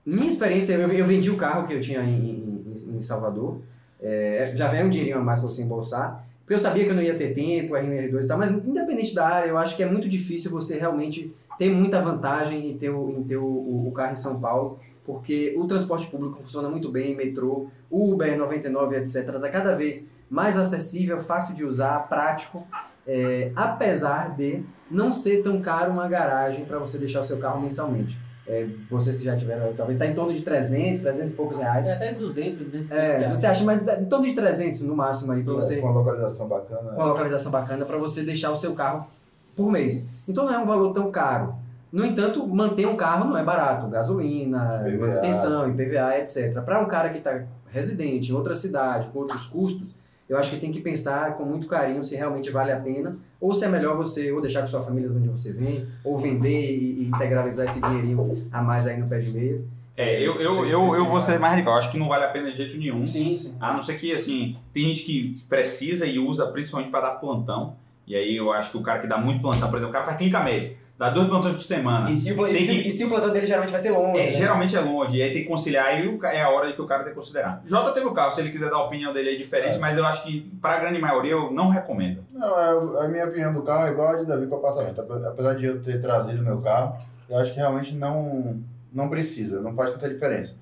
minha 0.05 0.27
experiência, 0.27 0.73
eu, 0.73 0.91
eu 0.91 1.05
vendi 1.05 1.29
o 1.29 1.37
carro 1.37 1.65
que 1.65 1.73
eu 1.73 1.79
tinha 1.79 2.01
em, 2.03 2.63
em, 2.67 2.95
em 2.95 3.01
Salvador, 3.01 3.61
é, 4.01 4.51
já 4.53 4.67
vem 4.67 4.83
um 4.83 4.89
dinheirinho 4.89 5.17
a 5.17 5.21
mais 5.21 5.39
para 5.39 5.47
você 5.47 5.61
embolsar, 5.61 6.25
porque 6.41 6.53
eu 6.53 6.59
sabia 6.59 6.83
que 6.83 6.89
eu 6.89 6.95
não 6.95 7.01
ia 7.01 7.15
ter 7.15 7.33
tempo, 7.33 7.73
RMR2 7.73 8.25
e 8.25 8.27
tal, 8.27 8.37
mas 8.37 8.51
independente 8.51 9.15
da 9.15 9.25
área, 9.25 9.47
eu 9.47 9.57
acho 9.57 9.77
que 9.77 9.83
é 9.83 9.85
muito 9.85 10.09
difícil 10.09 10.51
você 10.51 10.77
realmente 10.77 11.33
ter 11.57 11.69
muita 11.69 12.01
vantagem 12.01 12.69
em 12.69 12.77
ter 12.77 12.89
o, 12.89 13.17
em 13.17 13.23
ter 13.23 13.37
o, 13.37 13.87
o 13.87 13.91
carro 13.95 14.11
em 14.11 14.17
São 14.17 14.41
Paulo, 14.41 14.77
porque 15.05 15.53
o 15.57 15.65
transporte 15.65 16.07
público 16.07 16.41
funciona 16.41 16.67
muito 16.67 16.91
bem, 16.91 17.15
metrô, 17.15 17.67
Uber, 17.89 18.37
99, 18.37 18.97
etc. 18.97 19.15
Está 19.15 19.49
cada 19.49 19.73
vez 19.73 20.09
mais 20.29 20.57
acessível, 20.57 21.21
fácil 21.21 21.55
de 21.55 21.63
usar, 21.63 22.09
prático, 22.09 22.65
é, 23.07 23.51
apesar 23.55 24.35
de 24.35 24.63
não 24.89 25.11
ser 25.11 25.41
tão 25.43 25.59
caro 25.61 25.91
uma 25.91 26.07
garagem 26.07 26.65
para 26.65 26.77
você 26.79 26.97
deixar 26.97 27.19
o 27.21 27.23
seu 27.23 27.37
carro 27.39 27.59
mensalmente. 27.61 28.17
É, 28.45 28.67
vocês 28.89 29.17
que 29.17 29.23
já 29.23 29.37
tiveram, 29.37 29.73
talvez 29.73 29.95
está 29.95 30.05
em 30.05 30.13
torno 30.13 30.33
de 30.33 30.41
300, 30.41 31.01
300 31.01 31.31
e 31.31 31.35
poucos 31.35 31.57
reais. 31.59 31.87
É 31.87 31.93
até 31.93 32.13
200, 32.13 32.59
200 32.59 32.91
É, 32.91 33.17
reais. 33.19 33.37
você 33.37 33.47
acha, 33.47 33.63
mas 33.63 33.81
em 33.99 34.05
torno 34.05 34.25
de 34.25 34.33
300 34.33 34.81
no 34.81 34.95
máximo 34.95 35.31
aí 35.31 35.41
para 35.43 35.53
você 35.53 35.77
Com 35.77 35.87
uma 35.87 35.99
localização 35.99 36.47
bacana. 36.47 36.89
com 36.91 36.95
uma 36.97 37.05
localização 37.05 37.51
bacana 37.51 37.85
para 37.85 37.97
você 37.97 38.21
deixar 38.23 38.51
o 38.51 38.55
seu 38.55 38.73
carro 38.75 39.07
por 39.55 39.71
mês. 39.71 40.09
Então 40.27 40.45
não 40.45 40.53
é 40.53 40.57
um 40.59 40.65
valor 40.65 40.93
tão 40.93 41.09
caro. 41.09 41.55
No 41.89 42.05
entanto, 42.05 42.45
manter 42.47 42.85
um 42.87 42.95
carro 42.97 43.29
não 43.29 43.37
é 43.37 43.43
barato. 43.43 43.87
Gasolina, 43.87 44.83
IPVA. 44.87 45.07
manutenção, 45.07 45.69
IPVA, 45.69 46.17
etc. 46.19 46.59
Para 46.65 46.81
um 46.81 46.85
cara 46.87 47.09
que 47.09 47.19
está 47.19 47.43
residente 47.69 48.31
em 48.31 48.35
outra 48.35 48.55
cidade, 48.55 49.07
com 49.13 49.19
outros 49.19 49.45
custos, 49.45 49.95
eu 50.33 50.39
acho 50.39 50.49
que 50.49 50.57
tem 50.57 50.71
que 50.71 50.79
pensar 50.81 51.35
com 51.37 51.45
muito 51.45 51.67
carinho 51.67 52.03
se 52.03 52.15
realmente 52.15 52.49
vale 52.49 52.71
a 52.71 52.79
pena 52.79 53.15
ou 53.39 53.53
se 53.53 53.63
é 53.65 53.67
melhor 53.69 53.95
você 53.95 54.31
ou 54.31 54.41
deixar 54.41 54.61
com 54.61 54.67
sua 54.67 54.81
família 54.81 55.09
de 55.09 55.15
onde 55.17 55.27
você 55.29 55.53
vem, 55.53 55.85
ou 56.03 56.17
vender 56.17 56.71
e, 56.75 57.03
e 57.03 57.07
integralizar 57.07 57.65
esse 57.67 57.81
dinheirinho 57.81 58.33
a 58.51 58.61
mais 58.61 58.87
aí 58.87 58.97
no 58.97 59.07
pé 59.07 59.19
de 59.19 59.31
meia. 59.31 59.61
É, 59.95 60.19
eu, 60.19 60.41
eu, 60.41 60.65
eu, 60.67 60.95
eu 60.95 61.05
vou 61.05 61.21
ser 61.21 61.31
mais- 61.33 61.41
mais 61.41 61.53
radical. 61.53 61.75
Acho 61.77 61.91
que 61.91 61.99
não 61.99 62.07
vale 62.07 62.23
a 62.25 62.29
pena 62.29 62.49
de 62.51 62.57
jeito 62.57 62.77
nenhum. 62.77 63.05
Sim, 63.05 63.37
sim. 63.37 63.53
A 63.59 63.73
não 63.73 63.81
ser 63.81 63.95
que, 63.95 64.11
assim, 64.11 64.55
tem 64.73 64.87
gente 64.87 65.03
que 65.03 65.31
precisa 65.47 66.05
e 66.07 66.17
usa 66.17 66.47
principalmente 66.47 66.89
para 66.89 67.01
dar 67.09 67.11
plantão. 67.19 67.75
E 68.07 68.15
aí 68.15 68.35
eu 68.35 68.51
acho 68.51 68.71
que 68.71 68.77
o 68.77 68.81
cara 68.81 68.99
que 68.99 69.07
dá 69.07 69.17
muito 69.19 69.41
plantão, 69.41 69.69
por 69.69 69.77
exemplo, 69.77 69.91
o 69.91 69.93
cara 69.93 70.03
faz 70.05 70.17
clínica 70.17 70.39
média, 70.41 70.73
dá 71.03 71.09
dois 71.11 71.27
plantões 71.27 71.55
por 71.55 71.63
semana. 71.63 72.09
E 72.09 72.13
se, 72.13 72.31
o, 72.33 72.45
Tem 72.45 72.55
e, 72.55 72.61
se, 72.61 72.67
que- 72.67 72.87
e 72.87 72.91
se 72.91 73.05
o 73.05 73.09
plantão 73.09 73.31
dele 73.31 73.45
geralmente 73.47 73.71
vai 73.71 73.79
ser 73.79 73.91
longe? 73.91 74.19
É, 74.19 74.25
né? 74.27 74.33
geralmente 74.33 74.75
é 74.75 74.79
longe, 74.79 75.17
e 75.17 75.21
aí 75.23 75.31
tem 75.33 75.43
que 75.43 75.47
conciliar, 75.49 75.93
e 75.99 76.19
é 76.25 76.41
a 76.41 76.49
hora 76.49 76.71
que 76.73 76.81
o 76.81 76.85
cara 76.87 77.03
tem 77.03 77.11
que 77.13 77.19
considerar. 77.19 77.61
Jota 77.65 77.91
teve 77.91 78.05
o 78.05 78.13
carro, 78.13 78.31
se 78.31 78.41
ele 78.41 78.49
quiser 78.51 78.69
dar 78.69 78.77
a 78.77 78.83
opinião 78.85 79.13
dele 79.13 79.35
é 79.35 79.37
diferente, 79.37 79.75
É. 79.75 79.79
mas 79.79 79.97
eu 79.97 80.05
acho 80.05 80.23
que, 80.23 80.41
para 80.61 80.75
a 80.75 80.79
grande 80.79 80.99
maioria, 80.99 81.31
eu 81.31 81.51
não 81.51 81.69
recomendo. 81.69 82.23
Não, 82.31 82.55
a, 82.55 83.05
a 83.05 83.07
minha 83.07 83.25
opinião 83.25 83.53
do 83.53 83.61
carro 83.61 83.87
é 83.87 83.91
igual 83.91 84.09
a 84.09 84.15
de 84.15 84.25
Davi 84.25 84.47
com 84.47 84.55
o 84.55 84.57
apartamento. 84.59 84.99
Ape- 85.01 85.25
Apesar 85.27 85.53
de 85.55 85.65
eu 85.65 85.81
ter 85.83 86.01
trazido 86.01 86.41
meu 86.43 86.59
carro, 86.61 86.97
eu 87.29 87.37
acho 87.37 87.51
que 87.51 87.57
realmente 87.59 87.93
não, 87.95 88.59
não 88.91 89.09
precisa, 89.09 89.61
não 89.61 89.73
faz 89.73 89.91
tanta 89.93 90.09
diferença. 90.09 90.55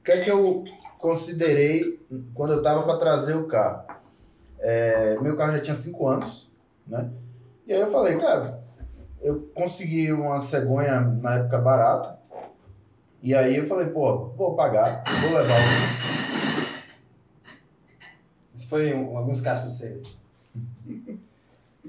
O 0.00 0.04
que 0.04 0.12
é 0.12 0.18
que 0.20 0.30
eu 0.30 0.64
considerei 0.98 1.98
quando 2.34 2.52
eu 2.52 2.58
estava 2.58 2.82
para 2.82 2.96
trazer 2.96 3.34
o 3.34 3.44
carro? 3.46 3.82
É, 4.60 5.16
meu 5.20 5.36
carro 5.36 5.52
já 5.52 5.60
tinha 5.60 5.74
5 5.74 6.08
anos, 6.08 6.48
né? 6.86 7.08
E 7.66 7.72
aí 7.72 7.80
eu 7.80 7.90
falei, 7.90 8.16
cara, 8.16 8.57
eu 9.22 9.48
consegui 9.54 10.12
uma 10.12 10.40
cegonha 10.40 11.00
na 11.00 11.36
época 11.36 11.58
barata. 11.58 12.18
E 13.22 13.34
aí 13.34 13.56
eu 13.56 13.66
falei, 13.66 13.86
pô, 13.86 14.26
vou 14.36 14.54
pagar, 14.54 15.02
vou 15.22 15.38
levar 15.38 15.54
o 15.54 16.78
Isso 18.54 18.68
foi 18.68 18.94
um, 18.94 19.16
alguns 19.16 19.40
para 19.40 19.54
você. 19.60 20.00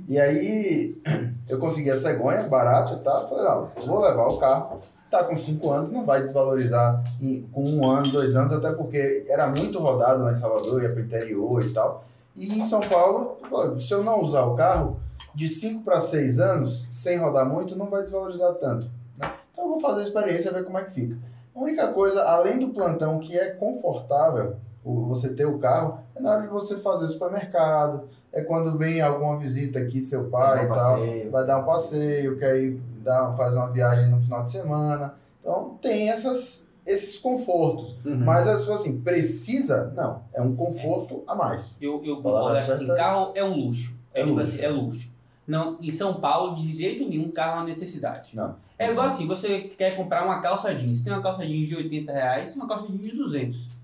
E 0.08 0.20
aí 0.20 1.00
eu 1.48 1.60
consegui 1.60 1.92
a 1.92 1.98
cegonha 1.98 2.42
barata 2.48 2.94
e 2.94 3.00
tal. 3.04 3.28
Falei, 3.30 3.44
não, 3.46 3.70
vou 3.86 4.02
levar 4.02 4.28
o 4.28 4.38
carro. 4.38 4.80
Tá 5.12 5.24
com 5.24 5.36
5 5.36 5.72
anos, 5.72 5.92
não 5.92 6.06
vai 6.06 6.22
desvalorizar 6.22 7.04
em- 7.20 7.42
com 7.52 7.64
um 7.64 7.88
ano, 7.90 8.12
dois 8.12 8.36
anos, 8.36 8.54
até 8.54 8.72
porque 8.72 9.26
era 9.28 9.48
muito 9.48 9.80
rodado 9.80 10.24
lá 10.24 10.32
em 10.32 10.36
Salvador, 10.36 10.84
ia 10.84 10.90
pro 10.92 11.02
interior 11.02 11.64
e 11.64 11.74
tal. 11.74 12.06
E 12.36 12.60
em 12.60 12.64
São 12.64 12.80
Paulo, 12.80 13.38
pô, 13.50 13.78
se 13.80 13.92
eu 13.92 14.04
não 14.04 14.22
usar 14.22 14.44
o 14.44 14.56
carro, 14.56 15.00
de 15.36 15.48
5 15.48 15.84
para 15.84 16.00
6 16.00 16.40
anos, 16.40 16.88
sem 16.92 17.18
rodar 17.18 17.48
muito, 17.48 17.76
não 17.76 17.86
vai 17.90 18.02
desvalorizar 18.04 18.54
tanto. 18.56 18.90
né? 19.18 19.32
Então 19.54 19.66
eu 19.66 19.72
vou 19.72 19.80
fazer 19.80 20.00
a 20.02 20.04
experiência, 20.04 20.52
ver 20.52 20.64
como 20.66 20.78
é 20.78 20.84
que 20.84 20.92
fica. 20.92 21.18
A 21.56 21.60
única 21.60 21.88
coisa, 21.94 22.24
além 22.24 22.58
do 22.60 22.70
plantão, 22.70 23.20
que 23.20 23.38
é 23.38 23.50
confortável, 23.50 24.56
o- 24.84 25.06
você 25.06 25.30
ter 25.34 25.46
o 25.46 25.58
carro, 25.60 26.00
é 26.16 26.22
na 26.22 26.32
hora 26.32 26.42
de 26.44 26.48
você 26.48 26.78
fazer 26.78 27.08
supermercado, 27.08 28.08
é 28.32 28.42
quando 28.42 28.78
vem 28.78 29.02
alguma 29.02 29.38
visita 29.38 29.80
aqui, 29.80 30.02
seu 30.02 30.30
pai 30.30 30.66
e 30.66 30.68
tal, 30.68 30.78
passeio. 30.78 31.32
vai 31.32 31.46
dar 31.46 31.58
um 31.60 31.66
passeio, 31.66 32.38
quer 32.38 32.58
ir 32.62 32.82
dar, 33.04 33.34
faz 33.34 33.56
uma 33.56 33.68
viagem 33.68 34.08
no 34.10 34.22
final 34.22 34.44
de 34.46 34.52
semana. 34.52 35.16
Então 35.42 35.78
tem 35.82 36.10
essas, 36.10 36.70
esses 36.86 37.18
confortos. 37.18 37.96
Uhum. 38.06 38.18
Mas 38.24 38.46
se 38.60 38.66
for 38.66 38.74
assim, 38.74 39.00
precisa? 39.02 39.92
Não. 39.96 40.22
É 40.34 40.42
um 40.42 40.56
conforto 40.56 41.24
a 41.28 41.36
mais. 41.36 41.76
Eu, 41.82 42.02
eu 42.06 42.18
concordo, 42.18 42.50
acho 42.58 42.72
assim, 42.72 42.86
certas. 42.86 42.98
carro 42.98 43.32
é 43.36 43.44
um 43.44 43.54
luxo. 43.56 43.98
É, 44.14 44.22
É 44.22 44.24
tipo 44.24 44.38
luxo. 44.38 44.54
assim, 44.56 44.62
é 44.64 44.70
luxo. 44.70 45.19
Não, 45.50 45.80
em 45.82 45.90
São 45.90 46.22
Paulo, 46.22 46.56
de 46.56 46.76
jeito 46.76 47.10
nenhum, 47.10 47.32
carro 47.32 47.54
é 47.54 47.56
uma 47.62 47.66
necessidade. 47.66 48.36
Não. 48.36 48.56
É 48.78 48.92
igual 48.92 49.08
assim, 49.08 49.26
você 49.26 49.62
quer 49.62 49.96
comprar 49.96 50.24
uma 50.24 50.40
calça 50.42 50.76
jeans. 50.76 51.02
Tem 51.02 51.12
uma 51.12 51.24
calça 51.24 51.44
jeans 51.44 51.68
de 51.68 51.76
80 51.76 52.12
reais 52.12 52.54
e 52.54 52.56
uma 52.56 52.68
calça 52.68 52.86
jeans 52.88 53.02
de 53.02 53.12
200. 53.14 53.80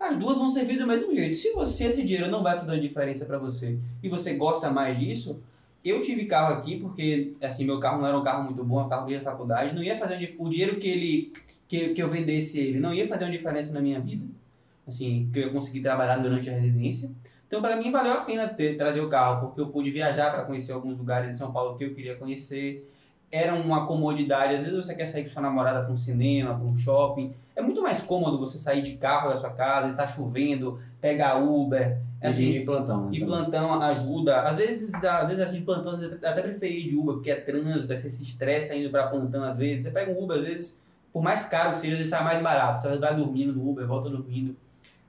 As 0.00 0.16
duas 0.16 0.38
vão 0.38 0.48
servir 0.48 0.78
do 0.78 0.86
mesmo 0.86 1.12
jeito. 1.14 1.36
Se 1.36 1.52
você, 1.52 1.84
esse 1.84 2.02
dinheiro 2.04 2.30
não 2.30 2.42
vai 2.42 2.56
fazer 2.56 2.80
diferença 2.80 3.26
para 3.26 3.36
você 3.36 3.78
e 4.02 4.08
você 4.08 4.32
gosta 4.32 4.70
mais 4.70 4.98
disso, 4.98 5.42
eu 5.84 6.00
tive 6.00 6.24
carro 6.24 6.54
aqui 6.54 6.78
porque, 6.80 7.34
assim, 7.42 7.66
meu 7.66 7.78
carro 7.78 8.00
não 8.00 8.08
era 8.08 8.18
um 8.18 8.24
carro 8.24 8.44
muito 8.44 8.64
bom, 8.64 8.80
é 8.80 8.84
um 8.84 8.88
carro 8.88 9.06
de 9.06 9.20
faculdade, 9.20 9.74
não 9.74 9.82
ia 9.82 9.98
fazer 9.98 10.34
o 10.38 10.48
dinheiro 10.48 10.78
que 10.78 10.88
ele 10.88 11.32
que, 11.68 11.90
que 11.90 12.02
eu 12.02 12.08
vendesse 12.08 12.58
ele 12.58 12.80
não 12.80 12.94
ia 12.94 13.06
fazer 13.06 13.24
uma 13.24 13.30
diferença 13.30 13.74
na 13.74 13.80
minha 13.80 14.00
vida. 14.00 14.24
Assim, 14.86 15.28
que 15.30 15.38
eu 15.38 15.42
ia 15.42 15.50
conseguir 15.50 15.80
trabalhar 15.80 16.16
durante 16.16 16.48
a 16.48 16.52
residência. 16.54 17.10
Então, 17.50 17.60
para 17.60 17.74
mim, 17.74 17.90
valeu 17.90 18.12
a 18.12 18.18
pena 18.18 18.46
ter, 18.46 18.76
trazer 18.76 19.00
o 19.00 19.08
carro, 19.08 19.48
porque 19.48 19.60
eu 19.60 19.66
pude 19.66 19.90
viajar 19.90 20.30
para 20.30 20.44
conhecer 20.44 20.70
alguns 20.70 20.96
lugares 20.96 21.32
de 21.32 21.38
São 21.38 21.52
Paulo 21.52 21.76
que 21.76 21.82
eu 21.82 21.92
queria 21.92 22.14
conhecer. 22.14 22.88
Era 23.28 23.52
uma 23.54 23.88
comodidade. 23.88 24.54
Às 24.54 24.62
vezes 24.62 24.76
você 24.76 24.94
quer 24.94 25.06
sair 25.06 25.24
com 25.24 25.30
sua 25.30 25.42
namorada 25.42 25.82
para 25.82 25.92
um 25.92 25.96
cinema, 25.96 26.54
para 26.54 26.72
um 26.72 26.76
shopping. 26.76 27.34
É 27.56 27.60
muito 27.60 27.82
mais 27.82 28.00
cômodo 28.00 28.38
você 28.38 28.56
sair 28.56 28.82
de 28.82 28.92
carro 28.92 29.30
da 29.30 29.36
sua 29.36 29.50
casa, 29.50 29.88
está 29.88 30.06
chovendo, 30.06 30.78
pegar 31.00 31.38
Uber. 31.38 31.98
Assim, 32.22 32.50
e 32.50 32.64
plantão. 32.64 33.06
né, 33.06 33.16
e 33.16 33.24
plantão 33.24 33.82
ajuda. 33.82 34.42
Às 34.42 34.56
vezes, 34.56 34.94
às 34.94 35.26
vezes 35.26 35.42
assim, 35.42 35.58
de 35.58 35.64
plantão, 35.64 35.96
você 35.96 36.24
até 36.24 36.42
prefere 36.42 36.72
ir 36.72 36.90
de 36.90 36.96
Uber, 36.96 37.14
porque 37.14 37.32
é 37.32 37.36
trânsito, 37.36 37.88
você 37.96 38.08
se 38.08 38.22
estressa 38.22 38.76
indo 38.76 38.90
para 38.90 39.08
plantão 39.08 39.42
às 39.42 39.56
vezes. 39.56 39.82
Você 39.82 39.90
pega 39.90 40.12
um 40.12 40.22
Uber, 40.22 40.38
às 40.38 40.44
vezes, 40.44 40.80
por 41.12 41.20
mais 41.20 41.46
caro 41.46 41.72
que 41.72 41.78
seja, 41.78 41.96
ele 41.96 42.04
sai 42.04 42.22
mais 42.22 42.40
barato. 42.40 42.82
Você 42.82 42.96
vai 42.96 43.16
dormindo 43.16 43.52
no 43.52 43.68
Uber, 43.68 43.84
volta 43.88 44.08
dormindo. 44.08 44.54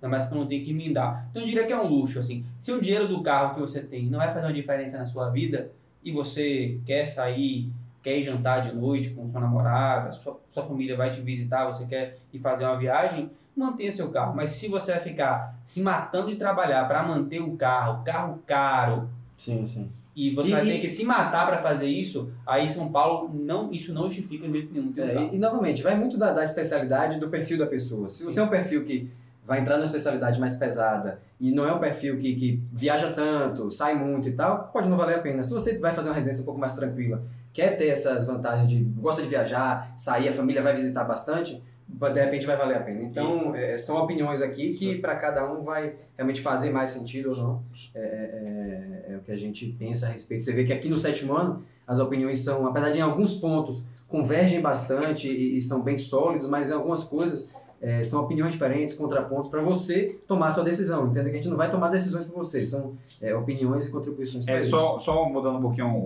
Ainda 0.01 0.09
mais 0.09 0.25
que 0.25 0.33
não 0.33 0.47
tem 0.47 0.63
que 0.63 0.71
emendar. 0.71 1.27
Então 1.29 1.43
eu 1.43 1.47
diria 1.47 1.63
que 1.65 1.71
é 1.71 1.79
um 1.79 1.87
luxo, 1.87 2.17
assim. 2.19 2.43
Se 2.57 2.71
o 2.71 2.81
dinheiro 2.81 3.07
do 3.07 3.21
carro 3.21 3.53
que 3.53 3.59
você 3.59 3.81
tem 3.81 4.07
não 4.07 4.17
vai 4.17 4.33
fazer 4.33 4.47
uma 4.47 4.53
diferença 4.53 4.97
na 4.97 5.05
sua 5.05 5.29
vida 5.29 5.71
e 6.03 6.11
você 6.11 6.79
quer 6.87 7.05
sair, 7.05 7.69
quer 8.01 8.17
ir 8.17 8.23
jantar 8.23 8.61
de 8.61 8.73
noite 8.75 9.11
com 9.11 9.27
sua 9.27 9.39
namorada, 9.39 10.11
sua, 10.11 10.39
sua 10.49 10.63
família 10.63 10.97
vai 10.97 11.11
te 11.11 11.21
visitar, 11.21 11.67
você 11.67 11.85
quer 11.85 12.17
ir 12.33 12.39
fazer 12.39 12.65
uma 12.65 12.77
viagem, 12.77 13.29
mantenha 13.55 13.91
seu 13.91 14.09
carro. 14.09 14.35
Mas 14.35 14.49
se 14.49 14.67
você 14.67 14.91
vai 14.93 14.99
ficar 15.01 15.55
se 15.63 15.81
matando 15.81 16.31
de 16.31 16.35
trabalhar 16.35 16.87
para 16.87 17.03
manter 17.03 17.39
o 17.39 17.55
carro, 17.55 18.03
carro 18.03 18.39
caro, 18.47 19.07
Sim, 19.37 19.63
sim. 19.67 19.91
e 20.15 20.33
você 20.33 20.49
E- 20.49 20.53
vai 20.53 20.65
ter 20.65 20.79
que 20.79 20.87
se 20.87 21.03
matar 21.05 21.45
para 21.45 21.59
fazer 21.59 21.87
isso, 21.89 22.31
aí 22.47 22.67
São 22.67 22.91
Paulo 22.91 23.29
não, 23.31 23.71
isso 23.71 23.93
não 23.93 24.05
justifica 24.05 24.47
de 24.47 24.53
jeito 24.53 24.73
nenhum 24.73 24.87
um 24.87 24.93
É, 24.99 25.25
e, 25.31 25.35
e, 25.35 25.37
novamente, 25.37 25.83
vai 25.83 25.95
muito 25.95 26.17
da, 26.17 26.33
da 26.33 26.43
especialidade 26.43 27.19
do 27.19 27.29
perfil 27.29 27.59
da 27.59 27.67
pessoa. 27.67 28.09
Se 28.09 28.23
você 28.23 28.39
é 28.39 28.43
um 28.43 28.47
perfil 28.47 28.83
que 28.83 29.11
vai 29.45 29.59
entrar 29.59 29.77
na 29.77 29.83
especialidade 29.83 30.39
mais 30.39 30.55
pesada 30.55 31.19
e 31.39 31.51
não 31.51 31.65
é 31.65 31.73
um 31.73 31.79
perfil 31.79 32.17
que, 32.17 32.35
que 32.35 32.63
viaja 32.71 33.11
tanto, 33.11 33.69
sai 33.71 33.95
muito 33.95 34.29
e 34.29 34.33
tal, 34.33 34.69
pode 34.71 34.87
não 34.87 34.95
valer 34.97 35.15
a 35.15 35.19
pena. 35.19 35.43
Se 35.43 35.51
você 35.51 35.77
vai 35.79 35.93
fazer 35.93 36.09
uma 36.09 36.15
residência 36.15 36.43
um 36.43 36.45
pouco 36.45 36.59
mais 36.59 36.73
tranquila, 36.73 37.23
quer 37.51 37.75
ter 37.77 37.87
essas 37.87 38.25
vantagens 38.27 38.69
de 38.69 38.79
gosta 38.79 39.21
de 39.21 39.27
viajar, 39.27 39.93
sair, 39.97 40.29
a 40.29 40.33
família 40.33 40.61
vai 40.61 40.73
visitar 40.73 41.03
bastante, 41.03 41.61
de 41.87 42.19
repente 42.19 42.45
vai 42.45 42.55
valer 42.55 42.77
a 42.77 42.79
pena. 42.79 43.01
Então, 43.01 43.53
é, 43.53 43.77
são 43.77 43.97
opiniões 43.97 44.41
aqui 44.41 44.73
que 44.73 44.97
para 44.99 45.15
cada 45.15 45.51
um 45.51 45.61
vai 45.61 45.95
realmente 46.15 46.39
fazer 46.41 46.69
mais 46.71 46.91
sentido 46.91 47.31
ou 47.31 47.37
não. 47.37 47.63
É, 47.93 47.99
é- 47.99 49.13
é 49.13 49.17
o 49.17 49.19
que 49.21 49.31
a 49.31 49.37
gente 49.37 49.65
pensa 49.77 50.05
a 50.05 50.09
respeito. 50.09 50.43
Você 50.43 50.53
vê 50.53 50.63
que 50.63 50.71
aqui 50.71 50.87
no 50.87 50.95
sétimo 50.97 51.35
ano, 51.35 51.63
as 51.85 51.99
opiniões 51.99 52.39
são, 52.39 52.65
apesar 52.65 52.91
de 52.91 52.99
em 52.99 53.01
alguns 53.01 53.39
pontos 53.41 53.85
convergem 54.07 54.61
bastante 54.61 55.27
e, 55.27 55.57
e 55.57 55.61
são 55.61 55.81
bem 55.83 55.97
sólidos, 55.97 56.47
mas 56.47 56.69
em 56.69 56.73
algumas 56.73 57.03
coisas 57.03 57.51
é, 57.81 58.03
são 58.03 58.23
opiniões 58.23 58.53
diferentes, 58.53 58.93
contrapontos, 58.93 59.49
para 59.49 59.61
você 59.61 60.19
tomar 60.27 60.47
a 60.47 60.51
sua 60.51 60.63
decisão. 60.63 61.07
Entenda 61.07 61.25
que 61.29 61.31
a 61.31 61.35
gente 61.37 61.49
não 61.49 61.57
vai 61.57 61.71
tomar 61.71 61.89
decisões 61.89 62.25
por 62.25 62.35
você, 62.35 62.65
são 62.65 62.93
é, 63.19 63.35
opiniões 63.35 63.87
e 63.87 63.91
contribuições 63.91 64.47
É, 64.47 64.61
só, 64.61 64.99
só 64.99 65.27
mudando 65.27 65.57
um 65.57 65.61
pouquinho 65.61 65.87
o, 65.87 65.97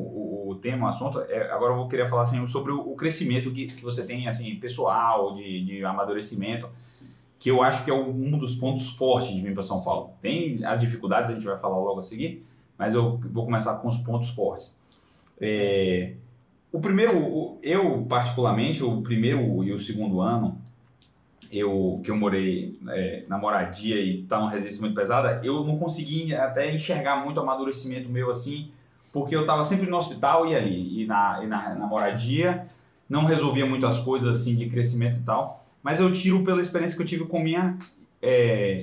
o- 0.48 0.50
o 0.52 0.56
tema, 0.56 0.86
o 0.88 0.90
assunto, 0.90 1.20
é, 1.22 1.52
agora 1.52 1.74
eu 1.74 1.78
vou 1.78 1.88
querer 1.90 2.08
falar 2.10 2.22
assim, 2.22 2.46
sobre 2.48 2.72
o, 2.72 2.80
o 2.80 2.96
crescimento 2.96 3.52
que, 3.52 3.66
que 3.66 3.84
você 3.84 4.06
tem 4.06 4.28
assim, 4.28 4.56
pessoal, 4.56 5.36
de, 5.36 5.66
de 5.66 5.84
amadurecimento, 5.84 6.70
que 7.40 7.52
eu 7.52 7.62
acho 7.62 7.84
que 7.84 7.92
é 7.92 7.94
um 7.94 8.38
dos 8.38 8.56
pontos 8.56 8.96
fortes 8.96 9.32
de 9.36 9.42
vir 9.42 9.54
para 9.54 9.64
São 9.64 9.84
Paulo. 9.84 10.12
Tem 10.22 10.64
as 10.64 10.80
dificuldades, 10.80 11.30
a 11.30 11.34
gente 11.34 11.46
vai 11.46 11.58
falar 11.58 11.78
logo 11.78 12.00
a 12.00 12.04
seguir, 12.04 12.46
mas 12.78 12.94
eu 12.94 13.20
vou 13.32 13.44
começar 13.46 13.76
com 13.80 13.88
os 13.88 13.98
pontos 13.98 14.30
fortes. 14.30 14.76
É, 15.42 16.14
o 16.72 16.80
primeiro, 16.80 17.58
eu 17.62 18.06
particularmente, 18.08 18.84
o 18.84 19.02
primeiro 19.02 19.64
e 19.64 19.74
o 19.74 19.80
segundo 19.80 20.22
ano, 20.22 20.58
eu 21.58 22.02
que 22.04 22.12
eu 22.12 22.16
morei 22.16 22.78
é, 22.90 23.24
na 23.28 23.38
moradia 23.38 24.00
e 24.00 24.24
tá 24.24 24.38
numa 24.40 24.52
residência 24.52 24.82
muito 24.82 24.96
pesada, 24.96 25.42
eu 25.44 25.64
não 25.64 25.78
consegui 25.78 26.36
até 26.36 26.74
enxergar 26.74 27.24
muito 27.24 27.40
amadurecimento 27.40 28.10
meu 28.10 28.32
assim, 28.32 28.72
porque 29.14 29.36
eu 29.36 29.42
estava 29.42 29.64
sempre 29.64 29.90
no 29.90 29.98
hospital 29.98 30.46
e 30.48 30.56
ali, 30.56 31.04
e 31.04 31.06
na, 31.06 31.40
e 31.44 31.48
na, 31.48 31.76
na 31.76 31.88
moradia, 31.88 32.68
não 33.10 33.26
resolvia 33.26 33.66
muitas 33.66 34.00
coisas 34.00 34.42
assim 34.42 34.56
de 34.56 34.70
crescimento 34.70 35.18
e 35.18 35.24
tal, 35.24 35.64
mas 35.82 36.00
eu 36.00 36.12
tiro 36.12 36.44
pela 36.44 36.62
experiência 36.62 36.98
que 36.98 37.04
eu 37.04 37.08
tive 37.08 37.26
com 37.26 37.40
minha 37.40 37.78
é, 38.22 38.78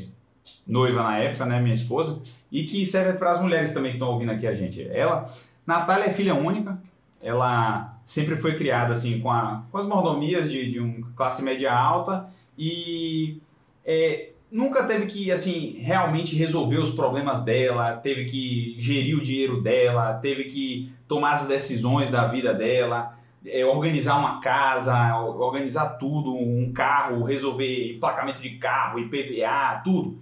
noiva 0.66 1.02
na 1.02 1.18
época, 1.18 1.44
né, 1.44 1.60
minha 1.60 1.74
esposa, 1.74 2.20
e 2.50 2.64
que 2.64 2.86
serve 2.86 3.18
para 3.18 3.32
as 3.32 3.40
mulheres 3.40 3.72
também 3.72 3.90
que 3.90 3.96
estão 3.96 4.10
ouvindo 4.10 4.32
aqui 4.32 4.46
a 4.46 4.54
gente. 4.54 4.88
Ela, 4.92 5.28
Natália 5.66 6.06
é 6.06 6.12
filha 6.12 6.34
única, 6.34 6.78
ela 7.20 7.96
sempre 8.04 8.36
foi 8.36 8.56
criada 8.56 8.92
assim 8.92 9.20
com, 9.20 9.30
a, 9.30 9.62
com 9.70 9.78
as 9.78 9.86
mordomias 9.86 10.50
de, 10.50 10.72
de 10.72 10.80
uma 10.80 11.08
classe 11.14 11.42
média 11.42 11.72
alta 11.72 12.28
e 12.58 13.40
é, 13.84 14.30
nunca 14.50 14.84
teve 14.84 15.06
que 15.06 15.30
assim 15.32 15.76
realmente 15.78 16.36
resolver 16.36 16.78
os 16.78 16.94
problemas 16.94 17.42
dela, 17.42 17.96
teve 17.96 18.26
que 18.26 18.76
gerir 18.78 19.16
o 19.16 19.22
dinheiro 19.22 19.60
dela, 19.60 20.14
teve 20.14 20.44
que 20.44 20.92
tomar 21.08 21.32
as 21.32 21.46
decisões 21.46 22.10
da 22.10 22.26
vida 22.26 22.52
dela, 22.52 23.16
é, 23.46 23.64
organizar 23.64 24.18
uma 24.18 24.40
casa, 24.40 25.16
organizar 25.18 25.98
tudo, 25.98 26.34
um 26.34 26.72
carro, 26.72 27.24
resolver 27.24 27.94
emplacamento 27.94 28.40
de 28.40 28.50
carro, 28.58 28.98
IPVA, 28.98 29.80
tudo. 29.82 30.18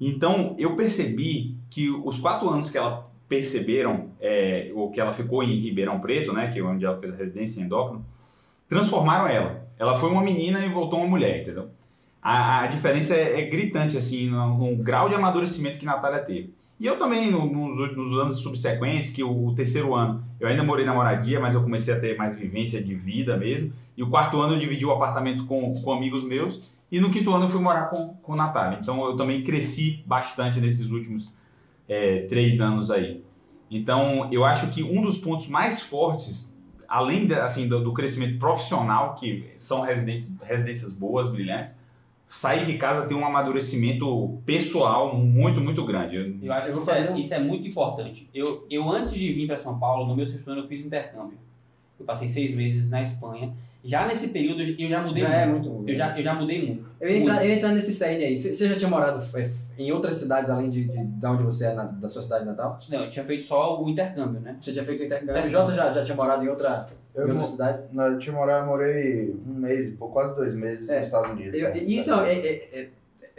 Então 0.00 0.54
eu 0.58 0.76
percebi 0.76 1.54
que 1.70 1.90
os 1.90 2.18
quatro 2.18 2.48
anos 2.48 2.70
que 2.70 2.78
ela 2.78 3.08
perceberam, 3.28 4.08
é, 4.20 4.72
ou 4.74 4.90
que 4.90 5.00
ela 5.00 5.12
ficou 5.12 5.42
em 5.44 5.60
Ribeirão 5.60 6.00
Preto, 6.00 6.32
né, 6.32 6.50
que 6.50 6.58
é 6.58 6.62
onde 6.62 6.84
ela 6.84 6.98
fez 6.98 7.12
a 7.12 7.16
residência 7.16 7.60
em 7.60 7.64
endócrino, 7.64 8.04
transformaram 8.70 9.28
ela. 9.28 9.66
Ela 9.78 9.98
foi 9.98 10.10
uma 10.10 10.22
menina 10.22 10.64
e 10.64 10.68
voltou 10.70 11.00
uma 11.00 11.08
mulher, 11.08 11.42
entendeu? 11.42 11.68
A, 12.22 12.60
a 12.62 12.66
diferença 12.68 13.14
é, 13.14 13.40
é 13.40 13.44
gritante, 13.50 13.96
assim, 13.98 14.28
no, 14.30 14.56
no 14.56 14.76
grau 14.76 15.08
de 15.08 15.14
amadurecimento 15.14 15.78
que 15.78 15.84
Natália 15.86 16.20
teve. 16.20 16.54
E 16.78 16.86
eu 16.86 16.98
também, 16.98 17.30
no- 17.30 17.46
nos, 17.46 17.96
nos 17.96 18.12
anos 18.18 18.38
subsequentes, 18.38 19.10
que 19.10 19.22
o, 19.22 19.48
o 19.48 19.54
terceiro 19.54 19.94
ano, 19.94 20.22
eu 20.38 20.48
ainda 20.48 20.62
morei 20.62 20.86
na 20.86 20.94
moradia, 20.94 21.40
mas 21.40 21.54
eu 21.54 21.62
comecei 21.62 21.92
a 21.92 22.00
ter 22.00 22.16
mais 22.16 22.36
vivência 22.36 22.82
de 22.82 22.94
vida 22.94 23.36
mesmo. 23.36 23.72
E 23.96 24.02
o 24.02 24.08
quarto 24.08 24.40
ano 24.40 24.54
eu 24.54 24.58
dividi 24.58 24.86
o 24.86 24.90
apartamento 24.92 25.44
com, 25.46 25.74
com 25.74 25.92
amigos 25.92 26.22
meus. 26.22 26.74
E 26.92 27.00
no 27.00 27.10
quinto 27.10 27.32
ano 27.34 27.44
eu 27.44 27.48
fui 27.48 27.60
morar 27.60 27.86
com, 27.86 28.14
com 28.22 28.34
Natália. 28.34 28.78
Então 28.80 29.04
eu 29.04 29.16
também 29.16 29.42
cresci 29.44 30.02
bastante 30.06 30.58
nesses 30.60 30.90
últimos 30.90 31.32
é, 31.88 32.20
três 32.28 32.60
anos 32.60 32.90
aí. 32.90 33.22
Então 33.70 34.28
eu 34.32 34.44
acho 34.44 34.70
que 34.70 34.82
um 34.82 35.00
dos 35.02 35.18
pontos 35.18 35.48
mais 35.48 35.80
fortes, 35.82 36.54
além 36.90 37.26
da- 37.26 37.44
assim, 37.44 37.68
do, 37.68 37.82
do 37.82 37.94
crescimento 37.94 38.38
profissional, 38.38 39.14
que 39.14 39.44
são 39.56 39.80
residências, 39.80 40.36
residências 40.42 40.92
boas, 40.92 41.28
brilhantes, 41.30 41.78
sair 42.28 42.64
de 42.64 42.76
casa 42.76 43.06
tem 43.06 43.16
um 43.16 43.24
amadurecimento 43.24 44.40
pessoal 44.44 45.16
muito, 45.16 45.60
muito 45.60 45.84
grande. 45.84 46.16
Eu- 46.16 46.36
Eu 46.42 46.52
acho 46.52 46.68
Eu 46.68 46.74
que 46.74 46.80
isso 46.80 46.90
é, 46.90 46.94
fazer 46.96 47.10
um- 47.12 47.16
isso 47.18 47.34
é 47.34 47.38
muito 47.38 47.66
importante. 47.66 48.28
Eu, 48.34 48.66
eu, 48.68 48.90
antes 48.90 49.12
de 49.14 49.32
vir 49.32 49.46
para 49.46 49.56
São 49.56 49.78
Paulo, 49.78 50.06
no 50.06 50.14
meu 50.16 50.26
sexto 50.26 50.48
ano, 50.50 50.60
eu 50.62 50.66
fiz 50.66 50.84
intercâmbio. 50.84 51.38
Eu 52.00 52.06
passei 52.06 52.26
seis 52.26 52.52
meses 52.54 52.88
na 52.90 53.02
Espanha. 53.02 53.52
Já 53.84 54.06
nesse 54.06 54.28
período, 54.28 54.60
eu 54.62 54.88
já 54.88 55.02
mudei 55.02 55.22
Já 55.22 55.46
muito. 55.46 55.68
é 55.68 55.72
muito. 55.72 55.88
Eu 55.90 55.94
já, 55.94 56.16
eu 56.18 56.22
já 56.22 56.34
mudei 56.34 56.66
muito. 56.66 56.84
Eu 57.00 57.08
ia 57.10 57.18
entrar, 57.18 57.32
Muito. 57.34 57.44
eu 57.46 57.50
ia 57.50 57.56
entrar 57.56 57.72
nesse 57.72 57.92
cerne 57.92 58.24
aí. 58.24 58.36
Você 58.36 58.68
já 58.68 58.74
tinha 58.76 58.90
morado 58.90 59.22
é, 59.34 59.48
em 59.78 59.90
outras 59.92 60.16
cidades 60.16 60.50
além 60.50 60.68
de, 60.68 60.84
de, 60.84 61.02
de 61.04 61.26
onde 61.26 61.42
você 61.42 61.66
é, 61.66 61.74
na- 61.74 61.84
da 61.84 62.08
sua 62.08 62.20
cidade 62.22 62.44
natal? 62.44 62.78
Não, 62.90 63.04
eu 63.04 63.08
tinha 63.10 63.24
feito 63.24 63.44
só 63.46 63.82
o 63.82 63.88
intercâmbio, 63.88 64.40
né? 64.40 64.56
Você 64.60 64.72
tinha 64.72 64.84
feito 64.84 65.00
o 65.00 65.06
intercâmbio? 65.06 65.46
O. 65.46 65.48
Jota 65.48 65.72
já, 65.72 65.92
já 65.92 66.04
tinha 66.04 66.14
morado 66.16 66.44
em 66.44 66.48
outra, 66.48 66.88
Eu, 67.14 67.26
em 67.26 67.30
outra 67.30 67.46
cidade? 67.46 67.82
na- 67.92 68.08
eu 68.08 68.18
tinha 68.18 68.34
morado, 68.34 68.64
eu 68.64 68.68
morei 68.70 69.34
um 69.48 69.54
mês, 69.54 69.94
pouco, 69.96 70.12
quase 70.12 70.34
dois 70.36 70.54
meses 70.54 70.86
É. 70.90 70.98
nos 70.98 71.06
Estados 71.06 71.30
Unidos. 71.30 71.58
Eu- 71.58 71.70
né? 71.70 71.78
isso 71.78 72.12
é, 72.12 72.32
é, 72.34 72.68
é, 72.80 72.88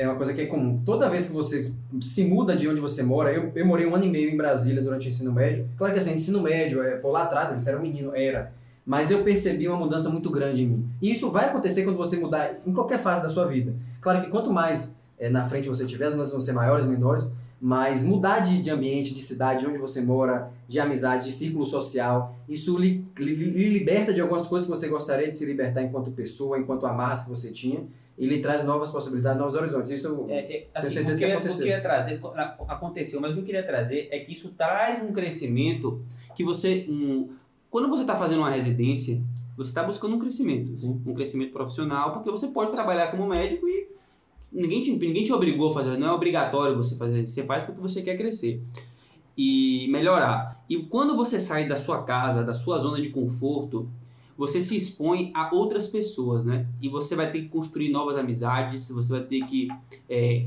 é 0.01 0.07
uma 0.07 0.15
coisa 0.15 0.33
que 0.33 0.41
é 0.41 0.45
comum. 0.45 0.81
Toda 0.85 1.09
vez 1.09 1.25
que 1.27 1.31
você 1.31 1.71
se 2.01 2.25
muda 2.25 2.55
de 2.55 2.67
onde 2.67 2.79
você 2.79 3.03
mora, 3.03 3.31
eu, 3.31 3.51
eu 3.55 3.65
morei 3.65 3.85
um 3.85 3.95
ano 3.95 4.05
e 4.05 4.09
meio 4.09 4.29
em 4.29 4.37
Brasília 4.37 4.81
durante 4.81 5.07
o 5.07 5.09
ensino 5.09 5.31
médio. 5.31 5.67
Claro 5.77 5.93
que 5.93 5.99
assim, 5.99 6.13
ensino 6.13 6.41
médio, 6.41 6.81
é, 6.81 6.95
por 6.97 7.11
lá 7.11 7.23
atrás, 7.23 7.51
você 7.51 7.69
era 7.69 7.77
um 7.79 7.81
menino, 7.81 8.15
era. 8.15 8.51
Mas 8.85 9.11
eu 9.11 9.23
percebi 9.23 9.67
uma 9.67 9.77
mudança 9.77 10.09
muito 10.09 10.29
grande 10.29 10.63
em 10.63 10.67
mim. 10.67 10.85
E 11.01 11.11
isso 11.11 11.29
vai 11.29 11.45
acontecer 11.45 11.83
quando 11.83 11.97
você 11.97 12.17
mudar 12.17 12.55
em 12.65 12.73
qualquer 12.73 12.99
fase 12.99 13.21
da 13.21 13.29
sua 13.29 13.45
vida. 13.45 13.73
Claro 14.01 14.21
que 14.21 14.29
quanto 14.29 14.51
mais 14.51 14.97
é, 15.19 15.29
na 15.29 15.43
frente 15.45 15.67
você 15.67 15.85
tiver, 15.85 16.05
as 16.07 16.13
mudanças 16.13 16.33
vão 16.33 16.41
ser 16.41 16.53
maiores, 16.53 16.87
menores, 16.87 17.31
mas 17.63 18.03
mudar 18.03 18.39
de, 18.39 18.59
de 18.59 18.71
ambiente, 18.71 19.13
de 19.13 19.21
cidade, 19.21 19.59
de 19.61 19.67
onde 19.67 19.77
você 19.77 20.01
mora, 20.01 20.49
de 20.67 20.79
amizade, 20.79 21.25
de 21.25 21.31
círculo 21.31 21.63
social, 21.63 22.35
isso 22.49 22.75
lhe, 22.79 23.05
lhe- 23.19 23.69
liberta 23.69 24.11
de 24.11 24.19
algumas 24.19 24.47
coisas 24.47 24.67
que 24.67 24.75
você 24.75 24.87
gostaria 24.87 25.29
de 25.29 25.37
se 25.37 25.45
libertar 25.45 25.83
enquanto 25.83 26.09
pessoa, 26.11 26.57
enquanto 26.57 26.87
amarras 26.87 27.21
que 27.21 27.29
você 27.29 27.51
tinha, 27.51 27.81
e 28.21 28.27
lhe 28.27 28.37
traz 28.37 28.63
novas 28.63 28.91
possibilidades, 28.91 29.39
novos 29.39 29.55
horizontes. 29.55 29.91
Isso 29.91 30.27
É, 30.29 30.57
é, 30.57 30.67
assim, 30.75 30.91
certeza 30.91 31.19
que 31.19 31.25
aconteceu. 31.25 31.63
que 31.63 31.63
eu 31.63 31.75
ia 31.75 31.81
trazer, 31.81 32.21
aconteceu, 32.67 33.19
mas 33.19 33.31
o 33.31 33.33
que 33.33 33.39
eu 33.39 33.45
queria 33.45 33.63
trazer 33.63 34.09
é 34.11 34.19
que 34.19 34.31
isso 34.31 34.49
traz 34.49 35.01
um 35.03 35.11
crescimento 35.11 36.03
que 36.35 36.43
você, 36.43 36.85
um, 36.87 37.29
quando 37.67 37.89
você 37.89 38.03
está 38.03 38.15
fazendo 38.15 38.37
uma 38.37 38.51
residência, 38.51 39.19
você 39.57 39.71
está 39.71 39.81
buscando 39.81 40.17
um 40.17 40.19
crescimento, 40.19 40.77
Sim. 40.77 41.01
um 41.03 41.15
crescimento 41.15 41.51
profissional, 41.51 42.11
porque 42.11 42.29
você 42.29 42.49
pode 42.49 42.69
trabalhar 42.69 43.07
como 43.07 43.25
médico 43.25 43.67
e 43.67 43.87
ninguém 44.51 44.83
te, 44.83 44.91
ninguém 44.91 45.23
te 45.23 45.33
obrigou 45.33 45.71
a 45.71 45.73
fazer, 45.73 45.97
não 45.97 46.09
é 46.09 46.11
obrigatório 46.11 46.75
você 46.75 46.95
fazer, 46.95 47.25
você 47.25 47.43
faz 47.43 47.63
porque 47.63 47.81
você 47.81 48.03
quer 48.03 48.15
crescer 48.17 48.61
e 49.35 49.87
melhorar. 49.89 50.63
E 50.69 50.77
quando 50.83 51.15
você 51.15 51.39
sai 51.39 51.67
da 51.67 51.75
sua 51.75 52.03
casa, 52.03 52.43
da 52.43 52.53
sua 52.53 52.77
zona 52.77 53.01
de 53.01 53.09
conforto, 53.09 53.89
você 54.41 54.59
se 54.59 54.75
expõe 54.75 55.29
a 55.35 55.53
outras 55.53 55.87
pessoas, 55.87 56.43
né? 56.43 56.65
E 56.81 56.89
você 56.89 57.15
vai 57.15 57.31
ter 57.31 57.41
que 57.43 57.47
construir 57.49 57.89
novas 57.89 58.17
amizades, 58.17 58.89
você 58.89 59.11
vai 59.11 59.21
ter 59.21 59.45
que 59.45 59.67
é, 60.09 60.45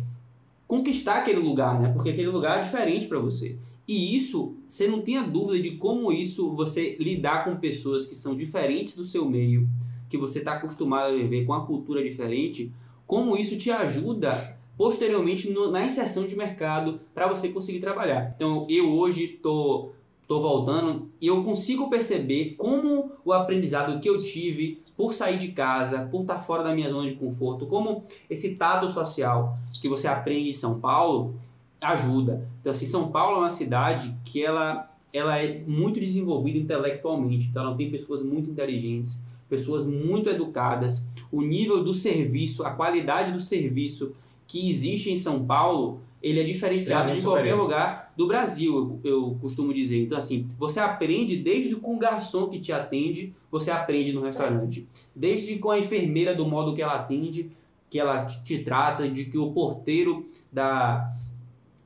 conquistar 0.67 1.17
aquele 1.19 1.39
lugar, 1.41 1.81
né? 1.81 1.91
Porque 1.93 2.11
aquele 2.11 2.29
lugar 2.29 2.59
é 2.59 2.63
diferente 2.63 3.07
para 3.07 3.19
você. 3.21 3.57
E 3.87 4.17
isso, 4.17 4.57
você 4.67 4.89
não 4.89 5.01
tenha 5.03 5.23
dúvida 5.23 5.63
de 5.63 5.77
como 5.77 6.11
isso 6.11 6.51
você 6.57 6.97
lidar 6.99 7.45
com 7.45 7.57
pessoas 7.57 8.05
que 8.07 8.15
são 8.15 8.35
diferentes 8.35 8.97
do 8.97 9.05
seu 9.05 9.29
meio, 9.29 9.69
que 10.09 10.19
você 10.19 10.39
está 10.41 10.55
acostumado 10.55 11.09
a 11.13 11.17
viver 11.17 11.45
com 11.45 11.53
uma 11.53 11.65
cultura 11.67 12.03
diferente, 12.03 12.73
como 13.07 13.37
isso 13.37 13.57
te 13.57 13.71
ajuda 13.71 14.57
posteriormente 14.77 15.51
no- 15.51 15.71
na 15.71 15.85
inserção 15.87 16.27
de 16.27 16.35
mercado 16.35 17.01
para 17.15 17.29
você 17.29 17.49
conseguir 17.51 17.79
trabalhar. 17.79 18.33
Então, 18.35 18.67
eu 18.69 18.91
hoje 18.91 19.29
tô 19.29 19.91
tô 20.27 20.41
voltando 20.41 21.11
e 21.21 21.27
eu 21.27 21.43
consigo 21.43 21.91
perceber 21.91 22.55
como 22.57 23.13
o 23.25 23.33
aprendizado 23.33 24.01
que 24.01 24.09
eu 24.09 24.21
tive 24.23 24.83
por 24.97 25.13
sair 25.13 25.39
de 25.39 25.49
casa, 25.49 26.07
por 26.11 26.23
estar 26.23 26.39
fora 26.39 26.63
da 26.63 26.75
minha 26.75 26.89
zona 26.89 27.09
de 27.09 27.15
conforto, 27.17 27.67
como 27.67 28.05
esse 28.31 28.55
tato 28.55 28.89
social 28.89 29.59
que 29.81 29.89
você 29.89 30.07
aprende 30.07 30.51
em 30.51 30.55
São 30.55 30.79
Paulo 30.79 31.35
ajuda. 31.81 32.49
Então, 32.61 32.71
assim, 32.71 32.87
São 32.87 33.11
Paulo 33.11 33.39
é 33.39 33.41
uma 33.41 33.51
cidade 33.51 34.15
que 34.25 34.43
ela, 34.43 34.91
ela 35.13 35.39
é 35.39 35.61
muito 35.67 36.01
desenvolvida 36.01 36.59
intelectualmente. 36.59 37.49
Então, 37.49 37.65
ela 37.65 37.77
tem 37.77 37.91
pessoas 37.91 38.23
muito 38.23 38.51
inteligentes, 38.51 39.25
pessoas 39.49 39.85
muito 39.85 40.31
educadas. 40.31 41.07
O 41.31 41.43
nível 41.43 41.83
do 41.83 41.93
serviço, 41.93 42.65
a 42.65 42.71
qualidade 42.71 43.33
do 43.33 43.41
serviço 43.41 44.15
que 44.47 44.69
existe 44.69 45.11
em 45.11 45.17
São 45.17 45.45
Paulo, 45.45 46.01
ele 46.25 46.41
é 46.41 46.43
diferenciado 46.43 47.13
de 47.13 47.23
qualquer 47.23 47.55
lugar 47.55 48.11
do 48.17 48.27
Brasil, 48.27 48.99
eu, 49.05 49.11
eu 49.11 49.39
costumo 49.43 49.75
dizer. 49.75 50.03
Então, 50.03 50.17
assim, 50.17 50.49
você 50.59 50.81
aprende 50.81 51.37
desde 51.37 51.77
com 51.77 51.97
o 51.97 51.99
garçom 51.99 52.49
que 52.49 52.59
te 52.59 52.73
atende, 52.73 53.35
você 53.51 53.71
aprende 53.71 54.11
no 54.15 54.23
restaurante. 54.23 54.89
Desde 55.15 55.59
com 55.59 55.71
a 55.71 55.79
enfermeira 55.79 56.35
do 56.35 56.47
modo 56.47 56.75
que 56.75 56.81
ela 56.81 56.95
atende, 56.95 57.51
que 57.91 58.01
ela 58.01 58.25
te, 58.25 58.43
te 58.43 58.59
trata, 58.61 59.07
de 59.07 59.27
que 59.27 59.37
o 59.37 59.53
porteiro 59.53 60.25
da, 60.51 61.13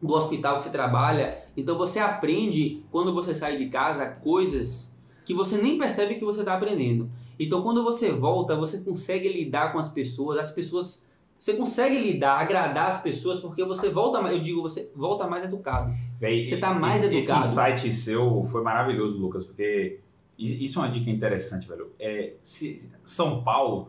do 0.00 0.14
hospital 0.14 0.58
que 0.58 0.64
você 0.64 0.70
trabalha. 0.70 1.38
Então, 1.56 1.76
você 1.76 1.98
aprende, 1.98 2.84
quando 2.92 3.12
você 3.12 3.34
sai 3.34 3.56
de 3.56 3.66
casa, 3.66 4.06
coisas 4.06 4.96
que 5.24 5.34
você 5.34 5.58
nem 5.58 5.76
percebe 5.76 6.14
que 6.14 6.24
você 6.24 6.40
está 6.40 6.54
aprendendo. 6.54 7.10
Então, 7.40 7.60
quando 7.60 7.82
você 7.82 8.12
volta, 8.12 8.54
você 8.54 8.78
consegue 8.78 9.28
lidar 9.28 9.72
com 9.72 9.80
as 9.80 9.88
pessoas, 9.88 10.38
as 10.38 10.52
pessoas 10.52 11.07
você 11.38 11.54
consegue 11.54 11.98
lidar, 11.98 12.38
agradar 12.40 12.86
as 12.88 13.00
pessoas 13.00 13.38
porque 13.40 13.64
você 13.64 13.88
volta 13.88 14.20
mais, 14.20 14.34
eu 14.34 14.42
digo, 14.42 14.60
você 14.62 14.90
volta 14.94 15.26
mais 15.26 15.44
educado. 15.44 15.94
Véi, 16.18 16.46
Você 16.46 16.56
tá 16.56 16.74
mais 16.74 16.96
esse, 17.02 17.14
educado. 17.16 17.40
Esse 17.44 17.52
insight 17.52 17.92
seu 17.92 18.44
foi 18.44 18.62
maravilhoso, 18.62 19.18
Lucas, 19.18 19.44
porque 19.46 20.00
isso 20.36 20.78
é 20.78 20.82
uma 20.82 20.90
dica 20.90 21.10
interessante, 21.10 21.68
velho. 21.68 21.92
É, 21.98 22.32
se- 22.42 22.90
São 23.04 23.42
Paulo 23.42 23.88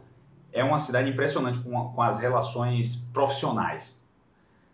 é 0.52 0.64
uma 0.64 0.78
cidade 0.80 1.10
impressionante 1.10 1.60
com, 1.60 1.72
com 1.90 2.02
as 2.02 2.20
relações 2.20 3.08
profissionais. 3.14 4.00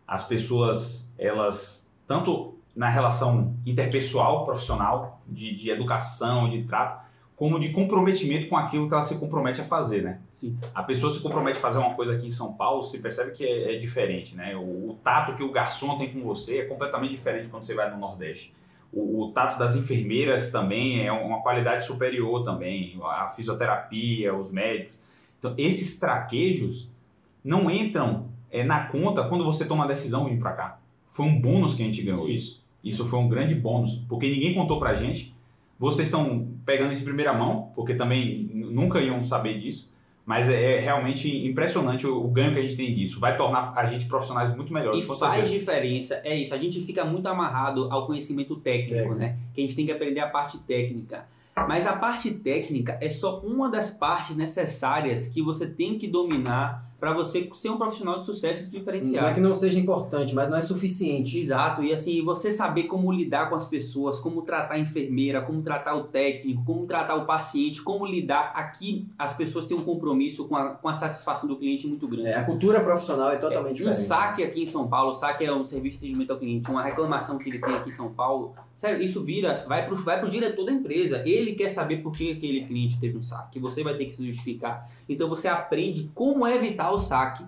As 0.07 0.23
pessoas, 0.25 1.13
elas, 1.17 1.89
tanto 2.07 2.55
na 2.75 2.89
relação 2.89 3.55
interpessoal, 3.65 4.45
profissional, 4.45 5.21
de, 5.27 5.55
de 5.55 5.69
educação, 5.69 6.49
de 6.49 6.63
trato, 6.63 7.04
como 7.35 7.59
de 7.59 7.69
comprometimento 7.69 8.47
com 8.47 8.55
aquilo 8.55 8.87
que 8.87 8.93
ela 8.93 9.03
se 9.03 9.19
compromete 9.19 9.59
a 9.59 9.65
fazer, 9.65 10.01
né? 10.01 10.19
Sim. 10.31 10.57
A 10.73 10.81
pessoa 10.81 11.11
se 11.11 11.19
compromete 11.19 11.57
a 11.57 11.61
fazer 11.61 11.79
uma 11.79 11.93
coisa 11.93 12.13
aqui 12.13 12.27
em 12.27 12.31
São 12.31 12.53
Paulo, 12.53 12.83
você 12.83 12.97
percebe 12.97 13.31
que 13.31 13.43
é, 13.43 13.75
é 13.75 13.77
diferente, 13.77 14.35
né? 14.35 14.55
O, 14.55 14.91
o 14.91 14.99
tato 15.03 15.35
que 15.35 15.43
o 15.43 15.51
garçom 15.51 15.97
tem 15.97 16.13
com 16.13 16.21
você 16.21 16.59
é 16.59 16.65
completamente 16.65 17.11
diferente 17.11 17.49
quando 17.49 17.65
você 17.65 17.75
vai 17.75 17.91
no 17.91 17.97
Nordeste. 17.97 18.53
O, 18.93 19.23
o 19.23 19.31
tato 19.33 19.59
das 19.59 19.75
enfermeiras 19.75 20.49
também 20.49 21.05
é 21.05 21.11
uma 21.11 21.41
qualidade 21.41 21.85
superior 21.85 22.43
também, 22.43 22.97
a 23.03 23.27
fisioterapia, 23.27 24.33
os 24.33 24.49
médicos. 24.49 24.95
Então, 25.37 25.53
esses 25.57 25.99
traquejos 25.99 26.89
não 27.43 27.69
entram 27.69 28.29
é, 28.49 28.63
na 28.63 28.85
conta 28.85 29.27
quando 29.27 29.43
você 29.43 29.65
toma 29.65 29.83
a 29.83 29.87
decisão 29.87 30.23
de 30.23 30.31
vir 30.31 30.39
para 30.39 30.53
cá. 30.53 30.79
Foi 31.09 31.25
um 31.25 31.41
bônus 31.41 31.75
que 31.75 31.83
a 31.83 31.85
gente 31.85 32.01
ganhou 32.01 32.25
Sim. 32.25 32.33
isso. 32.33 32.63
Isso 32.81 33.05
foi 33.05 33.19
um 33.19 33.27
grande 33.27 33.55
bônus, 33.55 33.95
porque 34.07 34.29
ninguém 34.29 34.53
contou 34.53 34.79
pra 34.79 34.93
gente. 34.93 35.34
Vocês 35.77 36.07
estão 36.07 36.47
pegando 36.65 36.93
isso 36.93 37.01
em 37.01 37.05
primeira 37.05 37.33
mão, 37.33 37.71
porque 37.75 37.93
também 37.93 38.49
nunca 38.53 38.99
iam 39.01 39.23
saber 39.23 39.59
disso. 39.59 39.93
Mas 40.25 40.49
é, 40.49 40.77
é 40.77 40.79
realmente 40.79 41.29
impressionante 41.45 42.07
o, 42.07 42.25
o 42.25 42.27
ganho 42.29 42.51
que 42.53 42.59
a 42.59 42.61
gente 42.61 42.75
tem 42.75 42.95
disso. 42.95 43.19
Vai 43.19 43.37
tornar 43.37 43.73
a 43.75 43.85
gente 43.85 44.05
profissionais 44.05 44.55
muito 44.55 44.73
melhores. 44.73 45.03
E 45.03 45.07
com 45.07 45.15
faz 45.15 45.35
certeza. 45.35 45.59
diferença, 45.59 46.21
é 46.23 46.35
isso. 46.35 46.53
A 46.53 46.57
gente 46.57 46.81
fica 46.81 47.05
muito 47.05 47.27
amarrado 47.27 47.87
ao 47.91 48.07
conhecimento 48.07 48.55
técnico, 48.55 48.95
Técnico. 48.95 49.15
né? 49.15 49.37
Que 49.53 49.61
a 49.61 49.63
gente 49.63 49.75
tem 49.75 49.85
que 49.85 49.91
aprender 49.91 50.21
a 50.21 50.27
parte 50.27 50.57
técnica. 50.59 51.25
Mas 51.67 51.85
a 51.85 51.95
parte 51.95 52.31
técnica 52.31 52.97
é 53.01 53.09
só 53.09 53.39
uma 53.39 53.69
das 53.69 53.91
partes 53.91 54.35
necessárias 54.35 55.27
que 55.29 55.41
você 55.41 55.67
tem 55.67 55.97
que 55.97 56.07
dominar 56.07 56.83
para 57.05 57.13
você 57.13 57.47
ser 57.53 57.69
um 57.69 57.77
profissional 57.77 58.17
de 58.17 58.25
sucesso 58.25 58.63
e 58.63 58.65
se 58.65 59.15
Não 59.15 59.27
é 59.27 59.33
que 59.35 59.39
não 59.39 59.53
seja 59.53 59.77
importante, 59.77 60.33
mas 60.33 60.49
não 60.49 60.57
é 60.57 60.61
suficiente. 60.61 61.37
Exato, 61.37 61.83
e 61.83 61.93
assim, 61.93 62.23
você 62.23 62.49
saber 62.49 62.85
como 62.85 63.11
lidar 63.11 63.47
com 63.47 63.53
as 63.53 63.63
pessoas, 63.63 64.19
como 64.19 64.41
tratar 64.41 64.73
a 64.73 64.79
enfermeira, 64.79 65.39
como 65.39 65.61
tratar 65.61 65.93
o 65.93 66.05
técnico, 66.05 66.65
como 66.65 66.87
tratar 66.87 67.13
o 67.13 67.25
paciente, 67.27 67.83
como 67.83 68.07
lidar. 68.07 68.53
Aqui 68.55 69.07
as 69.19 69.35
pessoas 69.35 69.65
têm 69.65 69.77
um 69.77 69.83
compromisso 69.83 70.47
com 70.47 70.55
a, 70.55 70.71
com 70.71 70.89
a 70.89 70.95
satisfação 70.95 71.47
do 71.47 71.57
cliente 71.57 71.87
muito 71.87 72.07
grande. 72.07 72.29
É, 72.29 72.37
a 72.37 72.43
cultura 72.43 72.81
profissional 72.81 73.29
é 73.29 73.37
totalmente 73.37 73.83
um 73.83 73.91
diferente. 73.91 74.07
saque 74.07 74.43
aqui 74.43 74.63
em 74.63 74.65
São 74.65 74.87
Paulo, 74.87 75.11
o 75.11 75.13
saque 75.13 75.45
é 75.45 75.53
um 75.53 75.63
serviço 75.63 75.99
de 75.99 76.05
atendimento 76.05 76.31
ao 76.31 76.39
cliente, 76.39 76.71
uma 76.71 76.81
reclamação 76.81 77.37
que 77.37 77.47
ele 77.47 77.59
tem 77.59 77.75
aqui 77.75 77.89
em 77.89 77.91
São 77.91 78.11
Paulo, 78.11 78.55
sério, 78.75 79.01
isso 79.03 79.23
vira, 79.23 79.63
vai 79.67 79.85
pro, 79.85 79.95
vai 79.95 80.19
pro 80.19 80.27
diretor 80.27 80.65
da 80.65 80.71
empresa. 80.71 81.21
Ele 81.23 81.53
quer 81.53 81.67
saber 81.67 81.97
por 81.97 82.11
que 82.11 82.31
aquele 82.31 82.65
cliente 82.65 82.99
teve 82.99 83.15
um 83.15 83.21
saque. 83.21 83.59
Você 83.59 83.83
vai 83.83 83.95
ter 83.95 84.05
que 84.05 84.15
se 84.15 84.25
justificar. 84.25 84.89
Então 85.07 85.29
você 85.29 85.47
aprende 85.47 86.09
como 86.13 86.47
evitar 86.47 86.91
o 86.95 86.99
saque. 86.99 87.43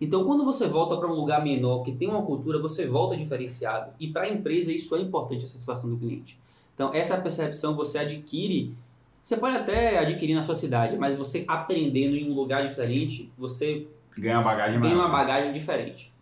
Então, 0.00 0.24
quando 0.24 0.44
você 0.44 0.66
volta 0.66 0.96
para 0.96 1.08
um 1.08 1.14
lugar 1.14 1.42
menor, 1.42 1.82
que 1.82 1.92
tem 1.92 2.08
uma 2.08 2.22
cultura, 2.22 2.60
você 2.60 2.86
volta 2.86 3.16
diferenciado. 3.16 3.92
E 3.98 4.06
para 4.08 4.22
a 4.22 4.28
empresa, 4.28 4.72
isso 4.72 4.94
é 4.94 5.00
importante, 5.00 5.44
a 5.44 5.48
satisfação 5.48 5.90
do 5.90 5.96
cliente. 5.96 6.38
Então, 6.74 6.94
essa 6.94 7.16
percepção 7.16 7.74
você 7.74 7.98
adquire. 7.98 8.74
Você 9.20 9.36
pode 9.36 9.56
até 9.56 9.98
adquirir 9.98 10.34
na 10.34 10.42
sua 10.44 10.54
cidade, 10.54 10.96
mas 10.96 11.18
você 11.18 11.44
aprendendo 11.48 12.16
em 12.16 12.30
um 12.30 12.34
lugar 12.34 12.66
diferente, 12.66 13.30
você 13.36 13.86
Ganha 14.16 14.36
uma 14.38 14.44
bagagem 14.44 14.80
tem 14.80 14.94
uma 14.94 15.08
bagagem 15.08 15.52
diferente. 15.52 16.12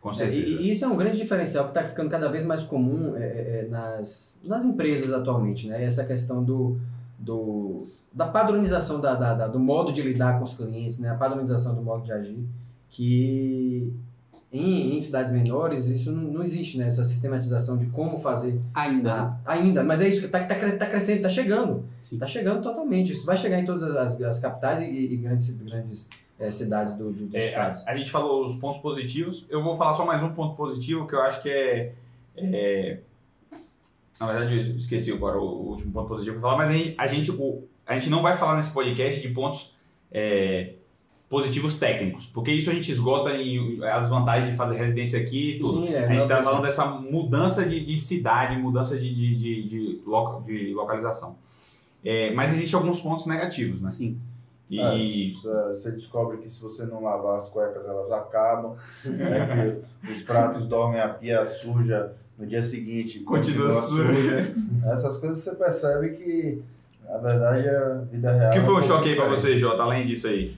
Com 0.00 0.10
É, 0.10 0.14
certeza. 0.14 0.46
e, 0.46 0.62
e 0.62 0.70
isso 0.70 0.84
é 0.84 0.88
um 0.88 0.96
grande 0.96 1.16
diferencial 1.16 1.64
que 1.64 1.70
está 1.70 1.84
ficando 1.84 2.10
cada 2.10 2.28
vez 2.28 2.44
mais 2.44 2.62
comum 2.64 3.16
é, 3.16 3.22
é, 3.22 3.66
nas, 3.68 4.40
nas 4.44 4.64
empresas 4.64 5.12
atualmente, 5.12 5.68
né? 5.68 5.84
Essa 5.84 6.04
questão 6.04 6.42
do, 6.42 6.76
do, 7.18 7.82
da 8.14 8.26
padronização 8.26 9.00
da, 9.00 9.14
da- 9.14 9.34
da- 9.34 9.48
do 9.48 9.58
modo 9.58 9.92
de 9.92 10.02
lidar 10.02 10.38
com 10.38 10.44
os 10.44 10.54
clientes, 10.54 10.98
né? 10.98 11.10
A 11.10 11.14
padronização 11.14 11.74
do 11.74 11.82
modo 11.82 12.04
de 12.04 12.12
agir, 12.12 12.38
que 12.90 13.92
em, 14.52 14.94
em 14.96 15.00
cidades 15.00 15.32
menores 15.32 15.86
isso 15.86 16.12
não, 16.12 16.24
não 16.24 16.42
existe, 16.42 16.76
né? 16.76 16.86
Essa 16.86 17.02
sistematização 17.04 17.78
de 17.78 17.86
como 17.86 18.18
fazer 18.18 18.60
Ainda. 18.74 19.14
Ah, 19.46 19.52
ainda, 19.54 19.82
mas 19.82 20.00
é 20.02 20.08
isso 20.08 20.20
que 20.20 20.26
está 20.26 20.40
tá, 20.44 20.54
cre- 20.54 20.76
tá 20.76 20.86
crescendo, 20.86 21.16
está 21.16 21.28
chegando. 21.30 21.84
Está 22.02 22.26
chegando 22.26 22.62
totalmente. 22.62 23.12
Isso 23.12 23.24
vai 23.24 23.36
chegar 23.36 23.58
em 23.58 23.64
todas 23.64 23.82
as, 23.82 24.20
as 24.20 24.38
capitais 24.38 24.82
e, 24.82 24.90
e 24.90 25.16
grandes, 25.16 25.48
grandes 25.62 26.10
eh, 26.38 26.50
cidades 26.50 26.96
do, 26.96 27.10
do, 27.10 27.26
dos 27.26 27.34
É, 27.34 27.38
a, 27.44 27.46
estados. 27.46 27.88
a 27.88 27.96
gente 27.96 28.10
falou 28.10 28.44
os 28.44 28.56
pontos 28.56 28.78
positivos. 28.82 29.46
Eu 29.48 29.62
vou 29.62 29.74
falar 29.76 29.94
só 29.94 30.04
mais 30.04 30.22
um 30.22 30.34
ponto 30.34 30.54
positivo 30.54 31.06
que 31.06 31.14
eu 31.14 31.22
acho 31.22 31.40
que 31.42 31.48
é. 31.48 31.92
é- 32.36 32.98
na 34.20 34.26
verdade, 34.26 34.70
eu 34.70 34.76
esqueci 34.76 35.10
agora 35.12 35.38
o, 35.38 35.70
último 35.70 35.92
ponto 35.92 36.08
positivo 36.08 36.36
que 36.38 36.44
eu 36.44 36.48
ia 36.48 36.52
falar, 36.52 36.58
mas 36.58 36.70
a 36.70 36.72
gente, 36.74 36.94
a 36.98 37.06
gente, 37.08 37.30
o- 37.32 37.64
a 37.86 37.94
gente 37.94 38.08
não 38.10 38.22
vai 38.22 38.36
falar 38.36 38.56
nesse 38.56 38.72
podcast 38.72 39.20
de 39.20 39.28
pontos 39.28 39.74
é, 40.10 40.74
positivos 41.28 41.78
técnicos, 41.78 42.26
porque 42.26 42.52
isso 42.52 42.70
a 42.70 42.74
gente 42.74 42.90
esgota 42.92 43.30
em 43.36 43.82
as 43.84 44.08
vantagens 44.10 44.50
de 44.50 44.56
fazer 44.56 44.76
residência 44.76 45.18
aqui 45.20 45.56
e 45.56 45.58
tudo. 45.60 45.86
Sim, 45.86 45.94
é, 45.94 46.04
A 46.04 46.08
gente 46.08 46.20
está 46.20 46.42
falando 46.42 46.62
dessa 46.62 46.84
mudança 46.86 47.64
de, 47.64 47.84
de 47.84 47.96
cidade, 47.96 48.56
mudança 48.56 48.98
de, 48.98 49.14
de, 49.14 49.36
de, 49.36 49.62
de, 49.68 50.00
loca- 50.06 50.44
de 50.44 50.72
localização. 50.74 51.36
É, 52.04 52.32
mas 52.34 52.52
existem 52.52 52.78
alguns 52.78 53.00
pontos 53.00 53.26
negativos, 53.26 53.80
né? 53.80 53.90
Sim. 53.90 54.18
E 54.68 54.80
É, 54.80 55.68
você- 55.72 55.92
descobre 55.92 56.38
que 56.38 56.48
se 56.50 56.60
você 56.62 56.84
não 56.86 57.02
lavar 57.02 57.36
as 57.36 57.48
cuecas, 57.48 57.84
elas 57.86 58.10
acabam. 58.10 58.74
né, 59.04 59.78
que 60.04 60.12
os 60.12 60.22
pratos 60.22 60.66
dormem 60.66 61.00
a 61.00 61.08
pia 61.08 61.44
suja 61.46 62.12
no 62.38 62.46
dia 62.46 62.60
seguinte. 62.62 63.20
Continua 63.20 63.70
suja. 63.72 64.52
Essas 64.92 65.18
coisas 65.18 65.38
você 65.44 65.54
percebe 65.56 66.10
que, 66.10 66.62
na 67.12 67.18
verdade, 67.18 67.68
a 67.68 67.94
vida 68.10 68.32
real. 68.32 68.48
o 68.48 68.52
que 68.54 68.58
é 68.58 68.62
foi 68.62 68.74
um 68.74 68.78
um 68.78 68.82
choque 68.82 69.10
aí 69.10 69.16
pra 69.16 69.28
você, 69.28 69.58
Jota, 69.58 69.82
além 69.82 70.06
disso 70.06 70.28
aí? 70.28 70.56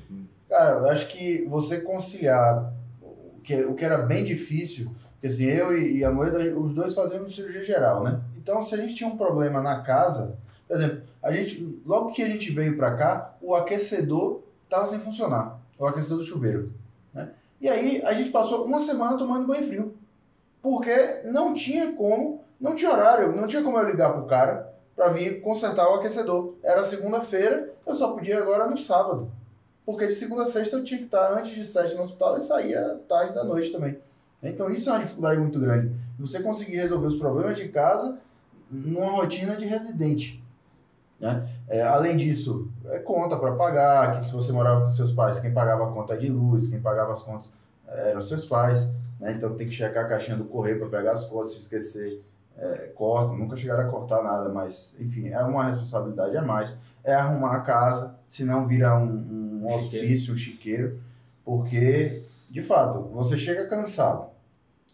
Cara, 0.48 0.78
eu 0.78 0.88
acho 0.88 1.08
que 1.08 1.44
você 1.48 1.80
conciliar 1.80 2.72
o 3.02 3.40
que, 3.42 3.56
o 3.64 3.74
que 3.74 3.84
era 3.84 3.98
bem 3.98 4.24
difícil, 4.24 4.88
porque 5.14 5.26
assim, 5.26 5.44
eu 5.46 5.76
e, 5.76 5.98
e 5.98 6.04
a 6.04 6.12
Moeda, 6.12 6.38
os 6.56 6.72
dois 6.72 6.94
fazíamos 6.94 7.34
cirurgia 7.34 7.64
geral, 7.64 8.04
né? 8.04 8.20
Então, 8.36 8.62
se 8.62 8.72
a 8.72 8.78
gente 8.78 8.94
tinha 8.94 9.08
um 9.08 9.16
problema 9.16 9.60
na 9.60 9.80
casa, 9.80 10.38
por 10.68 10.76
exemplo, 10.76 11.02
a 11.20 11.32
gente, 11.32 11.82
logo 11.84 12.12
que 12.12 12.22
a 12.22 12.28
gente 12.28 12.52
veio 12.52 12.76
pra 12.76 12.94
cá, 12.94 13.34
o 13.40 13.56
aquecedor 13.56 14.42
tava 14.70 14.86
sem 14.86 15.00
funcionar, 15.00 15.58
o 15.76 15.86
aquecedor 15.86 16.18
do 16.18 16.24
chuveiro, 16.24 16.72
né? 17.12 17.30
E 17.60 17.68
aí 17.68 18.00
a 18.04 18.12
gente 18.12 18.30
passou 18.30 18.64
uma 18.64 18.78
semana 18.78 19.16
tomando 19.16 19.46
banho 19.46 19.66
frio, 19.66 19.96
porque 20.62 21.22
não 21.24 21.52
tinha 21.52 21.92
como, 21.94 22.44
não 22.60 22.76
tinha 22.76 22.92
horário, 22.92 23.34
não 23.34 23.48
tinha 23.48 23.62
como 23.62 23.76
eu 23.76 23.88
ligar 23.88 24.12
pro 24.12 24.24
cara 24.26 24.73
pra 24.94 25.08
vir 25.08 25.40
consertar 25.40 25.88
o 25.88 25.94
aquecedor. 25.94 26.54
Era 26.62 26.82
segunda-feira, 26.82 27.72
eu 27.86 27.94
só 27.94 28.12
podia 28.12 28.38
agora 28.38 28.68
no 28.68 28.76
sábado. 28.76 29.30
Porque 29.84 30.06
de 30.06 30.14
segunda 30.14 30.44
a 30.44 30.46
sexta 30.46 30.76
eu 30.76 30.84
tinha 30.84 30.98
que 30.98 31.04
estar 31.04 31.32
antes 31.32 31.54
de 31.54 31.64
sete 31.64 31.94
no 31.94 32.02
hospital 32.02 32.36
e 32.36 32.40
saía 32.40 33.00
tarde 33.06 33.34
da 33.34 33.44
noite 33.44 33.70
também. 33.70 33.98
Então 34.42 34.70
isso 34.70 34.88
é 34.88 34.92
uma 34.92 35.00
dificuldade 35.00 35.40
muito 35.40 35.58
grande. 35.58 35.94
Você 36.18 36.40
conseguir 36.40 36.76
resolver 36.76 37.06
os 37.06 37.16
problemas 37.16 37.56
de 37.56 37.68
casa 37.68 38.18
numa 38.70 39.10
rotina 39.10 39.56
de 39.56 39.66
residente. 39.66 40.42
Né? 41.20 41.48
É, 41.68 41.82
além 41.82 42.16
disso, 42.16 42.68
é 42.86 42.98
conta 42.98 43.36
para 43.36 43.54
pagar, 43.54 44.18
que 44.18 44.24
se 44.24 44.32
você 44.32 44.52
morava 44.52 44.82
com 44.82 44.88
seus 44.88 45.12
pais, 45.12 45.38
quem 45.38 45.52
pagava 45.52 45.84
a 45.84 45.92
conta 45.92 46.16
de 46.16 46.28
luz, 46.28 46.66
quem 46.66 46.80
pagava 46.80 47.12
as 47.12 47.22
contas 47.22 47.50
eh, 47.88 48.10
eram 48.10 48.20
seus 48.20 48.44
pais. 48.44 48.88
Né? 49.20 49.32
Então 49.32 49.54
tem 49.54 49.66
que 49.66 49.72
checar 49.72 50.04
a 50.04 50.08
caixinha 50.08 50.36
do 50.36 50.44
correio 50.44 50.78
para 50.78 50.88
pegar 50.88 51.12
as 51.12 51.24
contas, 51.24 51.52
se 51.52 51.60
esquecer, 51.60 52.20
é, 52.56 52.92
corta. 52.94 53.32
Nunca 53.34 53.56
chegaram 53.56 53.88
a 53.88 53.90
cortar 53.90 54.22
nada, 54.22 54.48
mas 54.48 54.96
enfim, 55.00 55.28
é 55.28 55.40
uma 55.42 55.64
responsabilidade 55.64 56.36
a 56.36 56.42
mais. 56.42 56.76
É 57.02 57.14
arrumar 57.14 57.56
a 57.56 57.60
casa, 57.60 58.14
senão 58.28 58.66
vira 58.66 58.96
um, 58.96 59.06
um 59.06 59.44
Um 59.64 59.74
hospício, 59.74 60.34
um 60.34 60.36
chiqueiro, 60.36 61.00
porque, 61.42 62.22
de 62.50 62.62
fato, 62.62 63.00
você 63.12 63.34
chega 63.34 63.66
cansado. 63.66 64.28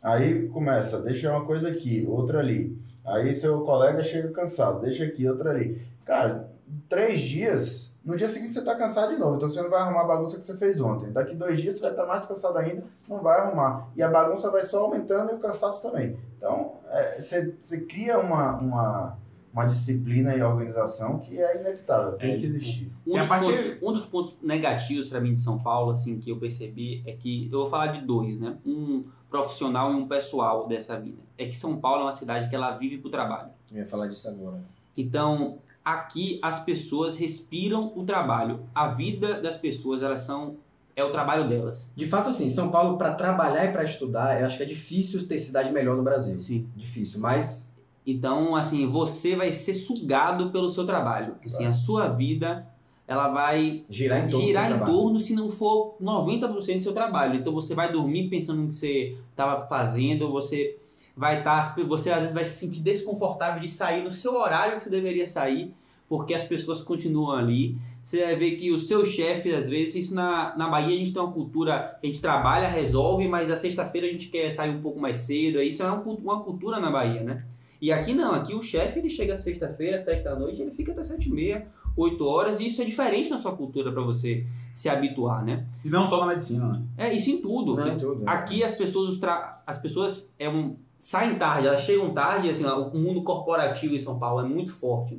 Aí 0.00 0.48
começa, 0.48 1.02
deixa 1.02 1.28
uma 1.28 1.44
coisa 1.44 1.68
aqui, 1.68 2.06
outra 2.08 2.38
ali. 2.38 2.78
Aí 3.04 3.34
seu 3.34 3.62
colega 3.64 4.00
chega 4.04 4.30
cansado, 4.30 4.80
deixa 4.80 5.04
aqui, 5.04 5.28
outra 5.28 5.50
ali. 5.50 5.82
Cara, 6.04 6.48
três 6.88 7.20
dias, 7.20 7.96
no 8.04 8.14
dia 8.14 8.28
seguinte 8.28 8.54
você 8.54 8.62
tá 8.62 8.76
cansado 8.76 9.12
de 9.12 9.18
novo. 9.18 9.36
Então 9.36 9.48
você 9.48 9.60
não 9.60 9.70
vai 9.70 9.80
arrumar 9.80 10.02
a 10.02 10.06
bagunça 10.06 10.38
que 10.38 10.44
você 10.44 10.56
fez 10.56 10.80
ontem. 10.80 11.10
Daqui 11.10 11.34
dois 11.34 11.60
dias 11.60 11.74
você 11.74 11.82
vai 11.82 11.90
estar 11.90 12.06
mais 12.06 12.24
cansado 12.24 12.56
ainda, 12.58 12.84
não 13.08 13.18
vai 13.18 13.40
arrumar. 13.40 13.88
E 13.96 14.02
a 14.02 14.08
bagunça 14.08 14.50
vai 14.50 14.62
só 14.62 14.84
aumentando 14.84 15.32
e 15.32 15.34
o 15.34 15.40
cansaço 15.40 15.82
também. 15.82 16.16
Então, 16.38 16.74
você, 17.18 17.54
você 17.58 17.80
cria 17.82 18.18
uma, 18.18 18.56
uma, 18.58 19.18
uma 19.52 19.64
disciplina 19.66 20.34
e 20.34 20.42
organização 20.42 21.18
que 21.18 21.40
é 21.40 21.60
inevitável, 21.60 22.12
tem 22.18 22.32
É, 22.32 22.36
que 22.38 22.46
existir. 22.46 22.92
Um 23.06 23.16
a 23.16 23.20
dos, 23.20 23.28
partir- 23.28 23.46
pontos, 23.78 23.88
um 23.88 23.92
dos 23.92 24.06
pontos 24.06 24.36
negativos 24.42 25.08
para 25.08 25.20
mim 25.20 25.32
de 25.32 25.40
São 25.40 25.58
Paulo, 25.58 25.92
assim, 25.92 26.18
que 26.18 26.30
eu 26.30 26.36
percebi 26.38 27.02
é 27.06 27.12
que 27.12 27.48
eu 27.52 27.60
vou 27.60 27.68
falar 27.68 27.88
de 27.88 28.00
dois, 28.02 28.38
né? 28.40 28.56
Um 28.66 29.02
profissional 29.28 29.92
e 29.92 29.96
um 29.96 30.08
pessoal 30.08 30.66
dessa 30.66 30.98
vida. 30.98 31.18
É 31.38 31.46
que 31.46 31.54
São 31.56 31.76
Paulo 31.80 32.00
é 32.00 32.04
uma 32.04 32.12
cidade 32.12 32.48
que 32.48 32.54
ela 32.56 32.72
vive 32.76 32.98
pro 32.98 33.10
trabalho. 33.10 33.50
Eu 33.70 33.78
ia 33.78 33.86
falar 33.86 34.08
disso 34.08 34.28
agora. 34.28 34.60
Então, 34.96 35.58
aqui 35.84 36.38
as 36.42 36.58
pessoas 36.64 37.16
respiram 37.16 37.92
o 37.96 38.04
trabalho. 38.04 38.60
A 38.74 38.88
vida 38.88 39.40
das 39.40 39.56
pessoas, 39.56 40.02
elas 40.02 40.22
são 40.22 40.56
é 41.00 41.04
o 41.04 41.10
trabalho 41.10 41.48
delas. 41.48 41.90
De 41.96 42.06
fato, 42.06 42.28
assim, 42.28 42.48
São 42.48 42.70
Paulo, 42.70 42.96
para 42.98 43.12
trabalhar 43.12 43.64
e 43.64 43.72
para 43.72 43.82
estudar, 43.82 44.40
eu 44.40 44.46
acho 44.46 44.56
que 44.56 44.62
é 44.62 44.66
difícil 44.66 45.26
ter 45.26 45.38
cidade 45.38 45.72
melhor 45.72 45.96
no 45.96 46.02
Brasil. 46.02 46.38
Sim. 46.40 46.66
Difícil, 46.76 47.20
mas 47.20 47.74
Então, 48.06 48.56
assim, 48.56 48.86
você 48.86 49.36
vai 49.36 49.52
ser 49.52 49.74
sugado 49.74 50.50
pelo 50.50 50.70
seu 50.70 50.84
trabalho. 50.84 51.36
Assim, 51.44 51.66
a 51.66 51.72
sua 51.72 52.08
vida, 52.08 52.66
ela 53.06 53.28
vai 53.28 53.84
girar 53.90 54.24
em 54.24 54.30
torno 54.30 54.46
girar 54.46 54.70
em 54.70 54.84
torno 54.84 55.18
se 55.18 55.34
não 55.34 55.50
for 55.50 55.96
90% 56.00 56.76
do 56.76 56.82
seu 56.82 56.92
trabalho. 56.92 57.34
Então 57.34 57.52
você 57.52 57.74
vai 57.74 57.92
dormir 57.92 58.28
pensando 58.28 58.62
no 58.62 58.68
que 58.68 58.74
você 58.74 59.16
estava 59.30 59.66
fazendo, 59.66 60.30
você 60.30 60.78
vai 61.16 61.38
estar, 61.38 61.74
você 61.86 62.10
às 62.10 62.20
vezes 62.20 62.34
vai 62.34 62.44
se 62.44 62.58
sentir 62.58 62.80
desconfortável 62.80 63.60
de 63.60 63.68
sair 63.68 64.02
no 64.02 64.10
seu 64.10 64.34
horário 64.34 64.76
que 64.76 64.82
você 64.82 64.90
deveria 64.90 65.28
sair, 65.28 65.74
porque 66.08 66.32
as 66.34 66.44
pessoas 66.44 66.80
continuam 66.82 67.32
ali. 67.36 67.76
Você 68.02 68.24
vai 68.24 68.34
ver 68.34 68.52
que 68.52 68.70
o 68.70 68.78
seu 68.78 69.04
chefe, 69.04 69.54
às 69.54 69.68
vezes, 69.68 70.06
isso 70.06 70.14
na, 70.14 70.56
na 70.56 70.68
Bahia 70.68 70.94
a 70.94 70.98
gente 70.98 71.12
tem 71.12 71.22
uma 71.22 71.32
cultura, 71.32 71.98
a 72.02 72.06
gente 72.06 72.20
trabalha, 72.20 72.66
resolve, 72.66 73.28
mas 73.28 73.50
a 73.50 73.56
sexta-feira 73.56 74.06
a 74.06 74.10
gente 74.10 74.28
quer 74.28 74.50
sair 74.50 74.70
um 74.70 74.80
pouco 74.80 74.98
mais 74.98 75.18
cedo. 75.18 75.60
Isso 75.60 75.82
é 75.82 75.90
uma, 75.90 76.02
uma 76.02 76.42
cultura 76.42 76.80
na 76.80 76.90
Bahia, 76.90 77.22
né? 77.22 77.44
E 77.80 77.90
aqui 77.90 78.12
não, 78.12 78.32
aqui 78.32 78.54
o 78.54 78.62
chefe 78.62 78.98
ele 78.98 79.08
chega 79.08 79.38
sexta-feira, 79.38 79.98
sete 79.98 80.22
da 80.22 80.38
noite, 80.38 80.60
ele 80.60 80.70
fica 80.70 80.92
até 80.92 81.02
sete 81.02 81.30
e 81.30 81.32
meia, 81.32 81.66
oito 81.96 82.26
horas, 82.26 82.60
e 82.60 82.66
isso 82.66 82.80
é 82.82 82.84
diferente 82.84 83.30
na 83.30 83.38
sua 83.38 83.56
cultura 83.56 83.90
para 83.90 84.02
você 84.02 84.46
se 84.74 84.88
habituar, 84.88 85.44
né? 85.44 85.66
E 85.84 85.88
não 85.88 86.04
só 86.04 86.20
na 86.20 86.26
medicina, 86.26 86.68
né? 86.68 86.82
É, 86.98 87.14
isso 87.14 87.30
em 87.30 87.40
tudo. 87.40 87.76
Não, 87.76 87.84
né? 87.84 87.94
em 87.94 87.98
tudo, 87.98 88.24
é. 88.26 88.30
Aqui 88.30 88.62
as 88.62 88.74
pessoas, 88.74 89.18
as 89.66 89.78
pessoas 89.78 90.30
é 90.38 90.48
um, 90.48 90.76
saem 90.98 91.36
tarde, 91.36 91.66
elas 91.66 91.80
chegam 91.80 92.12
tarde, 92.12 92.50
assim, 92.50 92.64
ó, 92.64 92.88
o 92.88 92.98
mundo 92.98 93.22
corporativo 93.22 93.94
em 93.94 93.98
São 93.98 94.18
Paulo 94.18 94.44
é 94.44 94.48
muito 94.48 94.72
forte. 94.72 95.14
né? 95.14 95.18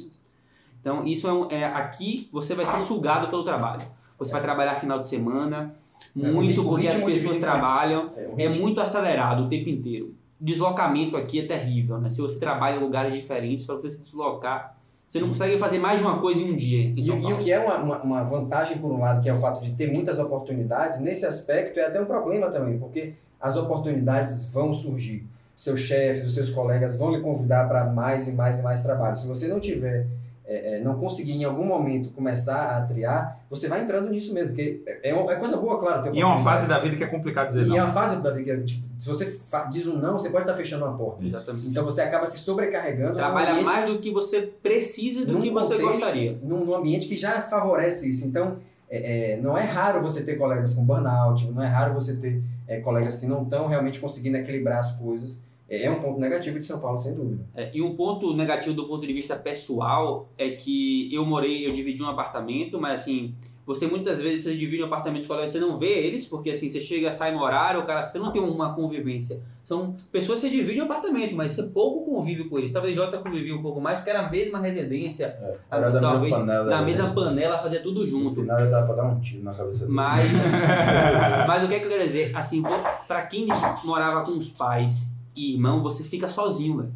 Então, 0.82 1.06
isso 1.06 1.28
é, 1.28 1.34
um, 1.34 1.48
é 1.50 1.64
aqui 1.66 2.28
você 2.34 2.54
vai 2.56 2.66
ser 2.66 2.80
sugado 2.80 3.28
pelo 3.30 3.44
trabalho. 3.44 3.82
Você 4.18 4.32
vai 4.34 4.42
trabalhar 4.42 4.76
final 4.76 5.00
de 5.00 5.08
semana, 5.08 5.74
É, 6.20 6.32
muito 6.32 6.62
o 6.62 6.66
porque 6.70 6.88
as 6.88 7.00
pessoas 7.00 7.38
trabalham, 7.38 8.10
É, 8.18 8.44
é 8.44 8.48
ritmo- 8.48 8.64
muito 8.64 8.82
acelerado 8.82 9.44
o 9.44 9.48
tempo 9.50 9.70
inteiro. 9.70 10.14
Deslocamento 10.40 11.16
aqui 11.16 11.40
é 11.40 11.46
terrível, 11.46 12.00
né? 12.00 12.10
Se 12.10 12.20
você 12.20 12.38
trabalha 12.40 12.78
em 12.78 12.80
lugares 12.80 13.14
diferentes, 13.14 13.66
para 13.66 13.76
você 13.76 13.90
se 13.92 14.02
deslocar, 14.02 14.76
você 15.08 15.20
não 15.20 15.28
consegue 15.30 15.58
fazer 15.58 15.78
mais 15.78 16.00
de 16.00 16.06
uma 16.06 16.20
coisa 16.20 16.42
em 16.42 16.52
um 16.52 16.56
dia 16.56 16.82
em 16.84 16.96
E, 16.98 17.02
e 17.30 17.34
o 17.34 17.38
que 17.38 17.52
é 17.52 17.60
uma, 17.60 17.78
uma, 17.78 18.02
uma 18.02 18.24
vantagem, 18.24 18.78
por 18.80 18.92
um 18.92 19.00
lado, 19.00 19.22
que 19.22 19.30
é 19.30 19.34
o 19.34 19.36
fato 19.36 19.62
de 19.62 19.72
ter 19.74 19.92
muitas 19.94 20.18
oportunidades, 20.20 21.00
nesse 21.00 21.26
aspecto 21.26 21.80
é 21.80 21.86
até 21.86 22.02
um 22.02 22.06
problema 22.06 22.50
também, 22.50 22.80
porque 22.80 23.14
as 23.40 23.56
oportunidades 23.58 24.50
vão 24.52 24.72
surgir. 24.74 25.26
Seus 25.56 25.80
chefes, 25.82 26.26
os 26.26 26.34
seus 26.34 26.50
colegas 26.50 26.98
vão 26.98 27.12
lhe 27.12 27.22
convidar 27.22 27.68
para 27.68 27.86
mais 27.86 28.28
e 28.28 28.32
mais 28.34 28.60
e 28.60 28.64
mais 28.64 28.82
trabalho. 28.82 29.16
Se 29.16 29.28
você 29.28 29.48
não 29.48 29.60
tiver, 29.60 30.08
é, 30.52 30.78
é, 30.78 30.80
não 30.82 30.96
conseguir 31.00 31.34
em 31.34 31.44
algum 31.44 31.64
momento 31.66 32.10
começar 32.12 32.78
a 32.78 32.86
triar, 32.86 33.40
você 33.50 33.68
vai 33.68 33.82
entrando 33.84 34.10
nisso 34.10 34.34
mesmo, 34.34 34.50
porque 34.50 34.82
é, 34.86 35.10
é 35.10 35.14
uma- 35.14 35.32
é 35.32 35.36
coisa 35.38 35.56
boa, 35.58 35.80
claro. 35.80 36.04
ter 36.04 36.14
E 36.14 36.20
é 36.22 36.26
uma 36.26 36.40
fase 36.40 36.68
da 36.68 36.78
vida 36.80 36.98
que 36.98 37.04
é 37.04 37.08
complicado 37.08 37.48
dizer 37.48 37.66
E 37.66 37.70
não. 37.70 37.78
é 37.78 37.84
uma 37.84 37.92
fase 37.94 38.22
da 38.22 38.32
vida 38.32 38.58
que, 38.58 38.64
tipo, 38.66 38.84
se 38.98 39.08
você 39.08 39.40
diz 39.72 39.88
um 39.88 39.98
não, 39.98 40.14
você 40.14 40.30
pode 40.30 40.44
estar 40.44 40.54
fechando 40.56 40.84
uma 40.86 40.98
porta. 40.98 41.24
Exatamente. 41.26 41.68
Então 41.68 41.84
você 41.86 42.02
acaba 42.02 42.26
se 42.26 42.38
sobrecarregando. 42.40 43.16
Trabalha 43.16 43.52
ambiente- 43.52 43.66
mais 43.66 43.86
do 43.92 44.00
que 44.00 44.12
você 44.12 44.42
precisa 44.42 45.22
e 45.22 45.26
do 45.26 45.40
que 45.40 45.50
você 45.50 45.76
contexto, 45.76 45.92
gostaria. 45.94 46.38
Num, 46.44 46.66
num 46.66 46.76
ambiente 46.76 47.08
que 47.08 47.16
já 47.18 47.42
favorece 47.42 48.10
isso. 48.10 48.28
Então, 48.28 48.58
é, 48.90 49.34
é, 49.36 49.42
não 49.42 49.58
é 49.58 49.64
raro 49.64 50.02
você 50.02 50.24
ter 50.24 50.36
colegas 50.36 50.74
com 50.74 50.84
burnout, 50.84 51.50
não 51.50 51.64
é 51.64 51.68
raro 51.68 51.94
você 51.94 52.18
ter 52.18 52.42
é, 52.68 52.80
colegas 52.80 53.16
que 53.18 53.26
não 53.26 53.44
estão 53.44 53.68
realmente 53.68 54.00
conseguindo 54.00 54.38
equilibrar 54.38 54.80
as 54.80 54.92
coisas. 54.98 55.42
É, 55.72 55.86
é 55.86 55.90
um 55.92 56.02
ponto 56.02 56.20
negativo 56.20 56.60
de 56.60 56.66
São 56.66 56.82
Paulo, 56.82 56.98
sem 56.98 57.16
dúvida. 57.16 57.46
É, 57.56 57.72
e 57.74 57.82
um 57.82 57.96
ponto 57.96 58.36
negativo 58.36 58.76
do 58.76 58.86
ponto 58.88 59.08
de 59.08 59.14
vista 59.14 59.38
pessoal 59.38 60.30
é 60.38 60.50
que 60.50 61.10
eu 61.14 61.26
morei, 61.26 61.66
eu 61.66 61.72
dividi 61.72 62.04
um 62.04 62.08
apartamento, 62.10 62.78
mas 62.80 63.00
assim, 63.02 63.34
você 63.66 63.88
muitas 63.88 64.22
vezes 64.22 64.44
você 64.44 64.58
divide 64.58 64.84
um 64.84 64.88
apartamento 64.88 65.30
com 65.30 65.36
você 65.36 65.60
não 65.62 65.78
vê 65.80 65.88
eles, 66.06 66.26
porque 66.26 66.50
assim, 66.50 66.68
você 66.68 66.82
chega, 66.82 67.10
sai 67.10 67.34
no 67.34 67.42
horário, 67.42 67.80
o 67.80 67.86
cara, 67.86 68.04
você 68.04 68.20
não 68.20 68.34
tem 68.34 68.42
uma 68.42 68.74
convivência. 68.76 69.42
São 69.64 69.96
pessoas 70.12 70.40
que 70.42 70.48
você 70.48 70.52
divide 70.52 70.82
um 70.82 70.86
apartamento, 70.86 71.36
mas 71.38 71.54
você 71.54 71.64
pouco 71.64 72.04
convive 72.12 72.50
com 72.50 72.58
eles. 72.58 72.72
Talvez 72.74 72.94
Jota 72.94 73.20
convivia 73.20 73.56
um 73.56 73.62
pouco 73.62 73.80
mais, 73.80 74.00
porque 74.00 74.10
era 74.10 74.28
a 74.28 74.30
mesma 74.30 74.60
residência, 74.60 75.38
a- 75.70 75.78
Era 75.78 75.90
da 75.90 76.02
talvez 76.02 76.32
mesma 76.34 76.40
panela, 76.48 76.66
na 76.66 76.76
era 76.78 76.86
mesma 76.86 77.14
panela, 77.14 77.58
fazia 77.60 77.80
tudo 77.82 78.02
No 78.02 78.06
junto. 78.08 78.42
final 78.42 78.60
eu 78.60 78.70
dava 78.70 78.88
pra 78.88 78.96
dar 79.04 79.08
um 79.08 79.22
tiro 79.22 79.42
na 79.44 79.54
cabeça 79.54 79.80
dele. 79.86 79.92
Mas, 79.94 80.32
mas 81.48 81.64
o 81.64 81.68
que 81.70 81.76
é 81.76 81.80
que 81.80 81.86
eu 81.86 81.90
quero 81.90 82.04
dizer? 82.04 82.36
Assim, 82.36 82.62
pra 83.08 83.22
quem 83.22 83.48
morava 83.86 84.26
com 84.26 84.32
os 84.32 84.50
pais 84.50 85.16
e 85.36 85.54
irmão, 85.54 85.82
você 85.82 86.04
fica 86.04 86.28
sozinho, 86.28 86.78
velho. 86.78 86.94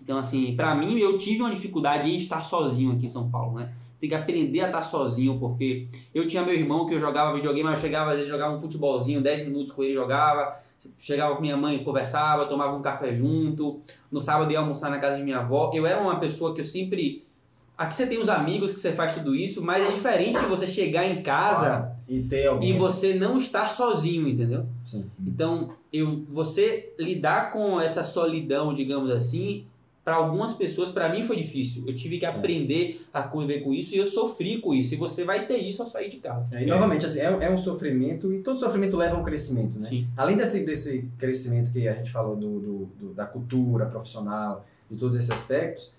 Então, 0.00 0.18
assim, 0.18 0.54
pra 0.54 0.74
mim, 0.74 0.98
eu 0.98 1.16
tive 1.16 1.40
uma 1.40 1.50
dificuldade 1.50 2.10
em 2.10 2.16
estar 2.16 2.42
sozinho 2.42 2.92
aqui 2.92 3.06
em 3.06 3.08
São 3.08 3.30
Paulo, 3.30 3.58
né? 3.58 3.72
Tem 3.98 4.08
que 4.08 4.14
aprender 4.14 4.60
a 4.60 4.66
estar 4.66 4.82
sozinho, 4.82 5.38
porque 5.38 5.88
eu 6.14 6.26
tinha 6.26 6.44
meu 6.44 6.54
irmão 6.54 6.84
que 6.84 6.94
eu 6.94 7.00
jogava 7.00 7.32
videogame, 7.32 7.64
mas 7.64 7.78
eu 7.78 7.86
chegava, 7.86 8.10
às 8.10 8.16
vezes, 8.16 8.30
jogava 8.30 8.54
um 8.54 8.60
futebolzinho, 8.60 9.22
10 9.22 9.46
minutos 9.46 9.72
com 9.72 9.82
ele, 9.82 9.94
jogava. 9.94 10.54
Chegava 10.98 11.34
com 11.34 11.40
minha 11.40 11.56
mãe, 11.56 11.82
conversava, 11.82 12.44
tomava 12.44 12.76
um 12.76 12.82
café 12.82 13.14
junto. 13.14 13.80
No 14.12 14.20
sábado 14.20 14.52
ia 14.52 14.58
almoçar 14.58 14.90
na 14.90 14.98
casa 14.98 15.16
de 15.16 15.22
minha 15.22 15.38
avó. 15.38 15.70
Eu 15.72 15.86
era 15.86 15.98
uma 15.98 16.20
pessoa 16.20 16.54
que 16.54 16.60
eu 16.60 16.64
sempre. 16.66 17.24
Aqui 17.78 17.96
você 17.96 18.06
tem 18.06 18.20
os 18.20 18.28
amigos 18.28 18.72
que 18.72 18.78
você 18.80 18.92
faz 18.92 19.14
tudo 19.14 19.34
isso, 19.34 19.62
mas 19.62 19.88
é 19.88 19.90
diferente 19.90 20.38
você 20.44 20.66
chegar 20.66 21.06
em 21.06 21.22
casa 21.22 21.93
E 22.08 22.22
ter 22.22 22.46
alguém. 22.46 22.70
e 22.70 22.78
você 22.78 23.14
não 23.14 23.38
estar 23.38 23.70
sozinho, 23.70 24.28
entendeu? 24.28 24.66
Sim. 24.84 25.04
Então, 25.26 25.70
eu, 25.92 26.24
você 26.28 26.92
lidar 26.98 27.52
com 27.52 27.80
essa 27.80 28.02
solidão, 28.02 28.74
digamos 28.74 29.10
assim, 29.10 29.64
para 30.04 30.16
algumas 30.16 30.52
pessoas, 30.52 30.90
para 30.90 31.08
mim 31.08 31.22
foi 31.22 31.36
difícil. 31.36 31.82
Eu 31.86 31.94
tive 31.94 32.18
que 32.18 32.26
aprender 32.26 33.00
a 33.10 33.22
conviver 33.22 33.60
com 33.60 33.72
isso 33.72 33.94
e 33.94 33.98
eu 33.98 34.04
sofri 34.04 34.58
com 34.60 34.74
isso. 34.74 34.92
E 34.92 34.98
você 34.98 35.24
vai 35.24 35.46
ter 35.46 35.56
isso 35.56 35.80
ao 35.80 35.88
sair 35.88 36.10
de 36.10 36.18
casa. 36.18 36.60
E, 36.60 36.66
novamente, 36.66 37.06
assim, 37.06 37.20
é, 37.20 37.24
é 37.46 37.50
um 37.50 37.56
sofrimento 37.56 38.30
e 38.30 38.40
todo 38.40 38.58
sofrimento 38.58 38.98
leva 38.98 39.16
a 39.16 39.18
um 39.20 39.22
crescimento, 39.22 39.78
né? 39.80 39.86
Sim. 39.88 40.06
Além 40.14 40.36
desse, 40.36 40.66
desse 40.66 41.08
crescimento 41.16 41.72
que 41.72 41.88
a 41.88 41.94
gente 41.94 42.10
falou 42.12 42.36
do, 42.36 42.60
do- 42.60 42.88
do- 43.00 43.14
da 43.14 43.24
cultura 43.24 43.86
profissional, 43.86 44.66
de 44.90 44.98
todos 44.98 45.16
esses 45.16 45.30
aspectos, 45.30 45.94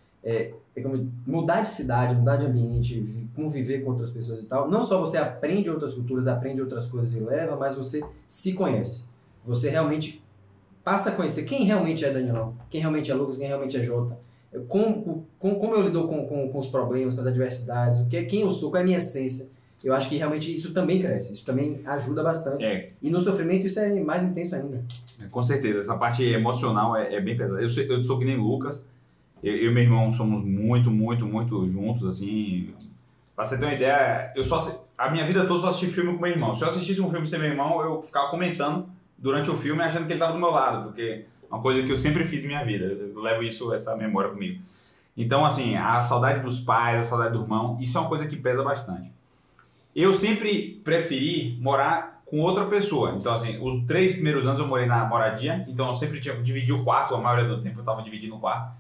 é, 0.75 0.79
é 0.79 0.83
como 0.83 1.11
mudar 1.25 1.61
de 1.61 1.69
cidade, 1.69 2.15
mudar 2.15 2.37
de 2.37 2.45
ambiente, 2.45 2.99
vi- 2.99 3.27
conviver 3.35 3.83
com 3.83 3.91
outras 3.91 4.11
pessoas 4.11 4.43
e 4.43 4.47
tal. 4.47 4.69
Não 4.69 4.83
só 4.83 4.99
você 4.99 5.17
aprende 5.17 5.69
outras 5.69 5.93
culturas, 5.93 6.27
aprende 6.27 6.61
outras 6.61 6.87
coisas 6.87 7.13
e 7.13 7.19
leva, 7.23 7.55
mas 7.55 7.75
você 7.75 8.03
se 8.27 8.53
conhece. 8.53 9.05
Você 9.45 9.69
realmente 9.69 10.21
passa 10.83 11.09
a 11.09 11.15
conhecer 11.15 11.45
quem 11.45 11.63
realmente 11.65 12.03
é 12.05 12.11
Danielão, 12.11 12.55
quem 12.69 12.79
realmente 12.81 13.11
é 13.11 13.13
Lucas, 13.13 13.37
quem 13.37 13.47
realmente 13.47 13.75
é 13.77 13.83
Jota. 13.83 14.17
Como, 14.69 15.25
como, 15.37 15.55
como 15.59 15.75
eu 15.75 15.81
lido 15.83 16.07
com, 16.07 16.25
com, 16.27 16.47
com 16.49 16.57
os 16.57 16.67
problemas, 16.67 17.13
com 17.13 17.19
as 17.21 17.27
adversidades, 17.27 17.99
o 17.99 18.07
que, 18.07 18.23
quem 18.23 18.41
eu 18.41 18.51
sou, 18.51 18.69
qual 18.69 18.79
é 18.79 18.83
a 18.83 18.85
minha 18.85 18.97
essência. 18.99 19.53
Eu 19.83 19.93
acho 19.93 20.07
que 20.09 20.15
realmente 20.17 20.51
isso 20.51 20.73
também 20.73 20.99
cresce, 20.99 21.33
isso 21.33 21.45
também 21.45 21.81
ajuda 21.85 22.23
bastante. 22.23 22.63
É, 22.63 22.91
E 23.01 23.09
no 23.11 23.19
sofrimento 23.19 23.67
isso 23.67 23.79
é 23.79 23.99
mais 23.99 24.23
intenso 24.23 24.55
ainda. 24.55 24.81
com 25.29 25.43
certeza. 25.43 25.79
Essa 25.79 25.97
parte 25.97 26.23
emocional 26.23 26.95
é, 26.95 27.13
é 27.15 27.21
bem 27.21 27.35
pesada. 27.37 27.59
Eu 27.61 27.67
eu 27.89 28.03
sou 28.03 28.17
que 28.17 28.25
nem 28.25 28.37
Lucas. 28.37 28.81
Eu, 29.43 29.55
eu 29.55 29.71
e 29.71 29.73
meu 29.73 29.83
irmão 29.83 30.11
somos 30.11 30.43
muito, 30.43 30.89
muito, 30.89 31.25
muito 31.25 31.67
juntos, 31.69 32.05
assim. 32.05 32.73
Pra 33.35 33.43
você 33.43 33.57
ter 33.57 33.65
uma 33.65 33.73
ideia, 33.73 34.31
eu 34.35 34.43
só 34.43 34.59
a 34.97 35.09
minha 35.09 35.25
vida 35.25 35.45
toda 35.45 35.59
só 35.59 35.67
assisti 35.69 35.87
filme 35.87 36.13
com 36.13 36.21
meu 36.21 36.31
irmão. 36.31 36.53
Se 36.53 36.63
eu 36.63 36.69
assistisse 36.69 37.01
um 37.01 37.09
filme 37.09 37.27
sem 37.27 37.39
meu 37.39 37.49
irmão, 37.49 37.81
eu 37.81 38.01
ficava 38.01 38.29
comentando 38.29 38.87
durante 39.17 39.49
o 39.49 39.55
filme 39.55 39.81
achando 39.81 40.05
que 40.05 40.13
ele 40.13 40.13
estava 40.13 40.33
do 40.33 40.39
meu 40.39 40.51
lado, 40.51 40.85
porque 40.85 41.25
é 41.43 41.53
uma 41.53 41.61
coisa 41.61 41.83
que 41.83 41.91
eu 41.91 41.97
sempre 41.97 42.23
fiz 42.23 42.43
em 42.43 42.47
minha 42.47 42.63
vida. 42.63 42.85
Eu 42.85 43.21
levo 43.21 43.43
isso, 43.43 43.73
essa 43.73 43.95
memória 43.95 44.29
comigo. 44.29 44.61
Então, 45.17 45.45
assim, 45.45 45.75
a 45.75 46.01
saudade 46.01 46.41
dos 46.41 46.59
pais, 46.59 46.99
a 46.99 47.03
saudade 47.03 47.33
do 47.33 47.43
irmão, 47.43 47.77
isso 47.79 47.97
é 47.97 48.01
uma 48.01 48.09
coisa 48.09 48.27
que 48.27 48.35
pesa 48.35 48.63
bastante. 48.63 49.11
Eu 49.95 50.13
sempre 50.13 50.81
preferi 50.83 51.57
morar 51.61 52.21
com 52.25 52.39
outra 52.39 52.65
pessoa. 52.65 53.15
Então, 53.17 53.33
assim, 53.33 53.57
os 53.61 53.85
três 53.85 54.13
primeiros 54.13 54.45
anos 54.45 54.59
eu 54.59 54.67
morei 54.67 54.85
na 54.85 55.05
moradia, 55.05 55.63
então 55.67 55.87
eu 55.87 55.93
sempre 55.93 56.19
tinha 56.19 56.35
dividi 56.35 56.73
o 56.73 56.83
quarto, 56.83 57.15
a 57.15 57.21
maioria 57.21 57.47
do 57.47 57.61
tempo 57.61 57.77
eu 57.77 57.81
estava 57.81 58.01
dividindo 58.01 58.35
o 58.35 58.39
quarto. 58.39 58.75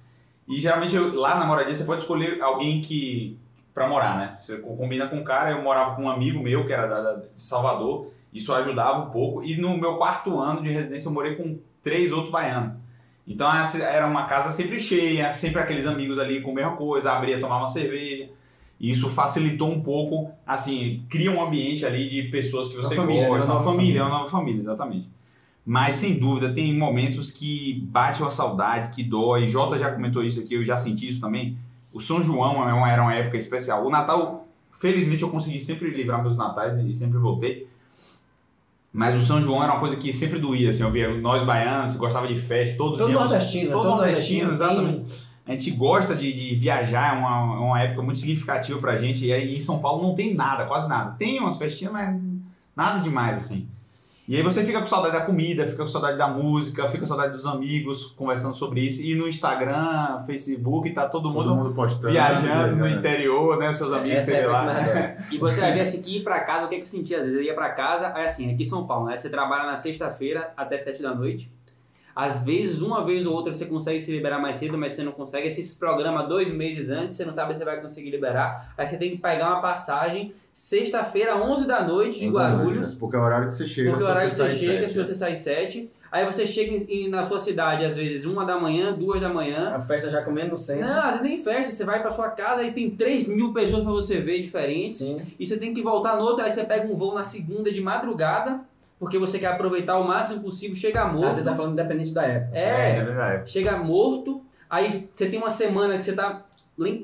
E 0.47 0.59
geralmente 0.59 0.95
eu- 0.95 1.15
lá 1.15 1.39
na 1.39 1.45
moradia 1.45 1.73
você 1.73 1.83
pode 1.85 2.01
escolher 2.01 2.41
alguém 2.41 2.81
que 2.81 3.37
para 3.73 3.87
morar, 3.89 4.17
né? 4.17 4.35
Você 4.37 4.57
combina 4.57 5.07
com 5.07 5.17
um 5.17 5.23
cara, 5.23 5.51
eu 5.51 5.61
morava 5.61 5.95
com 5.95 6.03
um 6.03 6.09
amigo 6.09 6.41
meu 6.41 6.65
que 6.65 6.71
era 6.71 6.87
da, 6.87 7.01
da- 7.01 7.15
de 7.35 7.43
Salvador, 7.43 8.07
isso 8.33 8.53
ajudava 8.53 8.99
um 8.99 9.09
pouco. 9.09 9.43
E 9.43 9.57
no 9.57 9.77
meu 9.77 9.95
quarto 9.97 10.39
ano 10.39 10.61
de 10.63 10.69
residência 10.69 11.09
eu 11.09 11.13
morei 11.13 11.35
com 11.35 11.57
três 11.83 12.11
outros 12.11 12.31
baianos. 12.31 12.73
Então 13.27 13.47
era 13.81 14.07
uma 14.07 14.25
casa 14.25 14.51
sempre 14.51 14.79
cheia, 14.79 15.31
sempre 15.31 15.59
aqueles 15.59 15.87
amigos 15.87 16.19
ali 16.19 16.41
com 16.41 16.51
a 16.51 16.53
mesma 16.53 16.75
coisa, 16.77 17.11
abria, 17.11 17.39
tomava 17.39 17.61
uma 17.63 17.67
cerveja. 17.67 18.29
E 18.79 18.91
isso 18.91 19.09
facilitou 19.09 19.71
um 19.71 19.81
pouco, 19.81 20.31
assim, 20.45 21.03
cria 21.09 21.31
um 21.31 21.41
ambiente 21.43 21.85
ali 21.85 22.09
de 22.09 22.23
pessoas 22.29 22.67
que 22.67 22.75
você 22.75 22.93
família, 22.95 23.23
né? 23.23 23.27
gosta, 23.29 23.45
Uma 23.51 23.55
uma 23.55 23.63
família, 23.63 24.01
família. 24.01 24.03
uma 24.03 24.09
nova 24.19 24.29
família, 24.29 24.59
exatamente. 24.61 25.09
Mas 25.65 25.95
sem 25.95 26.19
dúvida 26.19 26.53
tem 26.53 26.77
momentos 26.77 27.31
que 27.31 27.85
bate 27.91 28.21
uma 28.21 28.29
saudade, 28.29 28.93
que 28.95 29.03
dói. 29.03 29.47
Jota 29.47 29.79
já 29.79 29.91
comentou 29.91 30.23
isso 30.23 30.39
aqui, 30.41 30.53
eu 30.53 30.63
já 30.63 30.77
senti 30.77 31.09
isso 31.09 31.19
também. 31.19 31.57
O 31.91 31.99
São 31.99 32.21
João 32.21 32.69
é 32.69 32.93
era 32.93 33.01
uma 33.01 33.15
época 33.15 33.35
especial. 33.37 33.83
O 33.85 33.89
Natal, 33.89 34.47
felizmente, 34.69 35.23
eu 35.23 35.29
consegui 35.29 35.59
sempre 35.59 35.89
livrar 35.89 36.21
meus 36.21 36.37
natais 36.37 36.77
e 36.77 36.93
sempre 36.93 37.17
voltei. 37.17 37.67
Mas 38.93 39.19
o 39.21 39.25
São 39.25 39.41
João 39.41 39.63
era 39.63 39.73
uma 39.73 39.79
coisa 39.79 39.95
que 39.97 40.13
sempre 40.13 40.39
doía, 40.39 40.69
assim, 40.69 40.83
eu 40.83 40.91
via 40.91 41.13
nós 41.17 41.43
baianos, 41.43 41.95
gostava 41.97 42.27
de 42.27 42.37
festa, 42.37 42.77
todos 42.77 42.99
Todo 42.99 43.11
íamos- 43.11 43.29
nordestino, 43.31 43.71
todo 43.71 43.81
todo 43.83 43.95
nordestino, 43.97 44.51
nordestino, 44.51 44.73
exatamente. 44.83 45.25
A 45.47 45.51
gente 45.51 45.71
gosta 45.71 46.15
de, 46.15 46.31
de 46.31 46.55
viajar, 46.55 47.15
é 47.15 47.19
uma, 47.19 47.59
uma 47.59 47.81
época 47.81 48.01
muito 48.01 48.19
significativa 48.19 48.79
pra 48.79 48.97
gente. 48.97 49.25
E 49.25 49.33
aí 49.33 49.55
em 49.57 49.59
São 49.59 49.79
Paulo 49.79 50.01
não 50.01 50.15
tem 50.15 50.33
nada, 50.33 50.65
quase 50.65 50.87
nada. 50.87 51.11
Tem 51.17 51.39
umas 51.39 51.57
festinhas, 51.57 51.91
mas 51.93 52.19
nada 52.75 52.99
demais, 52.99 53.37
assim. 53.37 53.67
E 54.27 54.35
aí 54.35 54.41
você 54.41 54.63
fica 54.63 54.79
com 54.79 54.87
saudade 54.87 55.13
da 55.13 55.21
comida, 55.21 55.67
fica 55.67 55.83
com 55.83 55.87
saudade 55.87 56.17
da 56.17 56.27
música, 56.27 56.87
fica 56.87 56.99
com 57.01 57.05
saudade 57.05 57.33
dos 57.33 57.45
amigos 57.45 58.05
conversando 58.17 58.55
sobre 58.55 58.81
isso. 58.81 59.03
E 59.03 59.13
no 59.13 59.27
Instagram, 59.27 60.23
Facebook, 60.25 60.89
tá 60.91 61.07
todo 61.07 61.29
mundo, 61.29 61.43
Todo 61.43 61.55
mundo 61.55 61.73
postando. 61.75 62.11
viajando 62.11 62.75
no 62.75 62.85
né? 62.85 62.91
interior, 62.93 63.57
né? 63.59 63.71
Seus 63.71 63.93
amigos, 63.93 64.17
Essa 64.17 64.31
é 64.31 64.33
sei 64.33 64.43
época 64.43 64.61
lá. 64.61 64.73
dói. 64.73 65.15
E 65.31 65.37
você 65.37 65.61
vai 65.61 65.73
ver 65.73 65.81
assim 65.81 66.01
que 66.01 66.17
ir 66.17 66.23
pra 66.23 66.39
casa, 66.39 66.65
o 66.65 66.69
que, 66.69 66.77
que 66.77 66.81
eu 66.81 66.87
sentia? 66.87 67.17
Às 67.17 67.23
vezes 67.25 67.37
eu 67.37 67.43
ia 67.43 67.53
pra 67.53 67.69
casa, 67.69 68.13
aí 68.15 68.25
assim, 68.25 68.51
aqui 68.51 68.63
em 68.63 68.65
São 68.65 68.87
Paulo, 68.87 69.05
né? 69.07 69.15
Você 69.15 69.29
trabalha 69.29 69.65
na 69.67 69.75
sexta-feira 69.75 70.51
até 70.57 70.79
sete 70.79 71.03
da 71.03 71.13
noite. 71.13 71.53
Às 72.15 72.41
vezes, 72.43 72.81
uma 72.81 73.03
vez 73.03 73.25
ou 73.25 73.33
outra, 73.33 73.51
você 73.51 73.65
consegue 73.65 73.99
se 73.99 74.09
liberar 74.09 74.39
mais 74.39 74.57
cedo, 74.57 74.77
mas 74.77 74.93
você 74.93 75.03
não 75.03 75.11
consegue. 75.11 75.43
Aí 75.43 75.51
Você 75.51 75.61
se 75.61 75.75
programa 75.75 76.23
dois 76.23 76.49
meses 76.49 76.89
antes, 76.89 77.15
você 77.17 77.25
não 77.25 77.33
sabe 77.33 77.51
se 77.53 77.59
você 77.59 77.65
vai 77.65 77.81
conseguir 77.81 78.09
liberar. 78.09 78.73
Aí 78.77 78.87
você 78.87 78.95
tem 78.97 79.11
que 79.11 79.17
pegar 79.17 79.49
uma 79.49 79.61
passagem 79.61 80.33
sexta-feira, 80.53 81.35
11 81.37 81.67
da 81.67 81.83
noite, 81.83 82.17
de 82.19 82.29
Guarulhos. 82.29 82.95
Porque 82.95 83.15
é 83.15 83.19
o 83.19 83.23
horário 83.23 83.47
que 83.49 83.53
você 83.53 83.67
chega. 83.67 83.89
Porque 83.89 84.03
o 84.03 84.05
se 84.05 84.11
horário 84.11 84.29
que 84.29 84.35
você 84.35 84.41
sai 84.43 84.51
chega, 84.51 84.81
sete, 84.87 84.93
se 84.93 84.97
você 85.03 85.15
sai 85.15 85.35
sete. 85.35 85.89
Aí 86.11 86.25
você 86.25 86.47
chega 86.47 86.71
em- 86.73 86.85
em- 87.05 87.09
na 87.09 87.25
sua 87.25 87.37
cidade, 87.37 87.83
às 87.83 87.97
vezes, 87.97 88.23
uma 88.23 88.45
da 88.45 88.57
manhã, 88.57 88.93
duas 88.93 89.19
da 89.19 89.27
manhã. 89.27 89.71
A 89.75 89.81
festa 89.81 90.09
já 90.09 90.21
comendo 90.23 90.51
no 90.51 90.57
centro. 90.57 90.87
Não, 90.87 90.97
às 90.99 91.05
vezes 91.07 91.21
nem 91.23 91.37
festa, 91.37 91.73
você 91.73 91.83
vai 91.83 92.01
pra 92.01 92.09
sua 92.11 92.29
casa 92.29 92.63
e 92.63 92.71
tem 92.71 92.89
3 92.89 93.27
mil 93.27 93.51
pessoas 93.51 93.83
pra 93.83 93.91
você 93.91 94.21
ver 94.21 94.41
diferentes. 94.41 94.95
Sim. 94.99 95.17
E 95.37 95.45
você 95.45 95.57
tem 95.57 95.73
que 95.73 95.81
voltar 95.81 96.15
no 96.15 96.21
outro, 96.23 96.45
aí 96.45 96.51
você 96.51 96.63
pega 96.63 96.87
um 96.89 96.95
voo 96.95 97.13
na 97.13 97.25
segunda 97.25 97.69
de 97.69 97.81
madrugada, 97.81 98.61
porque 98.99 99.17
você 99.17 99.37
quer 99.39 99.47
aproveitar 99.47 99.97
o 99.99 100.07
máximo 100.07 100.41
possível, 100.41 100.75
chega 100.75 101.01
Ah, 101.01 101.07
morto. 101.11 101.33
você 101.33 101.43
tá 101.43 101.55
falando 101.55 101.73
independente 101.73 102.13
da 102.13 102.23
época. 102.23 102.57
É, 102.57 102.97
é 102.97 103.03
verdade. 103.03 103.51
chega 103.51 103.77
morto, 103.77 104.41
aí 104.69 105.09
você 105.13 105.27
tem 105.29 105.39
uma 105.39 105.49
semana 105.49 105.95
que 105.97 106.03
você 106.03 106.13
tá, 106.13 106.43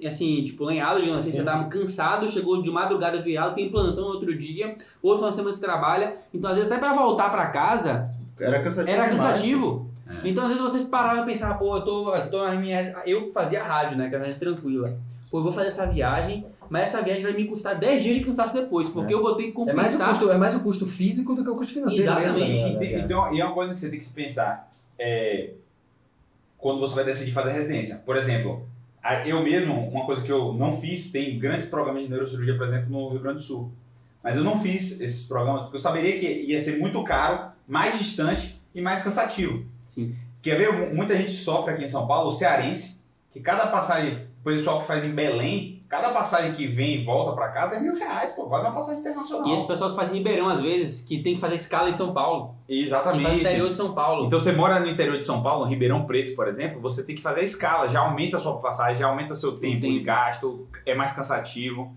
assim, 0.06 0.44
tipo, 0.44 0.64
lenhado, 0.66 1.00
digamos 1.00 1.24
assim, 1.24 1.32
Sim. 1.32 1.38
você 1.40 1.44
tá 1.44 1.64
cansado, 1.66 2.30
chegou 2.30 2.62
de 2.62 2.72
madrugada 2.72 3.20
virado, 3.22 3.56
tem 3.56 3.70
plantão 3.70 4.06
no 4.06 4.12
outro 4.14 4.36
dia, 4.38 4.76
outra 5.02 5.26
uma 5.26 5.32
semana 5.32 5.54
você 5.54 5.62
trabalha, 5.62 6.16
então 6.34 6.50
às 6.50 6.58
vezes 6.58 6.72
até 6.72 6.80
pra 6.80 6.94
voltar 6.94 7.30
pra 7.30 7.48
casa, 7.48 8.04
Era 8.40 8.62
cansativo. 8.62 8.90
era 8.98 9.10
demais, 9.10 9.22
cansativo. 9.22 9.92
É. 10.08 10.28
Então, 10.28 10.44
às 10.44 10.50
vezes 10.50 10.62
você 10.64 10.80
parava 10.86 11.22
e 11.22 11.26
pensava, 11.26 11.54
pô, 11.56 11.74
eu 11.78 11.82
tô, 11.86 12.14
eu 12.14 12.30
tô 12.30 12.44
na 12.44 12.54
minha. 12.56 12.94
Eu 13.06 13.32
fazia 13.32 13.64
rádio, 13.64 13.98
né? 13.98 14.10
Que 14.10 14.16
era 14.16 14.24
mais 14.26 14.38
tranquila. 14.38 15.00
Pô, 15.32 15.40
eu 15.40 15.44
vou 15.44 15.52
fazer 15.52 15.68
essa 15.70 15.86
viagem, 15.88 16.46
mas 16.70 16.84
essa 16.84 17.02
viagem 17.02 17.24
vai 17.24 17.34
me 17.34 17.46
custar 17.46 17.80
10 17.80 18.04
dias 18.04 18.16
de 18.18 18.24
cansaço 18.26 18.54
depois, 18.54 18.90
porque 18.90 19.14
eu 19.14 19.22
vou 19.22 19.36
ter 19.36 19.52
que 19.52 19.62
É 19.62 19.74
mais, 19.74 19.96
o 19.96 19.98
compensar. 19.98 20.10
custo, 20.10 20.30
é 20.32 20.38
mais 20.38 20.56
o 20.56 20.60
custo 20.60 20.86
físico 20.86 21.34
do 21.34 21.44
que 21.44 21.50
o 21.50 21.56
custo 21.56 21.74
financeiro 21.74 22.04
Exatamente. 22.04 22.50
mesmo. 22.50 22.84
E, 22.84 22.94
né, 22.94 23.00
então, 23.00 23.34
e 23.34 23.40
é 23.40 23.46
uma 23.46 23.54
coisa 23.54 23.74
que 23.74 23.80
você 23.80 23.90
tem 23.90 23.98
que 23.98 24.06
se 24.06 24.14
pensar. 24.14 24.72
É, 25.00 25.52
quando 26.58 26.80
você 26.80 26.94
vai 26.94 27.04
decidir 27.04 27.32
fazer 27.32 27.52
residência. 27.52 28.02
Por 28.06 28.16
exemplo, 28.16 28.68
eu 29.26 29.42
mesmo, 29.42 29.90
uma 29.90 30.06
coisa 30.06 30.24
que 30.24 30.32
eu 30.32 30.54
não 30.54 30.72
fiz, 30.74 31.10
tem 31.12 31.40
grandes 31.40 31.66
programas 31.66 32.04
de 32.04 32.10
neurocirurgia, 32.10 32.56
por 32.56 32.68
exemplo, 32.68 32.90
no 32.92 33.10
Rio 33.10 33.20
Grande 33.20 33.38
do 33.38 33.42
Sul. 33.42 33.72
Mas 34.24 34.38
eu 34.38 34.44
não 34.44 34.62
fiz 34.62 35.02
esses 35.02 35.26
programas 35.26 35.64
porque 35.64 35.78
eu 35.78 35.82
saberia 35.82 36.20
que 36.20 36.28
ia 36.28 36.60
ser 36.60 36.78
muito 36.78 37.04
caro, 37.04 37.52
mais 37.68 37.98
distante 37.98 38.62
e 38.76 38.80
mais 38.82 39.02
cansativo. 39.04 39.66
Sim. 39.88 40.16
Quer 40.42 40.56
ver? 40.58 40.94
Muita 40.94 41.18
gente 41.18 41.32
sofre 41.32 41.74
aqui 41.74 41.84
em 41.84 41.88
São 41.88 42.06
Paulo, 42.06 42.30
o 42.30 42.32
cearense, 42.32 43.02
que 43.32 43.40
cada 43.40 43.68
passagem, 43.68 44.28
o 44.42 44.44
pessoal 44.44 44.82
que 44.82 44.88
faz 44.88 45.04
em 45.04 45.12
Belém, 45.12 45.84
cada 45.88 46.10
passagem 46.10 46.52
que 46.52 46.66
vem 46.66 47.02
e 47.02 47.04
volta 47.06 47.32
pra 47.34 47.50
casa 47.50 47.76
é 47.76 47.80
mil 47.80 47.96
reais, 47.96 48.32
pô, 48.32 48.46
quase 48.48 48.66
uma 48.66 48.74
passagem 48.74 49.02
internacional. 49.02 49.48
E 49.48 49.54
esse 49.54 49.68
pessoal 49.68 49.92
que 49.92 49.96
faz 49.96 50.12
em 50.12 50.16
Ribeirão, 50.18 50.50
às 50.50 50.60
vezes, 50.60 51.02
que 51.02 51.22
tem 51.22 51.36
que 51.36 51.42
fazer 51.42 51.56
escala 51.56 51.90
em 51.90 51.94
São 51.94 52.12
Paulo. 52.12 52.56
Que 52.68 52.74
faz 52.74 52.80
no 52.80 52.86
Exatamente. 52.88 53.40
interior 53.42 53.70
de 53.70 53.76
São 53.76 53.94
Paulo. 53.94 54.26
Então 54.26 54.40
você 54.40 54.52
mora 54.52 54.80
no 54.80 54.88
interior 54.88 55.16
de 55.18 55.24
São 55.24 55.44
Paulo, 55.44 55.68
em 55.68 55.70
Ribeirão 55.70 56.06
Preto, 56.06 56.36
por 56.36 56.48
exemplo, 56.48 56.82
você 56.82 57.06
tem 57.06 57.16
que 57.16 57.22
fazer 57.22 57.42
a 57.42 57.44
escala, 57.44 57.88
já 57.88 58.00
aumenta 58.00 58.38
a 58.38 58.40
sua 58.40 58.58
passagem, 58.58 58.98
já 58.98 59.08
aumenta 59.08 59.36
seu 59.36 59.58
tempo 59.58 59.82
de 59.82 60.00
gasto, 60.00 60.68
é 60.88 60.96
mais 60.96 61.14
cansativo. 61.14 61.94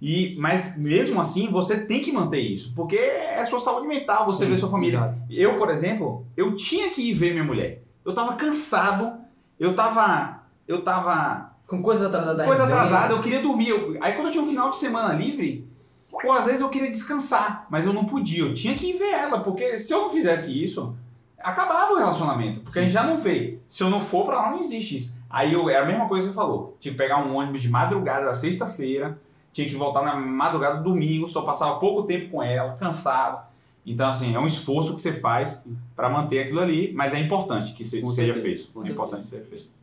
E, 0.00 0.36
mas 0.38 0.78
mesmo 0.78 1.20
assim, 1.20 1.50
você 1.50 1.86
tem 1.86 2.00
que 2.00 2.12
manter 2.12 2.40
isso, 2.40 2.72
porque 2.76 2.96
é 2.96 3.44
sua 3.44 3.58
saúde 3.58 3.88
mental, 3.88 4.26
você 4.26 4.44
Sim, 4.44 4.52
vê 4.52 4.58
sua 4.58 4.70
família. 4.70 4.98
exato. 4.98 5.20
Eu, 5.30 5.56
por 5.58 5.70
exemplo, 5.70 6.24
eu 6.36 6.54
tinha 6.54 6.90
que 6.90 7.00
ir 7.10 7.14
ver 7.14 7.32
minha 7.32 7.44
mulher. 7.44 7.82
Eu 8.04 8.14
tava 8.14 8.34
cansado, 8.34 9.18
eu 9.58 9.74
tava. 9.74 10.42
Eu 10.68 10.82
tava. 10.82 11.50
Com 11.68 11.80
coisas 11.82 12.06
atrasadas 12.06 12.38
da 12.38 12.44
Coisa 12.46 12.64
atrasada, 12.64 13.12
eu 13.12 13.20
queria 13.20 13.40
dormir. 13.42 13.68
Eu- 13.68 13.96
aí 14.00 14.14
quando 14.14 14.26
eu 14.28 14.32
tinha 14.32 14.42
um 14.42 14.48
final 14.48 14.70
de 14.70 14.78
semana 14.78 15.12
livre, 15.12 15.68
pô, 16.10 16.32
às 16.32 16.46
vezes 16.46 16.60
eu 16.62 16.68
queria 16.70 16.90
descansar, 16.90 17.66
mas 17.70 17.84
eu 17.86 17.92
não 17.92 18.04
podia. 18.06 18.40
Eu 18.44 18.54
tinha 18.54 18.74
que 18.74 18.86
ir 18.90 18.98
ver 18.98 19.12
ela, 19.12 19.40
porque 19.40 19.78
se 19.78 19.92
eu 19.92 20.00
não 20.00 20.10
fizesse 20.10 20.64
isso, 20.64 20.96
acabava 21.38 21.92
o 21.92 21.98
relacionamento. 21.98 22.60
Porque 22.60 22.78
a 22.78 22.82
gente 22.82 22.92
já 22.92 23.04
não 23.04 23.16
vê. 23.18 23.58
Se 23.68 23.82
eu 23.82 23.90
não 23.90 24.00
for 24.00 24.24
pra 24.24 24.36
lá, 24.36 24.50
não 24.50 24.58
existe 24.58 24.96
isso. 24.96 25.14
Aí 25.30 25.52
eu, 25.52 25.68
é 25.68 25.76
a 25.76 25.84
mesma 25.84 26.08
coisa 26.08 26.26
que 26.26 26.32
você 26.32 26.34
falou. 26.34 26.76
Tinha 26.80 26.92
que 26.92 26.98
pegar 26.98 27.18
um 27.18 27.36
ônibus 27.36 27.60
de 27.60 27.68
madrugada 27.68 28.24
da 28.24 28.34
sexta-feira, 28.34 29.20
tinha 29.52 29.68
que 29.68 29.74
voltar 29.76 30.00
na 30.02 30.16
madrugada 30.16 30.78
do 30.78 30.84
domingo, 30.84 31.28
só 31.28 31.42
passava 31.42 31.78
pouco 31.78 32.04
tempo 32.04 32.30
com 32.30 32.42
ela, 32.42 32.76
cansado. 32.80 33.46
Então, 33.84 34.08
assim, 34.08 34.34
é 34.34 34.38
um 34.38 34.46
esforço 34.46 34.94
que 34.94 35.02
você 35.02 35.12
faz 35.12 35.66
pra 35.94 36.08
manter 36.08 36.40
aquilo 36.40 36.60
ali, 36.60 36.92
mas 36.94 37.12
é 37.14 37.18
importante 37.18 37.72
que 37.74 37.84
seja 37.84 38.06
certeza, 38.08 38.40
feito. 38.42 38.62
com 38.72 38.80
É 38.80 38.86
certeza. 38.86 38.92
importante 38.92 39.22
que 39.24 39.28
seja 39.28 39.44
feito. 39.44 39.77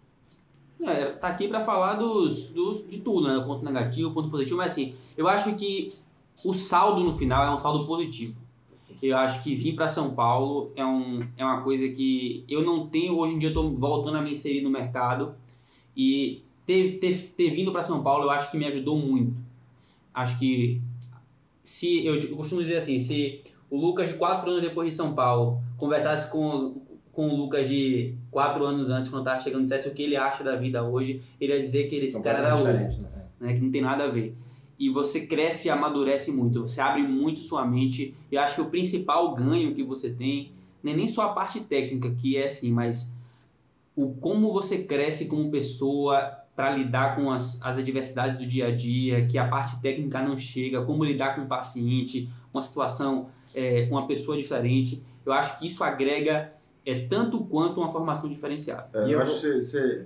É, 0.85 1.05
tá 1.05 1.29
aqui 1.29 1.47
pra 1.47 1.61
falar 1.61 1.95
dos, 1.95 2.51
dos, 2.51 2.87
de 2.87 2.99
tudo, 2.99 3.27
né? 3.27 3.37
O 3.37 3.45
ponto 3.45 3.65
negativo, 3.65 4.09
o 4.09 4.13
ponto 4.13 4.29
positivo, 4.29 4.57
mas 4.57 4.71
assim, 4.71 4.93
eu 5.17 5.27
acho 5.27 5.55
que 5.55 5.91
o 6.43 6.53
saldo 6.53 7.03
no 7.03 7.11
final 7.11 7.43
é 7.43 7.51
um 7.51 7.57
saldo 7.57 7.85
positivo. 7.85 8.35
Eu 9.01 9.17
acho 9.17 9.43
que 9.43 9.55
vir 9.55 9.75
pra 9.75 9.87
São 9.87 10.13
Paulo 10.13 10.71
é, 10.75 10.85
um, 10.85 11.27
é 11.37 11.43
uma 11.43 11.61
coisa 11.61 11.87
que 11.89 12.45
eu 12.47 12.63
não 12.63 12.87
tenho, 12.87 13.17
hoje 13.17 13.35
em 13.35 13.39
dia 13.39 13.49
eu 13.49 13.53
tô 13.53 13.69
voltando 13.71 14.17
a 14.17 14.21
me 14.21 14.31
inserir 14.31 14.61
no 14.61 14.69
mercado 14.69 15.35
e 15.95 16.43
ter, 16.65 16.99
ter, 16.99 17.33
ter 17.35 17.49
vindo 17.49 17.71
pra 17.71 17.83
São 17.83 18.01
Paulo 18.01 18.23
eu 18.23 18.29
acho 18.29 18.49
que 18.51 18.57
me 18.57 18.65
ajudou 18.65 18.97
muito. 18.97 19.41
Acho 20.13 20.39
que 20.39 20.81
se, 21.61 22.05
eu, 22.05 22.15
eu 22.15 22.35
costumo 22.35 22.61
dizer 22.61 22.77
assim, 22.77 22.99
se 22.99 23.41
o 23.69 23.77
Lucas 23.77 24.11
quatro 24.13 24.49
anos 24.49 24.61
depois 24.61 24.89
de 24.89 24.95
São 24.95 25.13
Paulo 25.13 25.59
conversasse 25.77 26.31
com, 26.31 26.81
com 27.15 27.29
o 27.29 27.35
Lucas 27.35 27.67
de 27.67 28.13
quatro 28.29 28.65
anos 28.65 28.89
antes, 28.89 29.09
quando 29.09 29.23
tava 29.23 29.39
chegando, 29.39 29.61
dissesse 29.61 29.87
o 29.87 29.93
que 29.93 30.03
ele 30.03 30.17
acha 30.17 30.43
da 30.43 30.57
vida 30.57 30.83
hoje, 30.83 31.21
ele 31.39 31.53
ia 31.53 31.61
dizer 31.61 31.87
que 31.87 31.95
ele, 31.95 32.07
esse 32.07 32.21
cara 32.21 32.39
era 32.39 32.55
louco, 32.55 32.73
né? 32.73 32.97
né? 33.39 33.53
Que 33.53 33.61
não 33.61 33.71
tem 33.71 33.81
nada 33.81 34.03
a 34.03 34.07
ver. 34.07 34.35
E 34.77 34.89
você 34.89 35.25
cresce 35.25 35.69
e 35.69 35.71
amadurece 35.71 36.33
muito, 36.33 36.63
você 36.63 36.81
abre 36.81 37.01
muito 37.01 37.39
sua 37.39 37.65
mente. 37.65 38.13
E 38.29 38.35
eu 38.35 38.41
acho 38.41 38.55
que 38.55 38.61
o 38.61 38.65
principal 38.65 39.33
ganho 39.33 39.73
que 39.73 39.81
você 39.81 40.09
tem, 40.09 40.51
não 40.83 40.91
é 40.91 40.95
nem 40.95 41.07
só 41.07 41.21
a 41.21 41.29
parte 41.29 41.61
técnica, 41.61 42.11
que 42.11 42.35
é 42.35 42.45
assim, 42.45 42.73
mas 42.73 43.15
o 43.95 44.09
como 44.15 44.51
você 44.51 44.79
cresce 44.79 45.25
como 45.27 45.49
pessoa 45.49 46.19
para 46.53 46.71
lidar 46.71 47.15
com 47.15 47.31
as, 47.31 47.61
as 47.61 47.77
adversidades 47.77 48.37
do 48.37 48.45
dia 48.45 48.67
a 48.67 48.71
dia, 48.71 49.25
que 49.25 49.37
a 49.37 49.47
parte 49.47 49.81
técnica 49.81 50.21
não 50.21 50.37
chega, 50.37 50.83
como 50.83 51.03
lidar 51.03 51.35
com 51.35 51.41
um 51.41 51.47
paciente, 51.47 52.29
uma 52.53 52.61
situação, 52.61 53.29
é, 53.53 53.85
com 53.85 53.95
uma 53.95 54.05
pessoa 54.05 54.37
diferente. 54.37 55.01
Eu 55.25 55.31
acho 55.31 55.57
que 55.57 55.67
isso 55.67 55.83
agrega 55.83 56.53
é 56.85 57.07
tanto 57.07 57.39
quanto 57.45 57.79
uma 57.79 57.91
formação 57.91 58.29
diferenciada. 58.29 58.87
É, 58.93 59.07
E 59.07 59.11
eu 59.13 59.21
acho 59.21 59.41
que 59.41 59.61
você, 59.61 60.05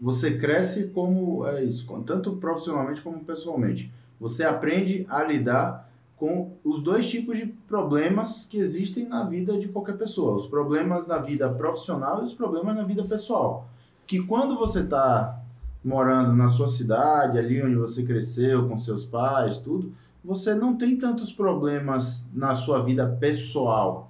você, 0.00 0.36
cresce 0.36 0.88
como 0.88 1.46
é 1.46 1.64
isso, 1.64 1.86
tanto 2.04 2.36
profissionalmente 2.36 3.00
como 3.00 3.24
pessoalmente. 3.24 3.90
Você 4.20 4.44
aprende 4.44 5.06
a 5.08 5.22
lidar 5.24 5.90
com 6.16 6.52
os 6.64 6.82
dois 6.82 7.08
tipos 7.08 7.36
de 7.36 7.46
problemas 7.46 8.46
que 8.46 8.58
existem 8.58 9.06
na 9.06 9.24
vida 9.24 9.58
de 9.58 9.68
qualquer 9.68 9.96
pessoa. 9.96 10.36
Os 10.36 10.46
problemas 10.46 11.06
na 11.06 11.18
vida 11.18 11.48
profissional 11.48 12.22
e 12.22 12.24
os 12.24 12.34
problemas 12.34 12.74
na 12.74 12.82
vida 12.82 13.04
pessoal. 13.04 13.68
Que 14.06 14.22
quando 14.22 14.56
você 14.56 14.80
está 14.80 15.38
morando 15.84 16.34
na 16.34 16.48
sua 16.48 16.68
cidade, 16.68 17.38
ali 17.38 17.62
onde 17.62 17.76
você 17.76 18.02
cresceu, 18.02 18.68
com 18.68 18.78
seus 18.78 19.04
pais, 19.04 19.58
tudo, 19.58 19.92
você 20.24 20.54
não 20.54 20.74
tem 20.74 20.98
tantos 20.98 21.32
problemas 21.32 22.28
na 22.34 22.54
sua 22.54 22.82
vida 22.82 23.06
pessoal 23.20 24.05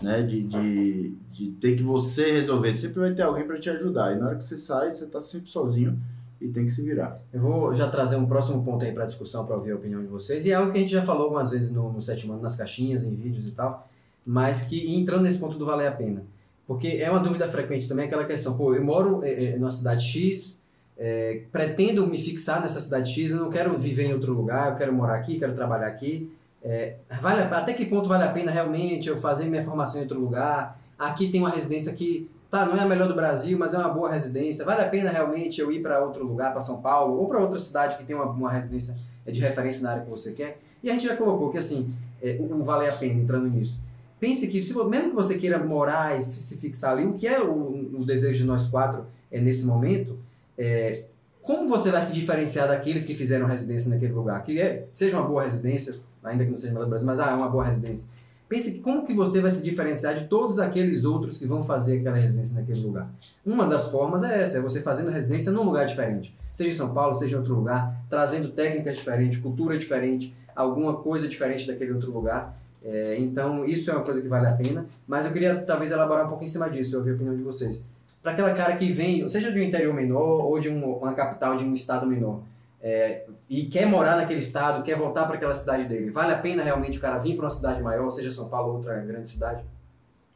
né? 0.00 0.22
De, 0.22 0.42
de, 0.42 1.14
de 1.32 1.50
ter 1.52 1.76
que 1.76 1.82
você 1.82 2.32
resolver. 2.32 2.72
Sempre 2.74 3.00
vai 3.00 3.12
ter 3.12 3.22
alguém 3.22 3.46
para 3.46 3.58
te 3.58 3.70
ajudar. 3.70 4.12
E 4.12 4.18
na 4.18 4.26
hora 4.26 4.36
que 4.36 4.44
você 4.44 4.56
sai, 4.56 4.90
você 4.90 5.06
tá 5.06 5.20
sempre 5.20 5.50
sozinho 5.50 5.98
e 6.40 6.48
tem 6.48 6.64
que 6.64 6.70
se 6.70 6.82
virar. 6.82 7.18
Eu 7.32 7.40
vou 7.40 7.74
já 7.74 7.88
trazer 7.88 8.16
um 8.16 8.26
próximo 8.26 8.64
ponto 8.64 8.84
aí 8.84 8.92
para 8.92 9.04
discussão, 9.04 9.44
para 9.44 9.56
ouvir 9.56 9.72
a 9.72 9.76
opinião 9.76 10.00
de 10.00 10.06
vocês. 10.06 10.46
E 10.46 10.52
é 10.52 10.54
algo 10.54 10.72
que 10.72 10.78
a 10.78 10.80
gente 10.80 10.92
já 10.92 11.02
falou 11.02 11.24
algumas 11.24 11.50
vezes 11.50 11.70
no, 11.70 11.92
no 11.92 12.00
sétimo 12.00 12.32
ano, 12.32 12.42
nas 12.42 12.56
caixinhas, 12.56 13.04
em 13.04 13.14
vídeos 13.14 13.46
e 13.46 13.52
tal. 13.52 13.88
Mas 14.24 14.62
que 14.62 14.94
entrando 14.94 15.22
nesse 15.22 15.38
ponto 15.38 15.58
do 15.58 15.66
valer 15.66 15.88
a 15.88 15.92
pena. 15.92 16.22
Porque 16.66 16.86
é 16.86 17.10
uma 17.10 17.20
dúvida 17.20 17.48
frequente 17.48 17.88
também 17.88 18.06
aquela 18.06 18.24
questão, 18.24 18.56
pô, 18.56 18.72
eu 18.74 18.84
moro 18.84 19.24
é, 19.24 19.32
é, 19.32 19.56
numa 19.56 19.72
cidade 19.72 20.04
X, 20.04 20.62
é, 20.96 21.42
pretendo 21.50 22.06
me 22.06 22.16
fixar 22.16 22.60
nessa 22.60 22.78
cidade 22.78 23.12
X, 23.12 23.32
eu 23.32 23.38
não 23.38 23.50
quero 23.50 23.76
viver 23.76 24.04
em 24.04 24.12
outro 24.12 24.32
lugar, 24.32 24.70
eu 24.70 24.76
quero 24.76 24.92
morar 24.92 25.16
aqui, 25.16 25.36
quero 25.36 25.52
trabalhar 25.52 25.88
aqui. 25.88 26.30
É, 26.62 26.94
vale, 27.20 27.42
até 27.42 27.72
que 27.72 27.86
ponto 27.86 28.08
vale 28.08 28.24
a 28.24 28.28
pena 28.28 28.50
realmente 28.50 29.08
eu 29.08 29.18
fazer 29.18 29.46
minha 29.46 29.64
formação 29.64 30.00
em 30.00 30.02
outro 30.02 30.20
lugar? 30.20 30.80
Aqui 30.98 31.28
tem 31.28 31.40
uma 31.40 31.50
residência 31.50 31.92
que, 31.92 32.30
tá, 32.50 32.66
não 32.66 32.76
é 32.76 32.80
a 32.80 32.86
melhor 32.86 33.08
do 33.08 33.14
Brasil, 33.14 33.58
mas 33.58 33.72
é 33.72 33.78
uma 33.78 33.88
boa 33.88 34.10
residência. 34.10 34.64
Vale 34.64 34.82
a 34.82 34.88
pena 34.88 35.10
realmente 35.10 35.60
eu 35.60 35.72
ir 35.72 35.80
para 35.80 36.04
outro 36.04 36.26
lugar, 36.26 36.50
para 36.50 36.60
São 36.60 36.82
Paulo, 36.82 37.18
ou 37.18 37.26
para 37.26 37.38
outra 37.38 37.58
cidade 37.58 37.96
que 37.96 38.04
tem 38.04 38.14
uma, 38.14 38.26
uma 38.26 38.52
residência 38.52 38.94
de 39.26 39.40
referência 39.40 39.82
na 39.82 39.92
área 39.92 40.02
que 40.02 40.10
você 40.10 40.32
quer? 40.32 40.60
E 40.82 40.90
a 40.90 40.92
gente 40.92 41.06
já 41.06 41.16
colocou 41.16 41.50
que, 41.50 41.58
assim, 41.58 41.92
é, 42.22 42.38
o, 42.40 42.62
vale 42.62 42.88
a 42.88 42.92
pena 42.92 43.20
entrando 43.20 43.48
nisso. 43.48 43.82
Pense 44.18 44.46
que, 44.48 44.62
se, 44.62 44.74
mesmo 44.84 45.10
que 45.10 45.16
você 45.16 45.38
queira 45.38 45.58
morar 45.58 46.20
e 46.20 46.24
se 46.24 46.58
fixar 46.58 46.92
ali, 46.92 47.06
o 47.06 47.14
que 47.14 47.26
é 47.26 47.40
o, 47.40 47.96
o 47.98 48.04
desejo 48.04 48.38
de 48.38 48.44
nós 48.44 48.66
quatro 48.66 49.06
é, 49.32 49.40
nesse 49.40 49.64
momento, 49.64 50.18
é, 50.58 51.04
como 51.40 51.68
você 51.68 51.90
vai 51.90 52.02
se 52.02 52.12
diferenciar 52.12 52.68
daqueles 52.68 53.04
que 53.06 53.14
fizeram 53.14 53.46
residência 53.46 53.88
naquele 53.88 54.12
lugar? 54.12 54.42
Que 54.42 54.60
é, 54.60 54.86
seja 54.92 55.18
uma 55.18 55.26
boa 55.26 55.42
residência, 55.42 55.94
ainda 56.22 56.44
que 56.44 56.50
não 56.50 56.58
seja 56.58 56.72
melhor 56.72 56.84
do 56.86 56.90
Brasil, 56.90 57.06
mas 57.06 57.20
ah, 57.20 57.30
é 57.30 57.34
uma 57.34 57.48
boa 57.48 57.64
residência. 57.64 58.08
Pense 58.48 58.72
que 58.72 58.80
como 58.80 59.06
que 59.06 59.14
você 59.14 59.40
vai 59.40 59.50
se 59.50 59.62
diferenciar 59.62 60.14
de 60.14 60.24
todos 60.26 60.58
aqueles 60.58 61.04
outros 61.04 61.38
que 61.38 61.46
vão 61.46 61.62
fazer 61.62 62.00
aquela 62.00 62.16
residência 62.16 62.60
naquele 62.60 62.80
lugar. 62.80 63.08
Uma 63.46 63.66
das 63.66 63.90
formas 63.92 64.24
é 64.24 64.42
essa, 64.42 64.58
é 64.58 64.60
você 64.60 64.80
fazendo 64.82 65.10
residência 65.10 65.52
num 65.52 65.62
lugar 65.62 65.86
diferente. 65.86 66.34
Seja 66.52 66.70
em 66.70 66.72
São 66.72 66.92
Paulo, 66.92 67.14
seja 67.14 67.36
em 67.36 67.38
outro 67.38 67.54
lugar, 67.54 67.96
trazendo 68.10 68.48
técnica 68.48 68.92
diferente, 68.92 69.38
cultura 69.38 69.78
diferente, 69.78 70.34
alguma 70.54 70.94
coisa 70.94 71.28
diferente 71.28 71.64
daquele 71.66 71.92
outro 71.92 72.10
lugar. 72.10 72.58
É, 72.82 73.16
então, 73.20 73.64
isso 73.64 73.88
é 73.90 73.94
uma 73.94 74.02
coisa 74.02 74.20
que 74.20 74.26
vale 74.26 74.46
a 74.46 74.52
pena. 74.52 74.84
Mas 75.06 75.26
eu 75.26 75.32
queria 75.32 75.54
talvez 75.60 75.92
elaborar 75.92 76.26
um 76.26 76.28
pouco 76.28 76.42
em 76.42 76.46
cima 76.48 76.68
disso, 76.68 76.96
ouvir 76.98 77.10
a 77.12 77.14
opinião 77.14 77.36
de 77.36 77.42
vocês. 77.42 77.84
Para 78.20 78.32
aquela 78.32 78.52
cara 78.52 78.74
que 78.74 78.90
vem, 78.92 79.26
seja 79.28 79.52
de 79.52 79.60
um 79.60 79.62
interior 79.62 79.94
menor 79.94 80.44
ou 80.44 80.58
de 80.58 80.68
um- 80.68 80.92
uma 80.96 81.14
capital 81.14 81.56
de 81.56 81.64
um 81.64 81.72
estado 81.72 82.04
menor, 82.04 82.40
é, 82.82 83.26
e 83.48 83.66
quer 83.66 83.86
morar 83.86 84.16
naquele 84.16 84.38
estado, 84.38 84.82
quer 84.82 84.96
voltar 84.96 85.26
para 85.26 85.36
aquela 85.36 85.52
cidade 85.54 85.84
dele, 85.84 86.10
vale 86.10 86.32
a 86.32 86.38
pena 86.38 86.62
realmente 86.62 86.98
o 86.98 87.00
cara 87.00 87.18
vir 87.18 87.36
para 87.36 87.44
uma 87.44 87.50
cidade 87.50 87.82
maior, 87.82 88.08
seja 88.10 88.30
São 88.30 88.48
Paulo 88.48 88.70
ou 88.70 88.76
outra 88.76 88.98
grande 89.00 89.28
cidade? 89.28 89.62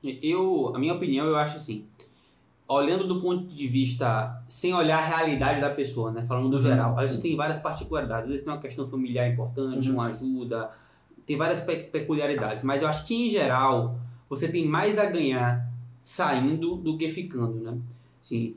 Eu, 0.02 0.72
a 0.74 0.78
minha 0.78 0.92
opinião, 0.92 1.24
eu 1.26 1.36
acho 1.36 1.56
assim, 1.56 1.86
olhando 2.68 3.06
do 3.08 3.22
ponto 3.22 3.46
de 3.46 3.66
vista, 3.66 4.42
sem 4.46 4.74
olhar 4.74 4.98
a 4.98 5.06
realidade 5.06 5.60
da 5.60 5.70
pessoa, 5.70 6.12
né? 6.12 6.24
Falando 6.26 6.50
do 6.50 6.56
Uhum, 6.56 6.62
geral. 6.62 6.92
Às 6.92 7.00
sim. 7.02 7.06
vezes 7.08 7.22
tem 7.22 7.36
várias 7.36 7.58
particularidades, 7.58 8.24
às 8.24 8.28
vezes 8.30 8.44
tem 8.44 8.52
uma 8.52 8.60
questão 8.60 8.86
familiar 8.86 9.26
importante, 9.28 9.88
Uhum. 9.88 9.94
uma 9.94 10.06
ajuda, 10.08 10.70
tem 11.24 11.38
várias 11.38 11.62
pe- 11.62 11.84
peculiaridades. 11.84 12.62
Mas 12.62 12.82
eu 12.82 12.88
acho 12.88 13.06
que, 13.06 13.14
em 13.14 13.30
geral, 13.30 13.98
você 14.28 14.46
tem 14.48 14.66
mais 14.66 14.98
a 14.98 15.06
ganhar 15.06 15.66
saindo 16.02 16.76
do 16.76 16.98
que 16.98 17.08
ficando, 17.08 17.54
né? 17.60 17.78
Assim, 18.20 18.54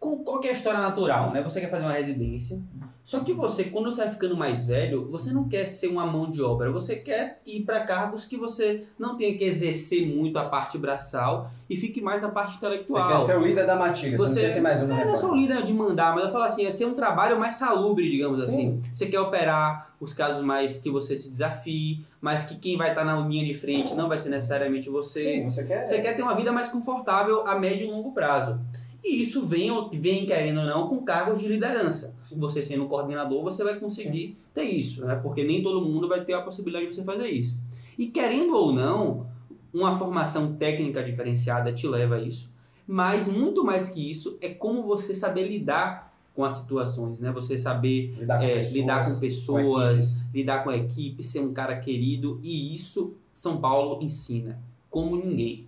com 0.00 0.24
qualquer 0.24 0.52
história 0.54 0.80
natural, 0.80 1.30
né? 1.30 1.42
Você 1.42 1.60
quer 1.60 1.70
fazer 1.70 1.84
uma 1.84 1.92
residência, 1.92 2.58
só 3.04 3.20
que 3.20 3.32
você, 3.34 3.64
quando 3.64 3.90
você 3.92 4.02
vai 4.02 4.10
ficando 4.10 4.34
mais 4.36 4.64
velho, 4.64 5.10
você 5.10 5.30
não 5.32 5.46
quer 5.48 5.64
ser 5.66 5.88
uma 5.88 6.06
mão 6.06 6.30
de 6.30 6.40
obra, 6.40 6.70
você 6.72 6.96
quer 6.96 7.40
ir 7.46 7.60
para 7.64 7.80
cargos 7.84 8.24
que 8.24 8.36
você 8.36 8.84
não 8.98 9.16
tenha 9.16 9.36
que 9.36 9.44
exercer 9.44 10.06
muito 10.06 10.38
a 10.38 10.44
parte 10.48 10.78
braçal 10.78 11.50
e 11.68 11.76
fique 11.76 12.00
mais 12.00 12.22
na 12.22 12.30
parte 12.30 12.52
Você 12.52 12.58
intelectual. 12.58 13.08
quer 13.10 13.18
ser 13.18 13.36
o 13.36 13.42
líder 13.44 13.66
da 13.66 13.76
matilha, 13.76 14.16
você, 14.16 14.32
Você- 14.34 14.40
não 14.40 14.46
quer 14.48 14.54
ser 14.54 14.60
mais 14.62 14.82
um. 14.82 14.84
É, 14.96 15.04
não 15.04 15.12
é 15.12 15.16
só 15.16 15.30
o 15.32 15.36
líder 15.36 15.62
de 15.62 15.74
mandar, 15.74 16.14
mas 16.14 16.24
eu 16.24 16.30
falo 16.30 16.44
assim, 16.44 16.64
é 16.64 16.70
ser 16.70 16.86
um 16.86 16.94
trabalho 16.94 17.38
mais 17.38 17.56
salubre, 17.56 18.08
digamos 18.08 18.42
Sim. 18.44 18.48
assim. 18.48 18.80
Você 18.94 19.06
quer 19.06 19.20
operar 19.20 19.90
os 20.00 20.12
casos 20.14 20.42
mais 20.42 20.78
que 20.78 20.88
você 20.90 21.14
se 21.14 21.28
desafie, 21.28 22.04
mas 22.22 22.44
que 22.44 22.54
quem 22.56 22.76
vai 22.78 22.90
estar 22.90 23.04
na 23.04 23.18
linha 23.20 23.44
de 23.44 23.52
frente 23.54 23.94
não 23.94 24.08
vai 24.08 24.16
ser 24.16 24.30
necessariamente 24.30 24.88
você. 24.88 25.20
Sim, 25.20 25.44
você 25.48 25.66
quer. 25.66 25.84
Você 25.84 26.00
quer 26.00 26.14
ter 26.16 26.22
uma 26.22 26.34
vida 26.34 26.52
mais 26.52 26.68
confortável 26.68 27.46
a 27.46 27.58
médio 27.58 27.86
e 27.86 27.90
longo 27.90 28.12
prazo. 28.12 28.58
E 29.02 29.22
isso 29.22 29.44
vem, 29.46 29.70
vem 29.92 30.26
querendo 30.26 30.60
ou 30.60 30.66
não, 30.66 30.88
com 30.88 31.02
cargos 31.02 31.40
de 31.40 31.48
liderança. 31.48 32.14
Sim. 32.22 32.38
Você 32.38 32.62
sendo 32.62 32.84
um 32.84 32.88
coordenador, 32.88 33.42
você 33.42 33.64
vai 33.64 33.78
conseguir 33.80 34.36
ter 34.52 34.64
isso, 34.64 35.04
né? 35.06 35.14
Porque 35.16 35.42
nem 35.42 35.62
todo 35.62 35.80
mundo 35.80 36.06
vai 36.06 36.24
ter 36.24 36.34
a 36.34 36.42
possibilidade 36.42 36.88
de 36.88 36.94
você 36.94 37.02
fazer 37.02 37.28
isso. 37.28 37.58
E 37.98 38.06
querendo 38.06 38.54
ou 38.54 38.72
não, 38.72 39.26
uma 39.72 39.98
formação 39.98 40.54
técnica 40.54 41.02
diferenciada 41.02 41.72
te 41.72 41.86
leva 41.86 42.16
a 42.16 42.20
isso. 42.20 42.50
Mas 42.86 43.28
muito 43.28 43.64
mais 43.64 43.88
que 43.88 44.10
isso 44.10 44.36
é 44.40 44.48
como 44.48 44.82
você 44.82 45.14
saber 45.14 45.48
lidar 45.48 46.10
com 46.34 46.44
as 46.44 46.54
situações, 46.54 47.20
né? 47.20 47.32
Você 47.32 47.56
saber 47.56 48.14
lidar 48.18 48.38
com 48.38 48.44
é, 48.44 48.54
pessoas. 48.54 48.74
lidar 48.74 49.04
com 49.04 49.20
pessoas, 49.20 50.00
equipes. 50.00 50.34
lidar 50.34 50.64
com 50.64 50.70
a 50.70 50.76
equipe, 50.76 51.22
ser 51.22 51.40
um 51.40 51.52
cara 51.52 51.78
querido 51.78 52.38
e 52.42 52.74
isso 52.74 53.14
São 53.32 53.58
Paulo 53.60 54.02
ensina 54.02 54.60
como 54.90 55.16
ninguém. 55.16 55.66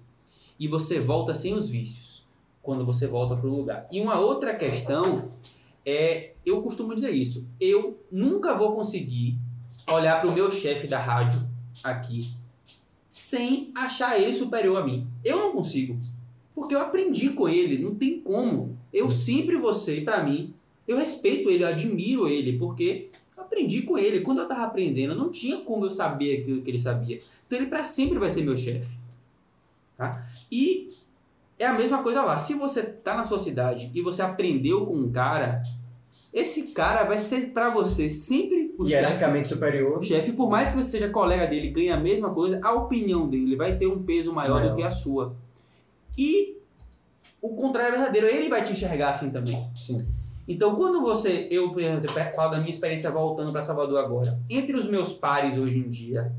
E 0.58 0.68
você 0.68 1.00
volta 1.00 1.32
sem 1.32 1.54
os 1.54 1.68
vícios 1.68 2.11
quando 2.62 2.86
você 2.86 3.06
volta 3.06 3.36
para 3.36 3.48
o 3.48 3.56
lugar. 3.56 3.88
E 3.90 4.00
uma 4.00 4.18
outra 4.18 4.54
questão 4.54 5.32
é, 5.84 6.32
eu 6.46 6.62
costumo 6.62 6.94
dizer 6.94 7.10
isso, 7.10 7.48
eu 7.60 7.98
nunca 8.10 8.54
vou 8.54 8.74
conseguir 8.74 9.36
olhar 9.90 10.20
para 10.20 10.30
o 10.30 10.32
meu 10.32 10.50
chefe 10.50 10.86
da 10.86 10.98
rádio 10.98 11.40
aqui 11.82 12.20
sem 13.10 13.70
achar 13.74 14.18
ele 14.18 14.32
superior 14.32 14.80
a 14.80 14.84
mim. 14.84 15.06
Eu 15.22 15.38
não 15.38 15.52
consigo. 15.52 15.98
Porque 16.54 16.74
eu 16.74 16.80
aprendi 16.80 17.30
com 17.30 17.48
ele, 17.48 17.76
não 17.76 17.94
tem 17.94 18.20
como. 18.20 18.78
Eu 18.92 19.10
sempre 19.10 19.56
vou 19.56 19.74
ser, 19.74 20.04
para 20.04 20.22
mim, 20.24 20.54
eu 20.86 20.96
respeito 20.96 21.50
ele, 21.50 21.62
eu 21.62 21.68
admiro 21.68 22.28
ele, 22.28 22.58
porque 22.58 23.10
eu 23.36 23.42
aprendi 23.42 23.82
com 23.82 23.98
ele. 23.98 24.20
Quando 24.20 24.40
eu 24.40 24.48
tava 24.48 24.64
aprendendo, 24.64 25.14
não 25.14 25.30
tinha 25.30 25.58
como 25.58 25.84
eu 25.84 25.90
saber 25.90 26.40
aquilo 26.40 26.62
que 26.62 26.70
ele 26.70 26.78
sabia. 26.78 27.18
Então 27.46 27.58
ele 27.58 27.68
para 27.68 27.84
sempre 27.84 28.18
vai 28.18 28.30
ser 28.30 28.42
meu 28.42 28.56
chefe. 28.56 28.96
Tá? 29.96 30.26
E 30.50 30.88
é 31.62 31.66
a 31.66 31.72
mesma 31.72 32.02
coisa 32.02 32.22
lá. 32.22 32.38
Se 32.38 32.54
você 32.54 32.82
tá 32.82 33.16
na 33.16 33.24
sua 33.24 33.38
cidade 33.38 33.90
e 33.94 34.00
você 34.02 34.22
aprendeu 34.22 34.86
com 34.86 34.94
um 34.94 35.10
cara, 35.10 35.62
esse 36.32 36.72
cara 36.72 37.04
vai 37.04 37.18
ser 37.18 37.52
para 37.52 37.70
você 37.70 38.08
sempre 38.08 38.74
o 38.78 38.84
chefe. 38.84 38.96
Hierarquicamente 38.96 39.48
superior. 39.48 39.98
O 39.98 40.02
chefe, 40.02 40.32
por 40.32 40.50
mais 40.50 40.70
que 40.70 40.76
você 40.76 40.90
seja 40.90 41.08
colega 41.08 41.46
dele, 41.46 41.68
ganhe 41.68 41.90
a 41.90 42.00
mesma 42.00 42.30
coisa, 42.30 42.60
a 42.62 42.72
opinião 42.72 43.28
dele 43.28 43.56
vai 43.56 43.76
ter 43.76 43.86
um 43.86 44.02
peso 44.02 44.32
maior, 44.32 44.60
Maior. 44.60 44.70
do 44.70 44.76
que 44.76 44.82
a 44.82 44.90
sua. 44.90 45.36
E 46.16 46.56
o 47.40 47.50
contrário 47.50 47.94
é 47.94 47.98
verdadeiro, 47.98 48.26
ele 48.26 48.48
vai 48.48 48.62
te 48.62 48.72
enxergar 48.72 49.10
assim 49.10 49.30
também. 49.30 49.58
Sim. 49.74 50.06
Então, 50.46 50.74
quando 50.74 51.00
você, 51.00 51.46
eu 51.50 51.78
eu 51.78 52.00
falo 52.34 52.50
da 52.50 52.58
minha 52.58 52.70
experiência 52.70 53.10
voltando 53.10 53.52
para 53.52 53.62
Salvador 53.62 53.98
agora, 53.98 54.28
entre 54.50 54.76
os 54.76 54.88
meus 54.88 55.12
pares 55.12 55.56
hoje 55.56 55.78
em 55.78 55.88
dia, 55.88 56.32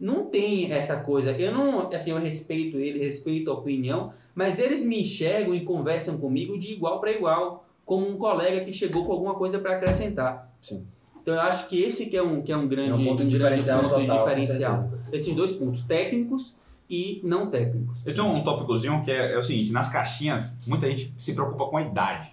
não 0.00 0.26
tem 0.26 0.72
essa 0.72 0.98
coisa. 1.00 1.32
Eu 1.32 1.52
não, 1.52 1.92
assim, 1.92 2.10
eu 2.10 2.18
respeito 2.18 2.78
ele, 2.78 2.98
respeito 2.98 3.50
a 3.50 3.54
opinião, 3.54 4.12
mas 4.34 4.58
eles 4.58 4.84
me 4.84 5.00
enxergam 5.00 5.54
e 5.54 5.64
conversam 5.64 6.18
comigo 6.18 6.58
de 6.58 6.72
igual 6.72 7.00
para 7.00 7.10
igual, 7.10 7.66
como 7.84 8.08
um 8.08 8.16
colega 8.16 8.64
que 8.64 8.72
chegou 8.72 9.04
com 9.04 9.12
alguma 9.12 9.34
coisa 9.34 9.58
para 9.58 9.74
acrescentar. 9.76 10.52
Sim. 10.60 10.86
Então, 11.20 11.34
eu 11.34 11.40
acho 11.40 11.68
que 11.68 11.82
esse 11.82 12.06
que 12.06 12.16
é 12.16 12.22
um 12.22 12.40
que 12.40 12.52
é 12.52 12.56
um 12.56 12.64
É 12.64 12.66
grande, 12.66 13.02
um 13.02 13.04
ponto 13.04 13.16
grande 13.18 13.34
diferencial 13.36 13.80
ponto 13.82 13.94
total. 13.94 14.18
diferencial. 14.18 14.90
Esses 15.12 15.34
dois 15.34 15.52
pontos, 15.52 15.82
técnicos 15.82 16.56
e 16.88 17.20
não 17.22 17.50
técnicos. 17.50 18.06
Eu 18.06 18.14
tenho 18.14 18.26
um 18.28 18.42
tópicozinho 18.42 19.02
que 19.04 19.10
é, 19.10 19.34
é 19.34 19.38
o 19.38 19.42
seguinte: 19.42 19.72
nas 19.72 19.90
caixinhas, 19.90 20.58
muita 20.66 20.88
gente 20.88 21.12
se 21.18 21.34
preocupa 21.34 21.66
com 21.66 21.76
a 21.76 21.82
idade. 21.82 22.32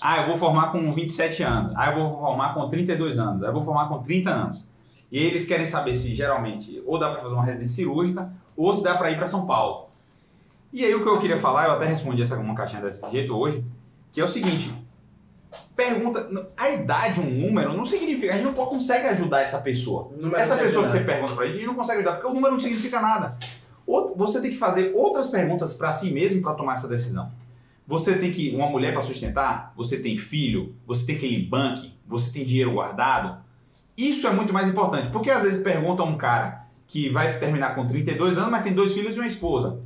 Ah, 0.00 0.22
eu 0.22 0.28
vou 0.28 0.36
formar 0.38 0.72
com 0.72 0.90
27 0.90 1.42
anos. 1.42 1.72
Ah, 1.76 1.90
eu 1.90 1.98
vou 1.98 2.18
formar 2.18 2.54
com 2.54 2.68
32 2.68 3.18
anos. 3.18 3.42
Ah, 3.42 3.46
eu 3.48 3.52
vou 3.52 3.62
formar 3.62 3.88
com 3.88 4.02
30 4.02 4.30
anos. 4.30 4.68
E 5.14 5.18
eles 5.18 5.46
querem 5.46 5.64
saber 5.64 5.94
se 5.94 6.12
geralmente 6.12 6.82
ou 6.84 6.98
dá 6.98 7.08
para 7.08 7.22
fazer 7.22 7.34
uma 7.34 7.44
residência 7.44 7.76
cirúrgica 7.76 8.32
ou 8.56 8.74
se 8.74 8.82
dá 8.82 8.96
para 8.96 9.12
ir 9.12 9.16
para 9.16 9.28
São 9.28 9.46
Paulo. 9.46 9.88
E 10.72 10.84
aí 10.84 10.92
o 10.92 11.04
que 11.04 11.08
eu 11.08 11.20
queria 11.20 11.38
falar, 11.38 11.66
eu 11.66 11.70
até 11.70 11.84
respondi 11.84 12.20
essa 12.20 12.36
uma 12.36 12.52
caixinha 12.52 12.82
desse 12.82 13.08
jeito 13.12 13.32
hoje, 13.32 13.64
que 14.10 14.20
é 14.20 14.24
o 14.24 14.26
seguinte: 14.26 14.74
pergunta, 15.76 16.28
a 16.56 16.68
idade, 16.68 17.20
um 17.20 17.30
número, 17.30 17.76
não 17.76 17.84
significa, 17.84 18.32
a 18.32 18.36
gente 18.38 18.46
não 18.46 18.54
consegue 18.54 19.06
ajudar 19.06 19.42
essa 19.42 19.60
pessoa. 19.60 20.10
Essa 20.34 20.56
pessoa 20.56 20.84
que 20.84 20.90
você 20.90 21.04
pergunta 21.04 21.32
pra 21.36 21.46
gente, 21.46 21.54
a 21.54 21.58
gente 21.58 21.68
não 21.68 21.76
consegue 21.76 21.98
ajudar, 21.98 22.14
porque 22.14 22.26
o 22.26 22.34
número 22.34 22.54
não 22.54 22.60
significa 22.60 23.00
nada. 23.00 23.38
Você 24.16 24.42
tem 24.42 24.50
que 24.50 24.56
fazer 24.56 24.90
outras 24.96 25.28
perguntas 25.28 25.74
para 25.74 25.92
si 25.92 26.10
mesmo 26.10 26.42
para 26.42 26.54
tomar 26.54 26.72
essa 26.72 26.88
decisão. 26.88 27.30
Você 27.86 28.18
tem 28.18 28.32
que 28.32 28.52
uma 28.56 28.68
mulher 28.68 28.92
para 28.92 29.02
sustentar, 29.02 29.72
você 29.76 29.96
tem 30.00 30.18
filho, 30.18 30.74
você 30.84 31.06
tem 31.06 31.14
aquele 31.14 31.40
banco, 31.40 31.82
você 32.04 32.32
tem 32.32 32.44
dinheiro 32.44 32.72
guardado. 32.72 33.43
Isso 33.96 34.26
é 34.26 34.30
muito 34.30 34.52
mais 34.52 34.68
importante, 34.68 35.10
porque 35.10 35.30
às 35.30 35.42
vezes 35.42 35.62
pergunta 35.62 36.02
a 36.02 36.06
um 36.06 36.16
cara 36.16 36.66
que 36.86 37.08
vai 37.08 37.38
terminar 37.38 37.74
com 37.74 37.86
32 37.86 38.38
anos, 38.38 38.50
mas 38.50 38.62
tem 38.62 38.72
dois 38.72 38.92
filhos 38.92 39.16
e 39.16 39.20
uma 39.20 39.26
esposa. 39.26 39.80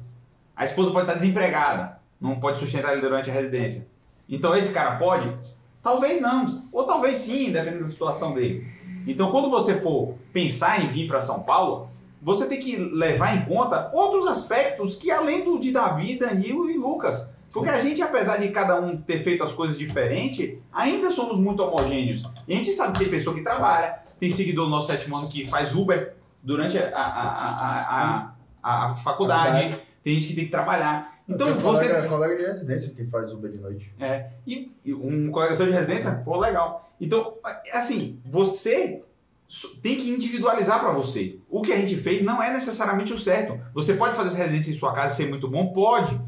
A 0.57 0.65
esposa 0.65 0.91
pode 0.91 1.05
estar 1.05 1.15
desempregada, 1.15 2.01
não 2.21 2.41
pode 2.41 2.59
sustentar 2.59 2.93
ele 2.93 3.01
durante 3.01 3.31
a 3.31 3.33
residência. 3.33 3.87
Então 4.29 4.57
esse 4.57 4.73
cara 4.73 4.97
pode? 4.97 5.37
Talvez 5.83 6.21
não, 6.21 6.65
ou 6.73 6.85
talvez 6.85 7.19
sim, 7.19 7.53
dependendo 7.53 7.83
da 7.83 7.87
situação 7.87 8.35
dele. 8.35 8.67
Então 9.07 9.31
quando 9.31 9.51
você 9.51 9.81
for 9.81 10.15
pensar 10.33 10.83
em 10.83 10.89
vir 10.89 11.07
para 11.07 11.21
São 11.21 11.43
Paulo, 11.43 11.89
você 12.21 12.47
tem 12.47 12.59
que 12.59 12.77
levar 12.77 13.37
em 13.37 13.45
conta 13.45 13.91
outros 13.93 14.27
aspectos 14.27 14.97
que 14.97 15.11
além 15.11 15.45
do 15.45 15.59
de 15.59 15.71
Davi, 15.71 16.19
Danilo 16.19 16.69
e 16.69 16.77
Lucas. 16.77 17.31
Porque 17.53 17.71
a 17.71 17.81
gente, 17.81 18.03
apesar 18.03 18.39
de 18.39 18.49
cada 18.51 18.81
um 18.81 18.97
ter 18.97 19.23
feito 19.23 19.43
as 19.43 19.53
coisas 19.53 19.79
diferentes, 19.79 20.59
ainda 20.73 21.11
somos 21.11 21.39
muito 21.39 21.63
homogêneos. 21.63 22.23
E 22.47 22.53
a 22.53 22.57
gente 22.57 22.73
sabe 22.73 22.93
que 22.93 23.01
tem 23.01 23.09
pessoa 23.09 23.35
que 23.35 23.43
trabalha, 23.43 24.01
tem 24.19 24.29
seguidor 24.29 24.67
do 24.67 24.71
nosso 24.71 24.89
sétimo 24.89 25.17
ano 25.17 25.29
que 25.29 25.49
faz 25.49 25.75
Uber 25.75 26.15
durante 26.43 26.79
a, 26.79 26.91
a, 26.95 28.33
a, 28.63 28.87
a, 28.91 28.95
faculdade, 28.95 29.79
tem 30.03 30.15
gente 30.15 30.29
que 30.29 30.35
tem 30.35 30.45
que 30.45 30.51
trabalhar. 30.51 31.19
Então 31.29 31.47
você. 31.55 31.89
colega, 31.89 32.09
colega 32.09 32.37
de 32.37 32.45
residência 32.45 32.95
que 32.95 33.05
faz 33.07 33.33
Uber 33.33 33.51
de 33.51 33.61
noite. 33.61 33.93
É, 33.99 34.31
e, 34.47 34.73
um 34.87 35.31
colega 35.31 35.55
seu 35.55 35.67
de 35.67 35.73
residência, 35.73 36.23
pô, 36.25 36.39
legal. 36.39 36.91
Então, 37.01 37.35
assim, 37.73 38.21
você 38.25 39.03
tem 39.83 39.97
que 39.97 40.11
individualizar 40.11 40.81
para 40.81 40.93
você. 40.93 41.39
O 41.49 41.63
que 41.63 41.73
a 41.73 41.77
gente 41.77 41.97
fez 41.97 42.23
não 42.23 42.43
é 42.43 42.53
necessariamente 42.53 43.13
o 43.13 43.19
certo. 43.19 43.59
Você 43.75 43.95
pode 43.95 44.15
fazer 44.15 44.29
essa 44.29 44.39
residência 44.39 44.71
em 44.71 44.75
sua 44.75 44.93
casa 44.93 45.15
e 45.15 45.17
ser 45.17 45.29
muito 45.29 45.49
bom? 45.49 45.73
Pode. 45.73 46.19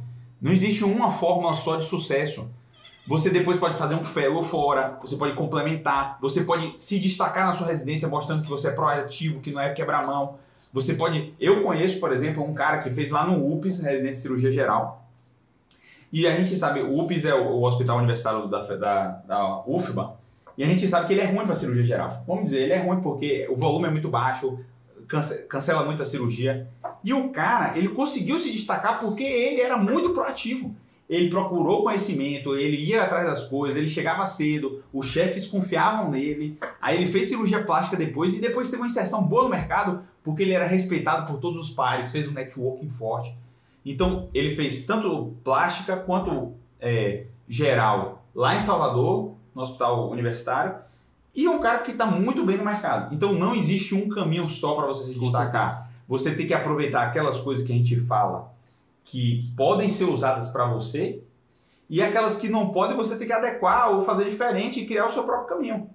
Não 0.41 0.53
existe 0.53 0.85
uma 0.85 1.11
fórmula 1.13 1.53
só 1.53 1.77
de 1.77 1.85
sucesso. 1.87 2.51
Você 3.07 3.31
depois 3.31 3.59
pode 3.59 3.77
fazer 3.77 3.95
um 3.95 4.05
fellow 4.05 4.43
fora, 4.43 4.99
você 5.03 5.17
pode 5.17 5.35
complementar, 5.35 6.19
você 6.21 6.43
pode 6.45 6.75
se 6.79 6.99
destacar 7.01 7.47
na 7.47 7.55
sua 7.55 7.67
residência 7.67 8.07
mostrando 8.09 8.43
que 8.43 8.49
você 8.49 8.69
é 8.69 8.73
proativo, 8.73 9.41
que 9.41 9.51
não 9.53 9.61
é 9.61 9.73
quebra-mão. 9.73 10.39
Você 10.73 10.95
pode. 10.95 11.35
Eu 11.41 11.63
conheço, 11.63 11.99
por 11.99 12.13
exemplo, 12.13 12.45
um 12.45 12.55
cara 12.55 12.79
que 12.79 12.91
fez 12.91 13.11
lá 13.11 13.27
no 13.27 13.53
UPS, 13.53 13.81
residência 13.81 14.11
de 14.11 14.17
cirurgia 14.17 14.53
geral. 14.53 15.05
E 16.13 16.27
a 16.27 16.35
gente 16.37 16.57
sabe, 16.57 16.81
o 16.81 16.99
UPS 17.01 17.25
é 17.25 17.35
o, 17.35 17.63
Hospital 17.63 17.99
Universitário 17.99 18.47
da, 18.49 18.61
da, 18.77 19.05
da 19.27 19.63
UFBA, 19.67 20.15
e 20.59 20.63
a 20.65 20.67
gente 20.67 20.87
sabe 20.89 21.07
que 21.07 21.13
ele 21.13 21.23
é 21.23 21.27
ruim 21.27 21.45
para 21.47 21.55
cirurgia 21.55 21.85
geral. 21.85 22.25
Vamos 22.27 22.45
dizer, 22.45 22.63
ele 22.63 22.73
é 22.73 22.79
ruim 22.79 23.01
porque 23.01 23.47
o 23.51 23.57
volume 23.57 23.87
é 23.87 23.91
muito 23.91 24.09
baixo, 24.09 24.59
cance- 25.09 25.47
cancela 25.47 25.85
muito 25.85 26.03
a 26.03 26.05
cirurgia. 26.05 26.69
E 27.03 27.13
o 27.15 27.31
cara, 27.31 27.77
ele 27.77 27.89
conseguiu 27.89 28.39
se 28.39 28.53
destacar 28.53 29.01
porque 29.01 29.25
ele 29.25 29.61
era 29.61 29.77
muito 29.77 30.11
proativo. 30.11 30.75
Ele 31.09 31.29
procurou 31.29 31.83
conhecimento, 31.83 32.55
ele 32.55 32.77
ia 32.77 33.03
atrás 33.03 33.27
das 33.27 33.45
coisas, 33.45 33.77
ele 33.77 33.89
chegava 33.89 34.25
cedo, 34.27 34.81
os 34.93 35.07
chefes 35.07 35.47
confiavam 35.47 36.09
nele. 36.09 36.57
Aí 36.81 36.97
ele 37.03 37.11
fez 37.11 37.29
cirurgia 37.29 37.65
plástica 37.65 37.97
depois 37.97 38.37
e 38.37 38.41
depois 38.41 38.71
teve 38.71 38.83
uma 38.83 38.87
inserção 38.87 39.25
boa 39.25 39.43
no 39.43 39.49
mercado 39.49 40.05
porque 40.23 40.43
ele 40.43 40.53
era 40.53 40.67
respeitado 40.67 41.27
por 41.27 41.41
todos 41.41 41.61
os 41.61 41.71
pares, 41.71 42.13
fez 42.13 42.29
um 42.29 42.33
networking 42.33 42.91
forte. 42.91 43.35
Então 43.85 44.29
ele 44.33 44.55
fez 44.55 44.85
tanto 44.87 45.35
plástica 45.43 45.97
quanto 45.97 46.53
é, 46.81 47.25
geral 47.49 48.25
lá 48.35 48.55
em 48.55 48.61
Salvador, 48.61 49.35
no 49.55 49.63
hospital 49.63 50.11
universitário, 50.11 50.77
e 51.35 51.47
é 51.47 51.51
um 51.51 51.61
cara 51.61 51.79
que 51.79 51.93
está 51.93 52.07
muito 52.07 52.45
bem 52.45 52.57
no 52.57 52.65
mercado. 52.65 53.15
Então 53.15 53.33
não 53.33 53.55
existe 53.55 53.95
um 53.95 54.09
caminho 54.09 54.49
só 54.49 54.75
para 54.75 54.87
você 54.87 55.13
se 55.13 55.19
destacar. 55.19 55.90
Você 56.11 56.35
tem 56.35 56.45
que 56.45 56.53
aproveitar 56.53 57.07
aquelas 57.07 57.39
coisas 57.39 57.65
que 57.65 57.73
a 57.73 57.77
gente 57.77 57.97
fala 57.97 58.53
que 59.05 59.49
podem 59.57 59.89
ser 59.89 60.07
usadas 60.07 60.49
para 60.49 60.67
você 60.67 61.23
e 61.89 62.03
aquelas 62.03 62.37
que 62.37 62.49
não 62.49 62.71
podem 62.71 62.97
você 62.97 63.17
tem 63.17 63.29
que 63.29 63.33
adequar 63.33 63.93
ou 63.95 64.03
fazer 64.03 64.25
diferente 64.25 64.81
e 64.81 64.87
criar 64.87 65.07
o 65.07 65.11
seu 65.11 65.23
próprio 65.23 65.47
caminho. 65.47 65.89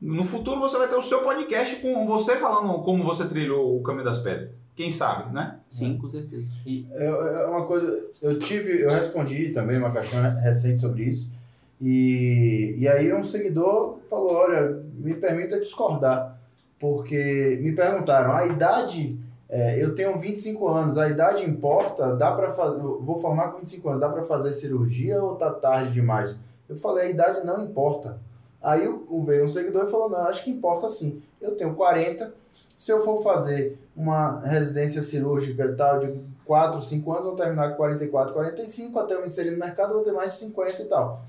No 0.00 0.22
futuro 0.22 0.60
você 0.60 0.78
vai 0.78 0.86
ter 0.86 0.94
o 0.94 1.02
seu 1.02 1.24
podcast 1.24 1.76
com 1.76 2.06
você 2.06 2.36
falando 2.36 2.80
como 2.84 3.02
você 3.02 3.26
trilhou 3.26 3.76
o 3.76 3.82
caminho 3.82 4.04
das 4.04 4.20
pedras. 4.20 4.50
Quem 4.76 4.88
sabe, 4.88 5.34
né? 5.34 5.58
Sim, 5.68 5.98
com 5.98 6.08
certeza. 6.08 6.46
É 6.64 7.06
é 7.06 7.46
uma 7.46 7.66
coisa, 7.66 8.08
eu 8.22 8.38
tive, 8.38 8.82
eu 8.82 8.90
respondi 8.90 9.48
também 9.48 9.78
uma 9.78 9.90
questão 9.90 10.22
recente 10.36 10.80
sobre 10.80 11.04
isso. 11.04 11.32
E, 11.80 12.76
e 12.78 12.86
aí 12.86 13.12
um 13.12 13.24
seguidor 13.24 13.98
falou, 14.08 14.32
olha, 14.32 14.80
me 14.94 15.14
permita 15.14 15.58
discordar, 15.58 16.38
porque 16.78 17.58
me 17.62 17.72
perguntaram, 17.72 18.32
a 18.32 18.46
idade, 18.46 19.18
é, 19.48 19.82
eu 19.82 19.94
tenho 19.94 20.18
25 20.18 20.68
anos, 20.68 20.98
a 20.98 21.08
idade 21.08 21.44
importa? 21.44 22.16
Dá 22.16 22.32
para 22.32 22.50
fazer, 22.50 22.78
vou 22.78 23.18
formar 23.18 23.52
com 23.52 23.58
25 23.58 23.88
anos, 23.88 24.00
dá 24.00 24.08
para 24.08 24.22
fazer 24.24 24.52
cirurgia 24.52 25.22
ou 25.22 25.36
tá 25.36 25.50
tarde 25.50 25.92
demais? 25.92 26.36
Eu 26.68 26.76
falei, 26.76 27.06
a 27.06 27.10
idade 27.10 27.46
não 27.46 27.62
importa. 27.64 28.18
Aí 28.60 28.80
veio 29.24 29.44
um 29.44 29.48
seguidor 29.48 29.84
e 29.84 29.90
falou, 29.90 30.08
não, 30.08 30.26
acho 30.26 30.42
que 30.42 30.50
importa 30.50 30.88
sim. 30.88 31.22
Eu 31.40 31.56
tenho 31.56 31.74
40, 31.74 32.34
se 32.76 32.90
eu 32.90 33.00
for 33.00 33.22
fazer 33.22 33.78
uma 33.96 34.40
residência 34.40 35.02
cirúrgica 35.02 35.72
tal 35.76 36.00
de 36.00 36.12
4, 36.44 36.80
5 36.80 37.12
anos, 37.12 37.24
vou 37.26 37.36
terminar 37.36 37.70
com 37.70 37.76
44, 37.76 38.34
45, 38.34 38.98
até 38.98 39.14
eu 39.14 39.20
me 39.20 39.26
inserir 39.26 39.52
no 39.52 39.58
mercado, 39.58 39.94
vou 39.94 40.02
ter 40.02 40.12
mais 40.12 40.32
de 40.32 40.40
50 40.40 40.82
e 40.82 40.84
tal. 40.86 41.20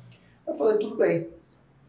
Eu 0.48 0.56
falei, 0.56 0.78
tudo 0.78 0.96
bem, 0.96 1.30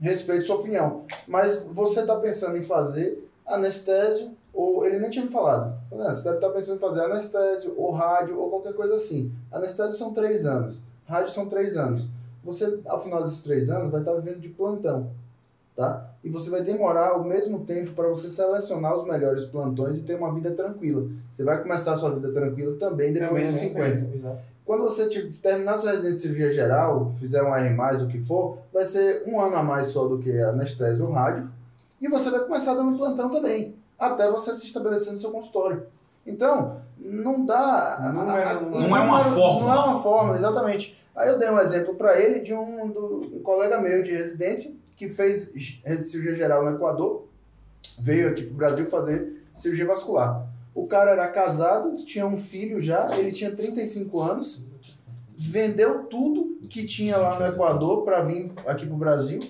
respeito 0.01 0.47
sua 0.47 0.57
opinião, 0.57 1.05
mas 1.27 1.65
você 1.65 2.01
está 2.01 2.17
pensando 2.17 2.57
em 2.59 2.63
fazer 2.63 3.27
anestésio, 3.47 4.33
ou 4.59 4.85
ele 4.85 4.99
nem 4.99 5.09
tinha 5.09 5.25
me 5.25 5.31
falado. 5.31 5.73
"Não, 5.89 6.13
você 6.13 6.25
deve 6.25 6.37
estar 6.39 6.51
pensando 6.51 6.77
em 6.77 6.81
fazer 6.81 7.03
anestésio, 7.03 7.75
ou 7.77 7.93
rádio, 7.93 8.37
ou 8.37 8.51
qualquer 8.51 8.75
coisa 8.75 8.95
assim. 8.95 9.33
Anestésio 9.53 9.97
são 9.97 10.13
3 10.13 10.45
anos, 10.45 10.83
rádio 11.07 11.31
são 11.31 11.47
3 11.47 11.77
anos. 11.77 12.11
Você, 12.43 12.81
ao 12.87 13.01
final 13.01 13.23
desses 13.23 13.43
3 13.43 13.71
anos, 13.71 13.93
vai 13.93 14.01
estar 14.01 14.15
vivendo 14.15 14.41
de 14.41 14.49
plantão. 14.49 15.11
Tá? 15.77 16.11
E 16.25 16.29
você 16.29 16.51
vai 16.51 16.61
demorar 16.61 17.17
o 17.17 17.23
mesmo 17.23 17.61
tempo 17.61 17.93
para 17.93 18.09
você 18.09 18.29
selecionar 18.29 18.97
os 18.97 19.07
melhores 19.07 19.45
plantões 19.45 19.97
e 19.97 20.03
ter 20.03 20.17
uma 20.17 20.35
vida 20.35 20.51
tranquila. 20.51 21.07
Você 21.33 21.45
vai 21.45 21.63
começar 21.63 21.93
a 21.93 21.97
sua 21.97 22.11
vida 22.11 22.33
tranquila 22.33 22.75
também 22.77 23.13
depois 23.13 23.53
dos 23.53 23.61
50. 23.61 24.17
Exato. 24.17 24.39
Quando 24.67 24.83
você 24.83 25.09
tipo, 25.09 25.33
terminar 25.41 25.77
sua 25.77 25.93
residência 25.93 26.17
de 26.17 26.23
cirurgia 26.23 26.51
geral, 26.51 27.13
fizer 27.21 27.43
um 27.45 27.55
R+, 27.55 28.03
o 28.03 28.09
que 28.09 28.19
for, 28.19 28.59
vai 28.73 28.85
ser 28.85 29.23
um 29.25 29.41
ano 29.41 29.55
a 29.55 29.63
mais 29.63 29.87
só 29.87 30.09
do 30.09 30.19
que 30.19 30.37
anestésio 30.43 31.07
ou 31.07 31.13
rádio. 31.13 31.49
E 32.01 32.09
você 32.09 32.29
vai 32.29 32.41
começar 32.41 32.75
dando 32.75 32.99
plantão 32.99 33.31
também, 33.31 33.75
até 33.99 34.29
você 34.31 34.55
se 34.55 34.67
estabelecer 34.67 35.13
no 35.13 35.19
seu 35.19 35.31
consultório. 35.31 35.87
Então, 36.27 36.81
não 36.99 37.45
dá... 37.45 37.99
Não 38.13 38.37
é- 38.37 38.45
não 38.89 38.97
é 38.97 39.01
uma 39.01 39.25
fórmula. 39.25 39.61
Não 39.75 39.83
é 39.83 39.85
uma 39.89 39.99
fórmula, 39.99 40.37
exatamente. 40.39 40.99
Aí 41.17 41.29
eu 41.29 41.39
dei 41.39 41.49
um 41.51 41.59
exemplo 41.59 41.95
para 41.95 42.21
ele 42.21 42.41
de 42.41 42.55
um, 42.55 42.89
do, 42.89 43.37
um 43.37 43.43
colega 43.43 43.81
meu 43.81 44.03
de 44.03 44.13
residência 44.13 44.77
que 44.97 45.09
fez 45.09 45.53
cirurgia 46.03 46.35
geral 46.37 46.65
no 46.65 46.77
Equador, 46.77 47.27
veio 47.99 48.29
aqui 48.29 48.43
pro 48.43 48.55
Brasil 48.55 48.87
fazer 48.87 49.45
cirurgia 49.55 49.87
vascular. 49.87 50.47
O 50.75 50.87
cara 50.87 51.11
era 51.13 51.27
casado, 51.29 51.97
tinha 52.05 52.27
um 52.27 52.37
filho 52.37 52.81
já, 52.81 53.07
ele 53.17 53.33
tinha 53.33 53.51
35 53.51 54.21
anos, 54.21 54.63
vendeu 55.37 56.05
tudo 56.05 56.57
que 56.69 56.85
tinha 56.85 57.17
lá 57.17 57.39
no 57.39 57.47
Equador 57.47 58.03
para 58.05 58.23
vir 58.23 58.53
aqui 58.67 58.87
pro 58.87 58.97
Brasil. 58.97 59.41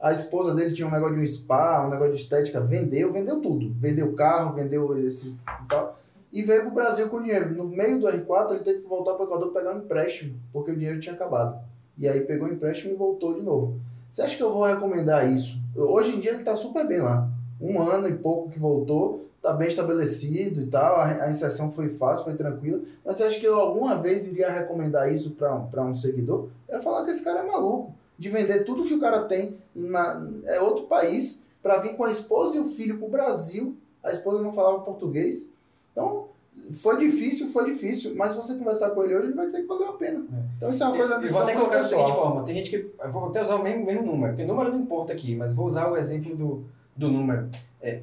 A 0.00 0.12
esposa 0.12 0.54
dele 0.54 0.72
tinha 0.72 0.86
um 0.86 0.90
negócio 0.90 1.16
de 1.16 1.22
um 1.22 1.26
spa, 1.26 1.84
um 1.84 1.90
negócio 1.90 2.14
de 2.14 2.20
estética, 2.20 2.60
vendeu, 2.60 3.12
vendeu 3.12 3.40
tudo. 3.40 3.72
Vendeu 3.78 4.12
carro, 4.12 4.54
vendeu 4.54 4.96
esse 5.06 5.30
e 5.30 5.68
tal. 5.68 5.98
E 6.32 6.42
veio 6.42 6.62
pro 6.62 6.70
Brasil 6.70 7.08
com 7.08 7.22
dinheiro. 7.22 7.54
No 7.54 7.64
meio 7.64 7.98
do 7.98 8.06
R4, 8.06 8.52
ele 8.52 8.64
teve 8.64 8.80
que 8.80 8.88
voltar 8.88 9.14
pro 9.14 9.24
Equador 9.24 9.52
pegar 9.52 9.74
um 9.74 9.78
empréstimo, 9.78 10.38
porque 10.52 10.70
o 10.70 10.76
dinheiro 10.76 11.00
tinha 11.00 11.14
acabado. 11.14 11.58
E 11.96 12.06
aí 12.06 12.20
pegou 12.20 12.46
o 12.46 12.52
empréstimo 12.52 12.92
e 12.92 12.96
voltou 12.96 13.34
de 13.34 13.40
novo. 13.40 13.80
Você 14.08 14.22
acha 14.22 14.36
que 14.36 14.42
eu 14.42 14.52
vou 14.52 14.64
recomendar 14.64 15.28
isso? 15.28 15.58
Hoje 15.74 16.14
em 16.14 16.20
dia 16.20 16.30
ele 16.30 16.40
está 16.40 16.54
super 16.54 16.86
bem 16.86 17.00
lá. 17.00 17.28
Um 17.60 17.80
ano 17.80 18.08
e 18.08 18.14
pouco 18.14 18.50
que 18.50 18.58
voltou, 18.58 19.28
está 19.36 19.52
bem 19.52 19.68
estabelecido 19.68 20.60
e 20.62 20.66
tal, 20.66 21.00
a, 21.00 21.28
inserção 21.28 21.72
foi 21.72 21.88
fácil, 21.88 22.24
foi 22.24 22.34
tranquila. 22.34 22.82
Mas 23.04 23.16
você 23.16 23.24
acha 23.24 23.40
que 23.40 23.46
eu 23.46 23.58
alguma 23.58 23.96
vez 23.96 24.28
iria 24.28 24.50
recomendar 24.50 25.12
isso 25.12 25.32
para 25.32 25.84
um 25.84 25.92
seguidor? 25.92 26.48
Eu 26.68 26.76
ia 26.76 26.82
falar 26.82 27.04
que 27.04 27.10
esse 27.10 27.24
cara 27.24 27.40
é 27.40 27.46
maluco, 27.46 27.92
de 28.18 28.28
vender 28.28 28.64
tudo 28.64 28.84
que 28.84 28.94
o 28.94 29.00
cara 29.00 29.22
tem 29.24 29.56
na 29.74 30.26
é 30.44 30.60
outro 30.60 30.84
país, 30.84 31.44
para 31.62 31.78
vir 31.78 31.96
com 31.96 32.04
a 32.04 32.10
esposa 32.10 32.56
e 32.56 32.60
o 32.60 32.64
filho 32.64 32.98
para 32.98 33.06
o 33.06 33.10
Brasil. 33.10 33.76
A 34.02 34.10
esposa 34.10 34.42
não 34.42 34.52
falava 34.52 34.80
português. 34.80 35.50
Então, 35.92 36.28
foi 36.72 36.98
difícil, 36.98 37.48
foi 37.48 37.72
difícil, 37.72 38.14
mas 38.14 38.32
se 38.32 38.36
você 38.36 38.54
conversar 38.54 38.90
com 38.90 39.02
ele 39.02 39.14
hoje, 39.16 39.26
ele 39.28 39.34
vai 39.34 39.46
dizer 39.46 39.62
que 39.62 39.66
valeu 39.66 39.88
a 39.90 39.92
pena. 39.92 40.24
Então 40.56 40.68
isso 40.68 40.82
é 40.82 40.86
uma 40.86 40.96
coisa 40.96 41.14
Eu 41.14 41.28
vou 41.28 41.42
até 41.42 41.54
colocar 41.54 41.76
da 41.76 41.82
seguinte 41.82 42.12
forma: 42.12 42.44
tem 42.44 42.54
gente 42.56 42.70
que. 42.70 42.76
Eu 42.76 43.10
vou 43.10 43.28
até 43.28 43.42
usar 43.42 43.56
o 43.56 43.62
mesmo, 43.62 43.86
mesmo 43.86 44.06
número, 44.06 44.32
porque 44.32 44.44
o 44.44 44.46
número 44.46 44.72
não 44.72 44.80
importa 44.80 45.12
aqui, 45.12 45.34
mas 45.34 45.54
vou 45.54 45.66
usar 45.66 45.88
o 45.88 45.96
exemplo 45.96 46.36
do, 46.36 46.64
do 46.96 47.08
número. 47.08 47.48
É, 47.80 48.00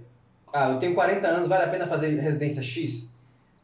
ah, 0.52 0.72
eu 0.72 0.80
tenho 0.80 0.96
40 0.96 1.28
anos, 1.28 1.50
vale 1.50 1.66
a 1.66 1.68
pena 1.68 1.86
fazer 1.86 2.08
residência 2.16 2.64
X? 2.64 3.14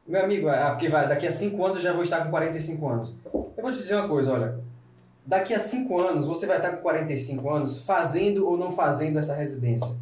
Meu 0.05 0.23
amigo, 0.23 0.49
ah, 0.49 0.71
porque 0.71 0.89
vai, 0.89 1.07
daqui 1.07 1.25
a 1.25 1.31
5 1.31 1.63
anos 1.63 1.77
eu 1.77 1.83
já 1.83 1.93
vou 1.93 2.03
estar 2.03 2.23
com 2.23 2.29
45 2.29 2.87
anos. 2.87 3.15
Eu 3.33 3.63
vou 3.63 3.71
te 3.71 3.77
dizer 3.77 3.95
uma 3.95 4.07
coisa, 4.07 4.33
olha. 4.33 4.59
Daqui 5.25 5.53
a 5.53 5.59
5 5.59 5.99
anos 5.99 6.27
você 6.27 6.45
vai 6.45 6.57
estar 6.57 6.71
com 6.71 6.81
45 6.81 7.49
anos 7.49 7.83
fazendo 7.83 8.47
ou 8.47 8.57
não 8.57 8.71
fazendo 8.71 9.19
essa 9.19 9.35
residência. 9.35 9.95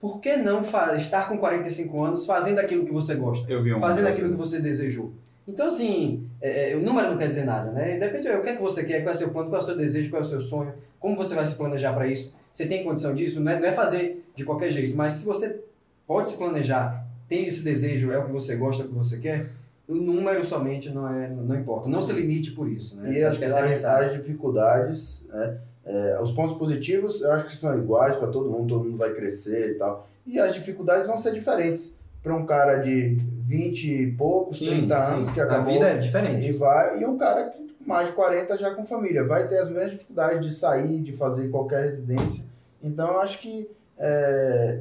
Por 0.00 0.20
que 0.20 0.36
não 0.36 0.62
estar 0.96 1.28
com 1.28 1.38
45 1.38 2.04
anos 2.04 2.26
fazendo 2.26 2.58
aquilo 2.58 2.84
que 2.84 2.92
você 2.92 3.14
gosta? 3.14 3.50
Eu 3.50 3.62
vi 3.62 3.72
um. 3.72 3.80
fazendo 3.80 4.08
aquilo 4.08 4.30
que 4.30 4.36
você 4.36 4.60
desejou. 4.60 5.12
Então, 5.46 5.66
assim, 5.66 6.26
é, 6.40 6.72
é, 6.72 6.76
o 6.76 6.80
número 6.80 7.10
não 7.10 7.18
quer 7.18 7.28
dizer 7.28 7.44
nada, 7.44 7.70
né? 7.70 7.98
Depende 7.98 8.30
do 8.30 8.42
que 8.42 8.48
é 8.48 8.56
que 8.56 8.62
você 8.62 8.84
quer, 8.84 9.02
qual 9.02 9.12
é 9.12 9.16
o 9.16 9.18
seu 9.18 9.30
plano, 9.30 9.48
qual 9.48 9.60
é 9.60 9.64
o 9.64 9.66
seu 9.66 9.76
desejo, 9.76 10.10
qual 10.10 10.22
é 10.22 10.24
o 10.24 10.28
seu 10.28 10.40
sonho, 10.40 10.74
como 10.98 11.16
você 11.16 11.34
vai 11.34 11.44
se 11.44 11.54
planejar 11.56 11.92
para 11.92 12.06
isso. 12.06 12.36
Você 12.50 12.66
tem 12.66 12.82
condição 12.82 13.14
disso? 13.14 13.40
Não 13.40 13.52
é, 13.52 13.60
não 13.60 13.68
é 13.68 13.72
fazer 13.72 14.24
de 14.34 14.44
qualquer 14.44 14.70
jeito, 14.70 14.96
mas 14.96 15.14
se 15.14 15.24
você 15.24 15.62
pode 16.06 16.28
se 16.28 16.36
planejar, 16.36 17.06
tem 17.28 17.46
esse 17.46 17.62
desejo, 17.62 18.10
é 18.10 18.18
o 18.18 18.26
que 18.26 18.32
você 18.32 18.56
gosta, 18.56 18.82
é 18.82 18.86
o 18.86 18.88
que 18.88 18.94
você 18.94 19.18
quer, 19.18 19.50
o 19.88 19.94
número 19.94 20.44
somente 20.44 20.90
não, 20.90 21.08
é, 21.08 21.28
não 21.28 21.56
importa. 21.56 21.88
Não 21.88 22.00
se 22.00 22.12
limite 22.12 22.52
por 22.52 22.68
isso, 22.68 22.96
né? 22.96 23.12
E 23.12 23.22
as, 23.22 23.42
é 23.42 23.46
a 23.46 23.72
as, 23.72 23.84
as 23.84 24.12
dificuldades, 24.12 25.26
né? 25.28 25.58
É, 25.84 26.18
os 26.20 26.32
pontos 26.32 26.56
positivos 26.56 27.20
eu 27.20 27.30
acho 27.32 27.46
que 27.46 27.56
são 27.56 27.76
iguais 27.76 28.16
para 28.16 28.28
todo 28.28 28.50
mundo, 28.50 28.68
todo 28.68 28.84
mundo 28.84 28.96
vai 28.96 29.12
crescer 29.12 29.72
e 29.72 29.74
tal. 29.74 30.08
E 30.26 30.40
as 30.40 30.54
dificuldades 30.54 31.06
vão 31.06 31.18
ser 31.18 31.32
diferentes. 31.32 31.96
Para 32.22 32.34
um 32.34 32.46
cara 32.46 32.76
de 32.76 33.16
20 33.42 33.84
e 33.84 34.12
poucos, 34.12 34.58
Sim, 34.58 34.68
30 34.68 34.96
anos 34.96 35.30
que 35.30 35.38
A 35.38 35.44
acabou 35.44 35.74
vida 35.74 35.88
é 35.88 35.98
diferente. 35.98 36.48
e 36.48 36.52
vai, 36.52 37.02
e 37.02 37.04
um 37.04 37.18
cara 37.18 37.50
que 37.50 37.64
mais 37.86 38.08
de 38.08 38.14
40 38.14 38.56
já 38.56 38.74
com 38.74 38.82
família, 38.82 39.24
vai 39.24 39.46
ter 39.46 39.58
as 39.58 39.68
mesmas 39.68 39.92
dificuldades 39.92 40.40
de 40.40 40.54
sair, 40.54 41.02
de 41.02 41.12
fazer 41.12 41.50
qualquer 41.50 41.84
residência. 41.84 42.46
Então 42.82 43.08
eu 43.08 43.20
acho 43.20 43.40
que 43.40 43.68
é, 43.98 44.80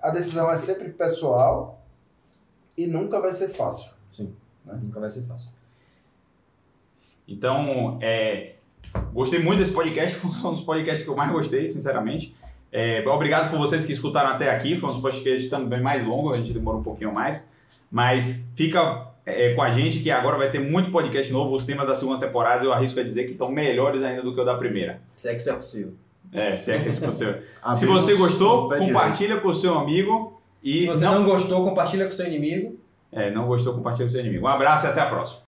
a 0.00 0.08
decisão 0.10 0.50
é 0.50 0.56
sempre 0.56 0.88
pessoal 0.88 1.82
e 2.76 2.86
nunca 2.86 3.20
vai 3.20 3.32
ser 3.32 3.48
fácil. 3.48 3.92
Nunca 4.64 5.00
vai 5.00 5.10
ser 5.10 5.22
fácil. 5.22 5.50
Então, 7.26 7.98
é, 8.02 8.54
gostei 9.12 9.38
muito 9.38 9.60
desse 9.60 9.72
podcast, 9.72 10.16
foi 10.18 10.30
um 10.30 10.52
dos 10.52 10.62
podcasts 10.62 11.04
que 11.04 11.10
eu 11.10 11.16
mais 11.16 11.30
gostei, 11.30 11.68
sinceramente. 11.68 12.34
É, 12.72 13.06
obrigado 13.08 13.50
por 13.50 13.58
vocês 13.58 13.84
que 13.84 13.92
escutaram 13.92 14.30
até 14.30 14.50
aqui, 14.50 14.76
foi 14.76 14.90
um 14.90 14.92
dos 14.92 15.02
podcasts 15.02 15.48
também 15.48 15.80
mais 15.80 16.04
longos, 16.04 16.36
a 16.36 16.40
gente 16.40 16.52
demorou 16.52 16.80
um 16.80 16.84
pouquinho 16.84 17.12
mais. 17.12 17.48
Mas 17.90 18.48
fica 18.54 19.08
é, 19.26 19.54
com 19.54 19.62
a 19.62 19.70
gente 19.70 20.00
que 20.00 20.10
agora 20.10 20.36
vai 20.36 20.50
ter 20.50 20.60
muito 20.60 20.90
podcast 20.90 21.32
novo, 21.32 21.54
os 21.54 21.64
temas 21.64 21.86
da 21.86 21.94
segunda 21.94 22.24
temporada 22.24 22.64
eu 22.64 22.72
arrisco 22.72 22.98
a 23.00 23.02
dizer 23.02 23.24
que 23.24 23.32
estão 23.32 23.50
melhores 23.50 24.02
ainda 24.02 24.22
do 24.22 24.34
que 24.34 24.40
o 24.40 24.44
da 24.44 24.56
primeira. 24.56 25.00
Se 25.14 25.28
é 25.28 25.34
que 25.34 25.40
isso 25.40 25.50
é 25.50 25.54
possível. 25.54 25.94
É, 26.32 26.54
se 26.54 26.70
é 26.70 26.78
que 26.78 26.88
isso 26.88 27.00
possível. 27.00 27.38
Se 27.74 27.86
você 27.86 28.14
gostou, 28.14 28.66
o 28.66 28.78
compartilha 28.78 29.40
com 29.40 29.48
o 29.48 29.54
seu 29.54 29.76
amigo 29.76 30.40
e 30.62 30.82
Se 30.82 30.86
você 30.86 31.04
não 31.04 31.24
gostou, 31.24 31.64
compartilha 31.64 32.04
com 32.04 32.12
seu 32.12 32.26
inimigo. 32.26 32.78
É, 33.12 33.30
não 33.30 33.46
gostou, 33.46 33.74
compartilha 33.74 34.06
com 34.06 34.12
seu 34.12 34.20
inimigo. 34.20 34.46
Um 34.46 34.48
abraço 34.48 34.86
e 34.86 34.88
até 34.88 35.00
a 35.00 35.06
próxima. 35.06 35.38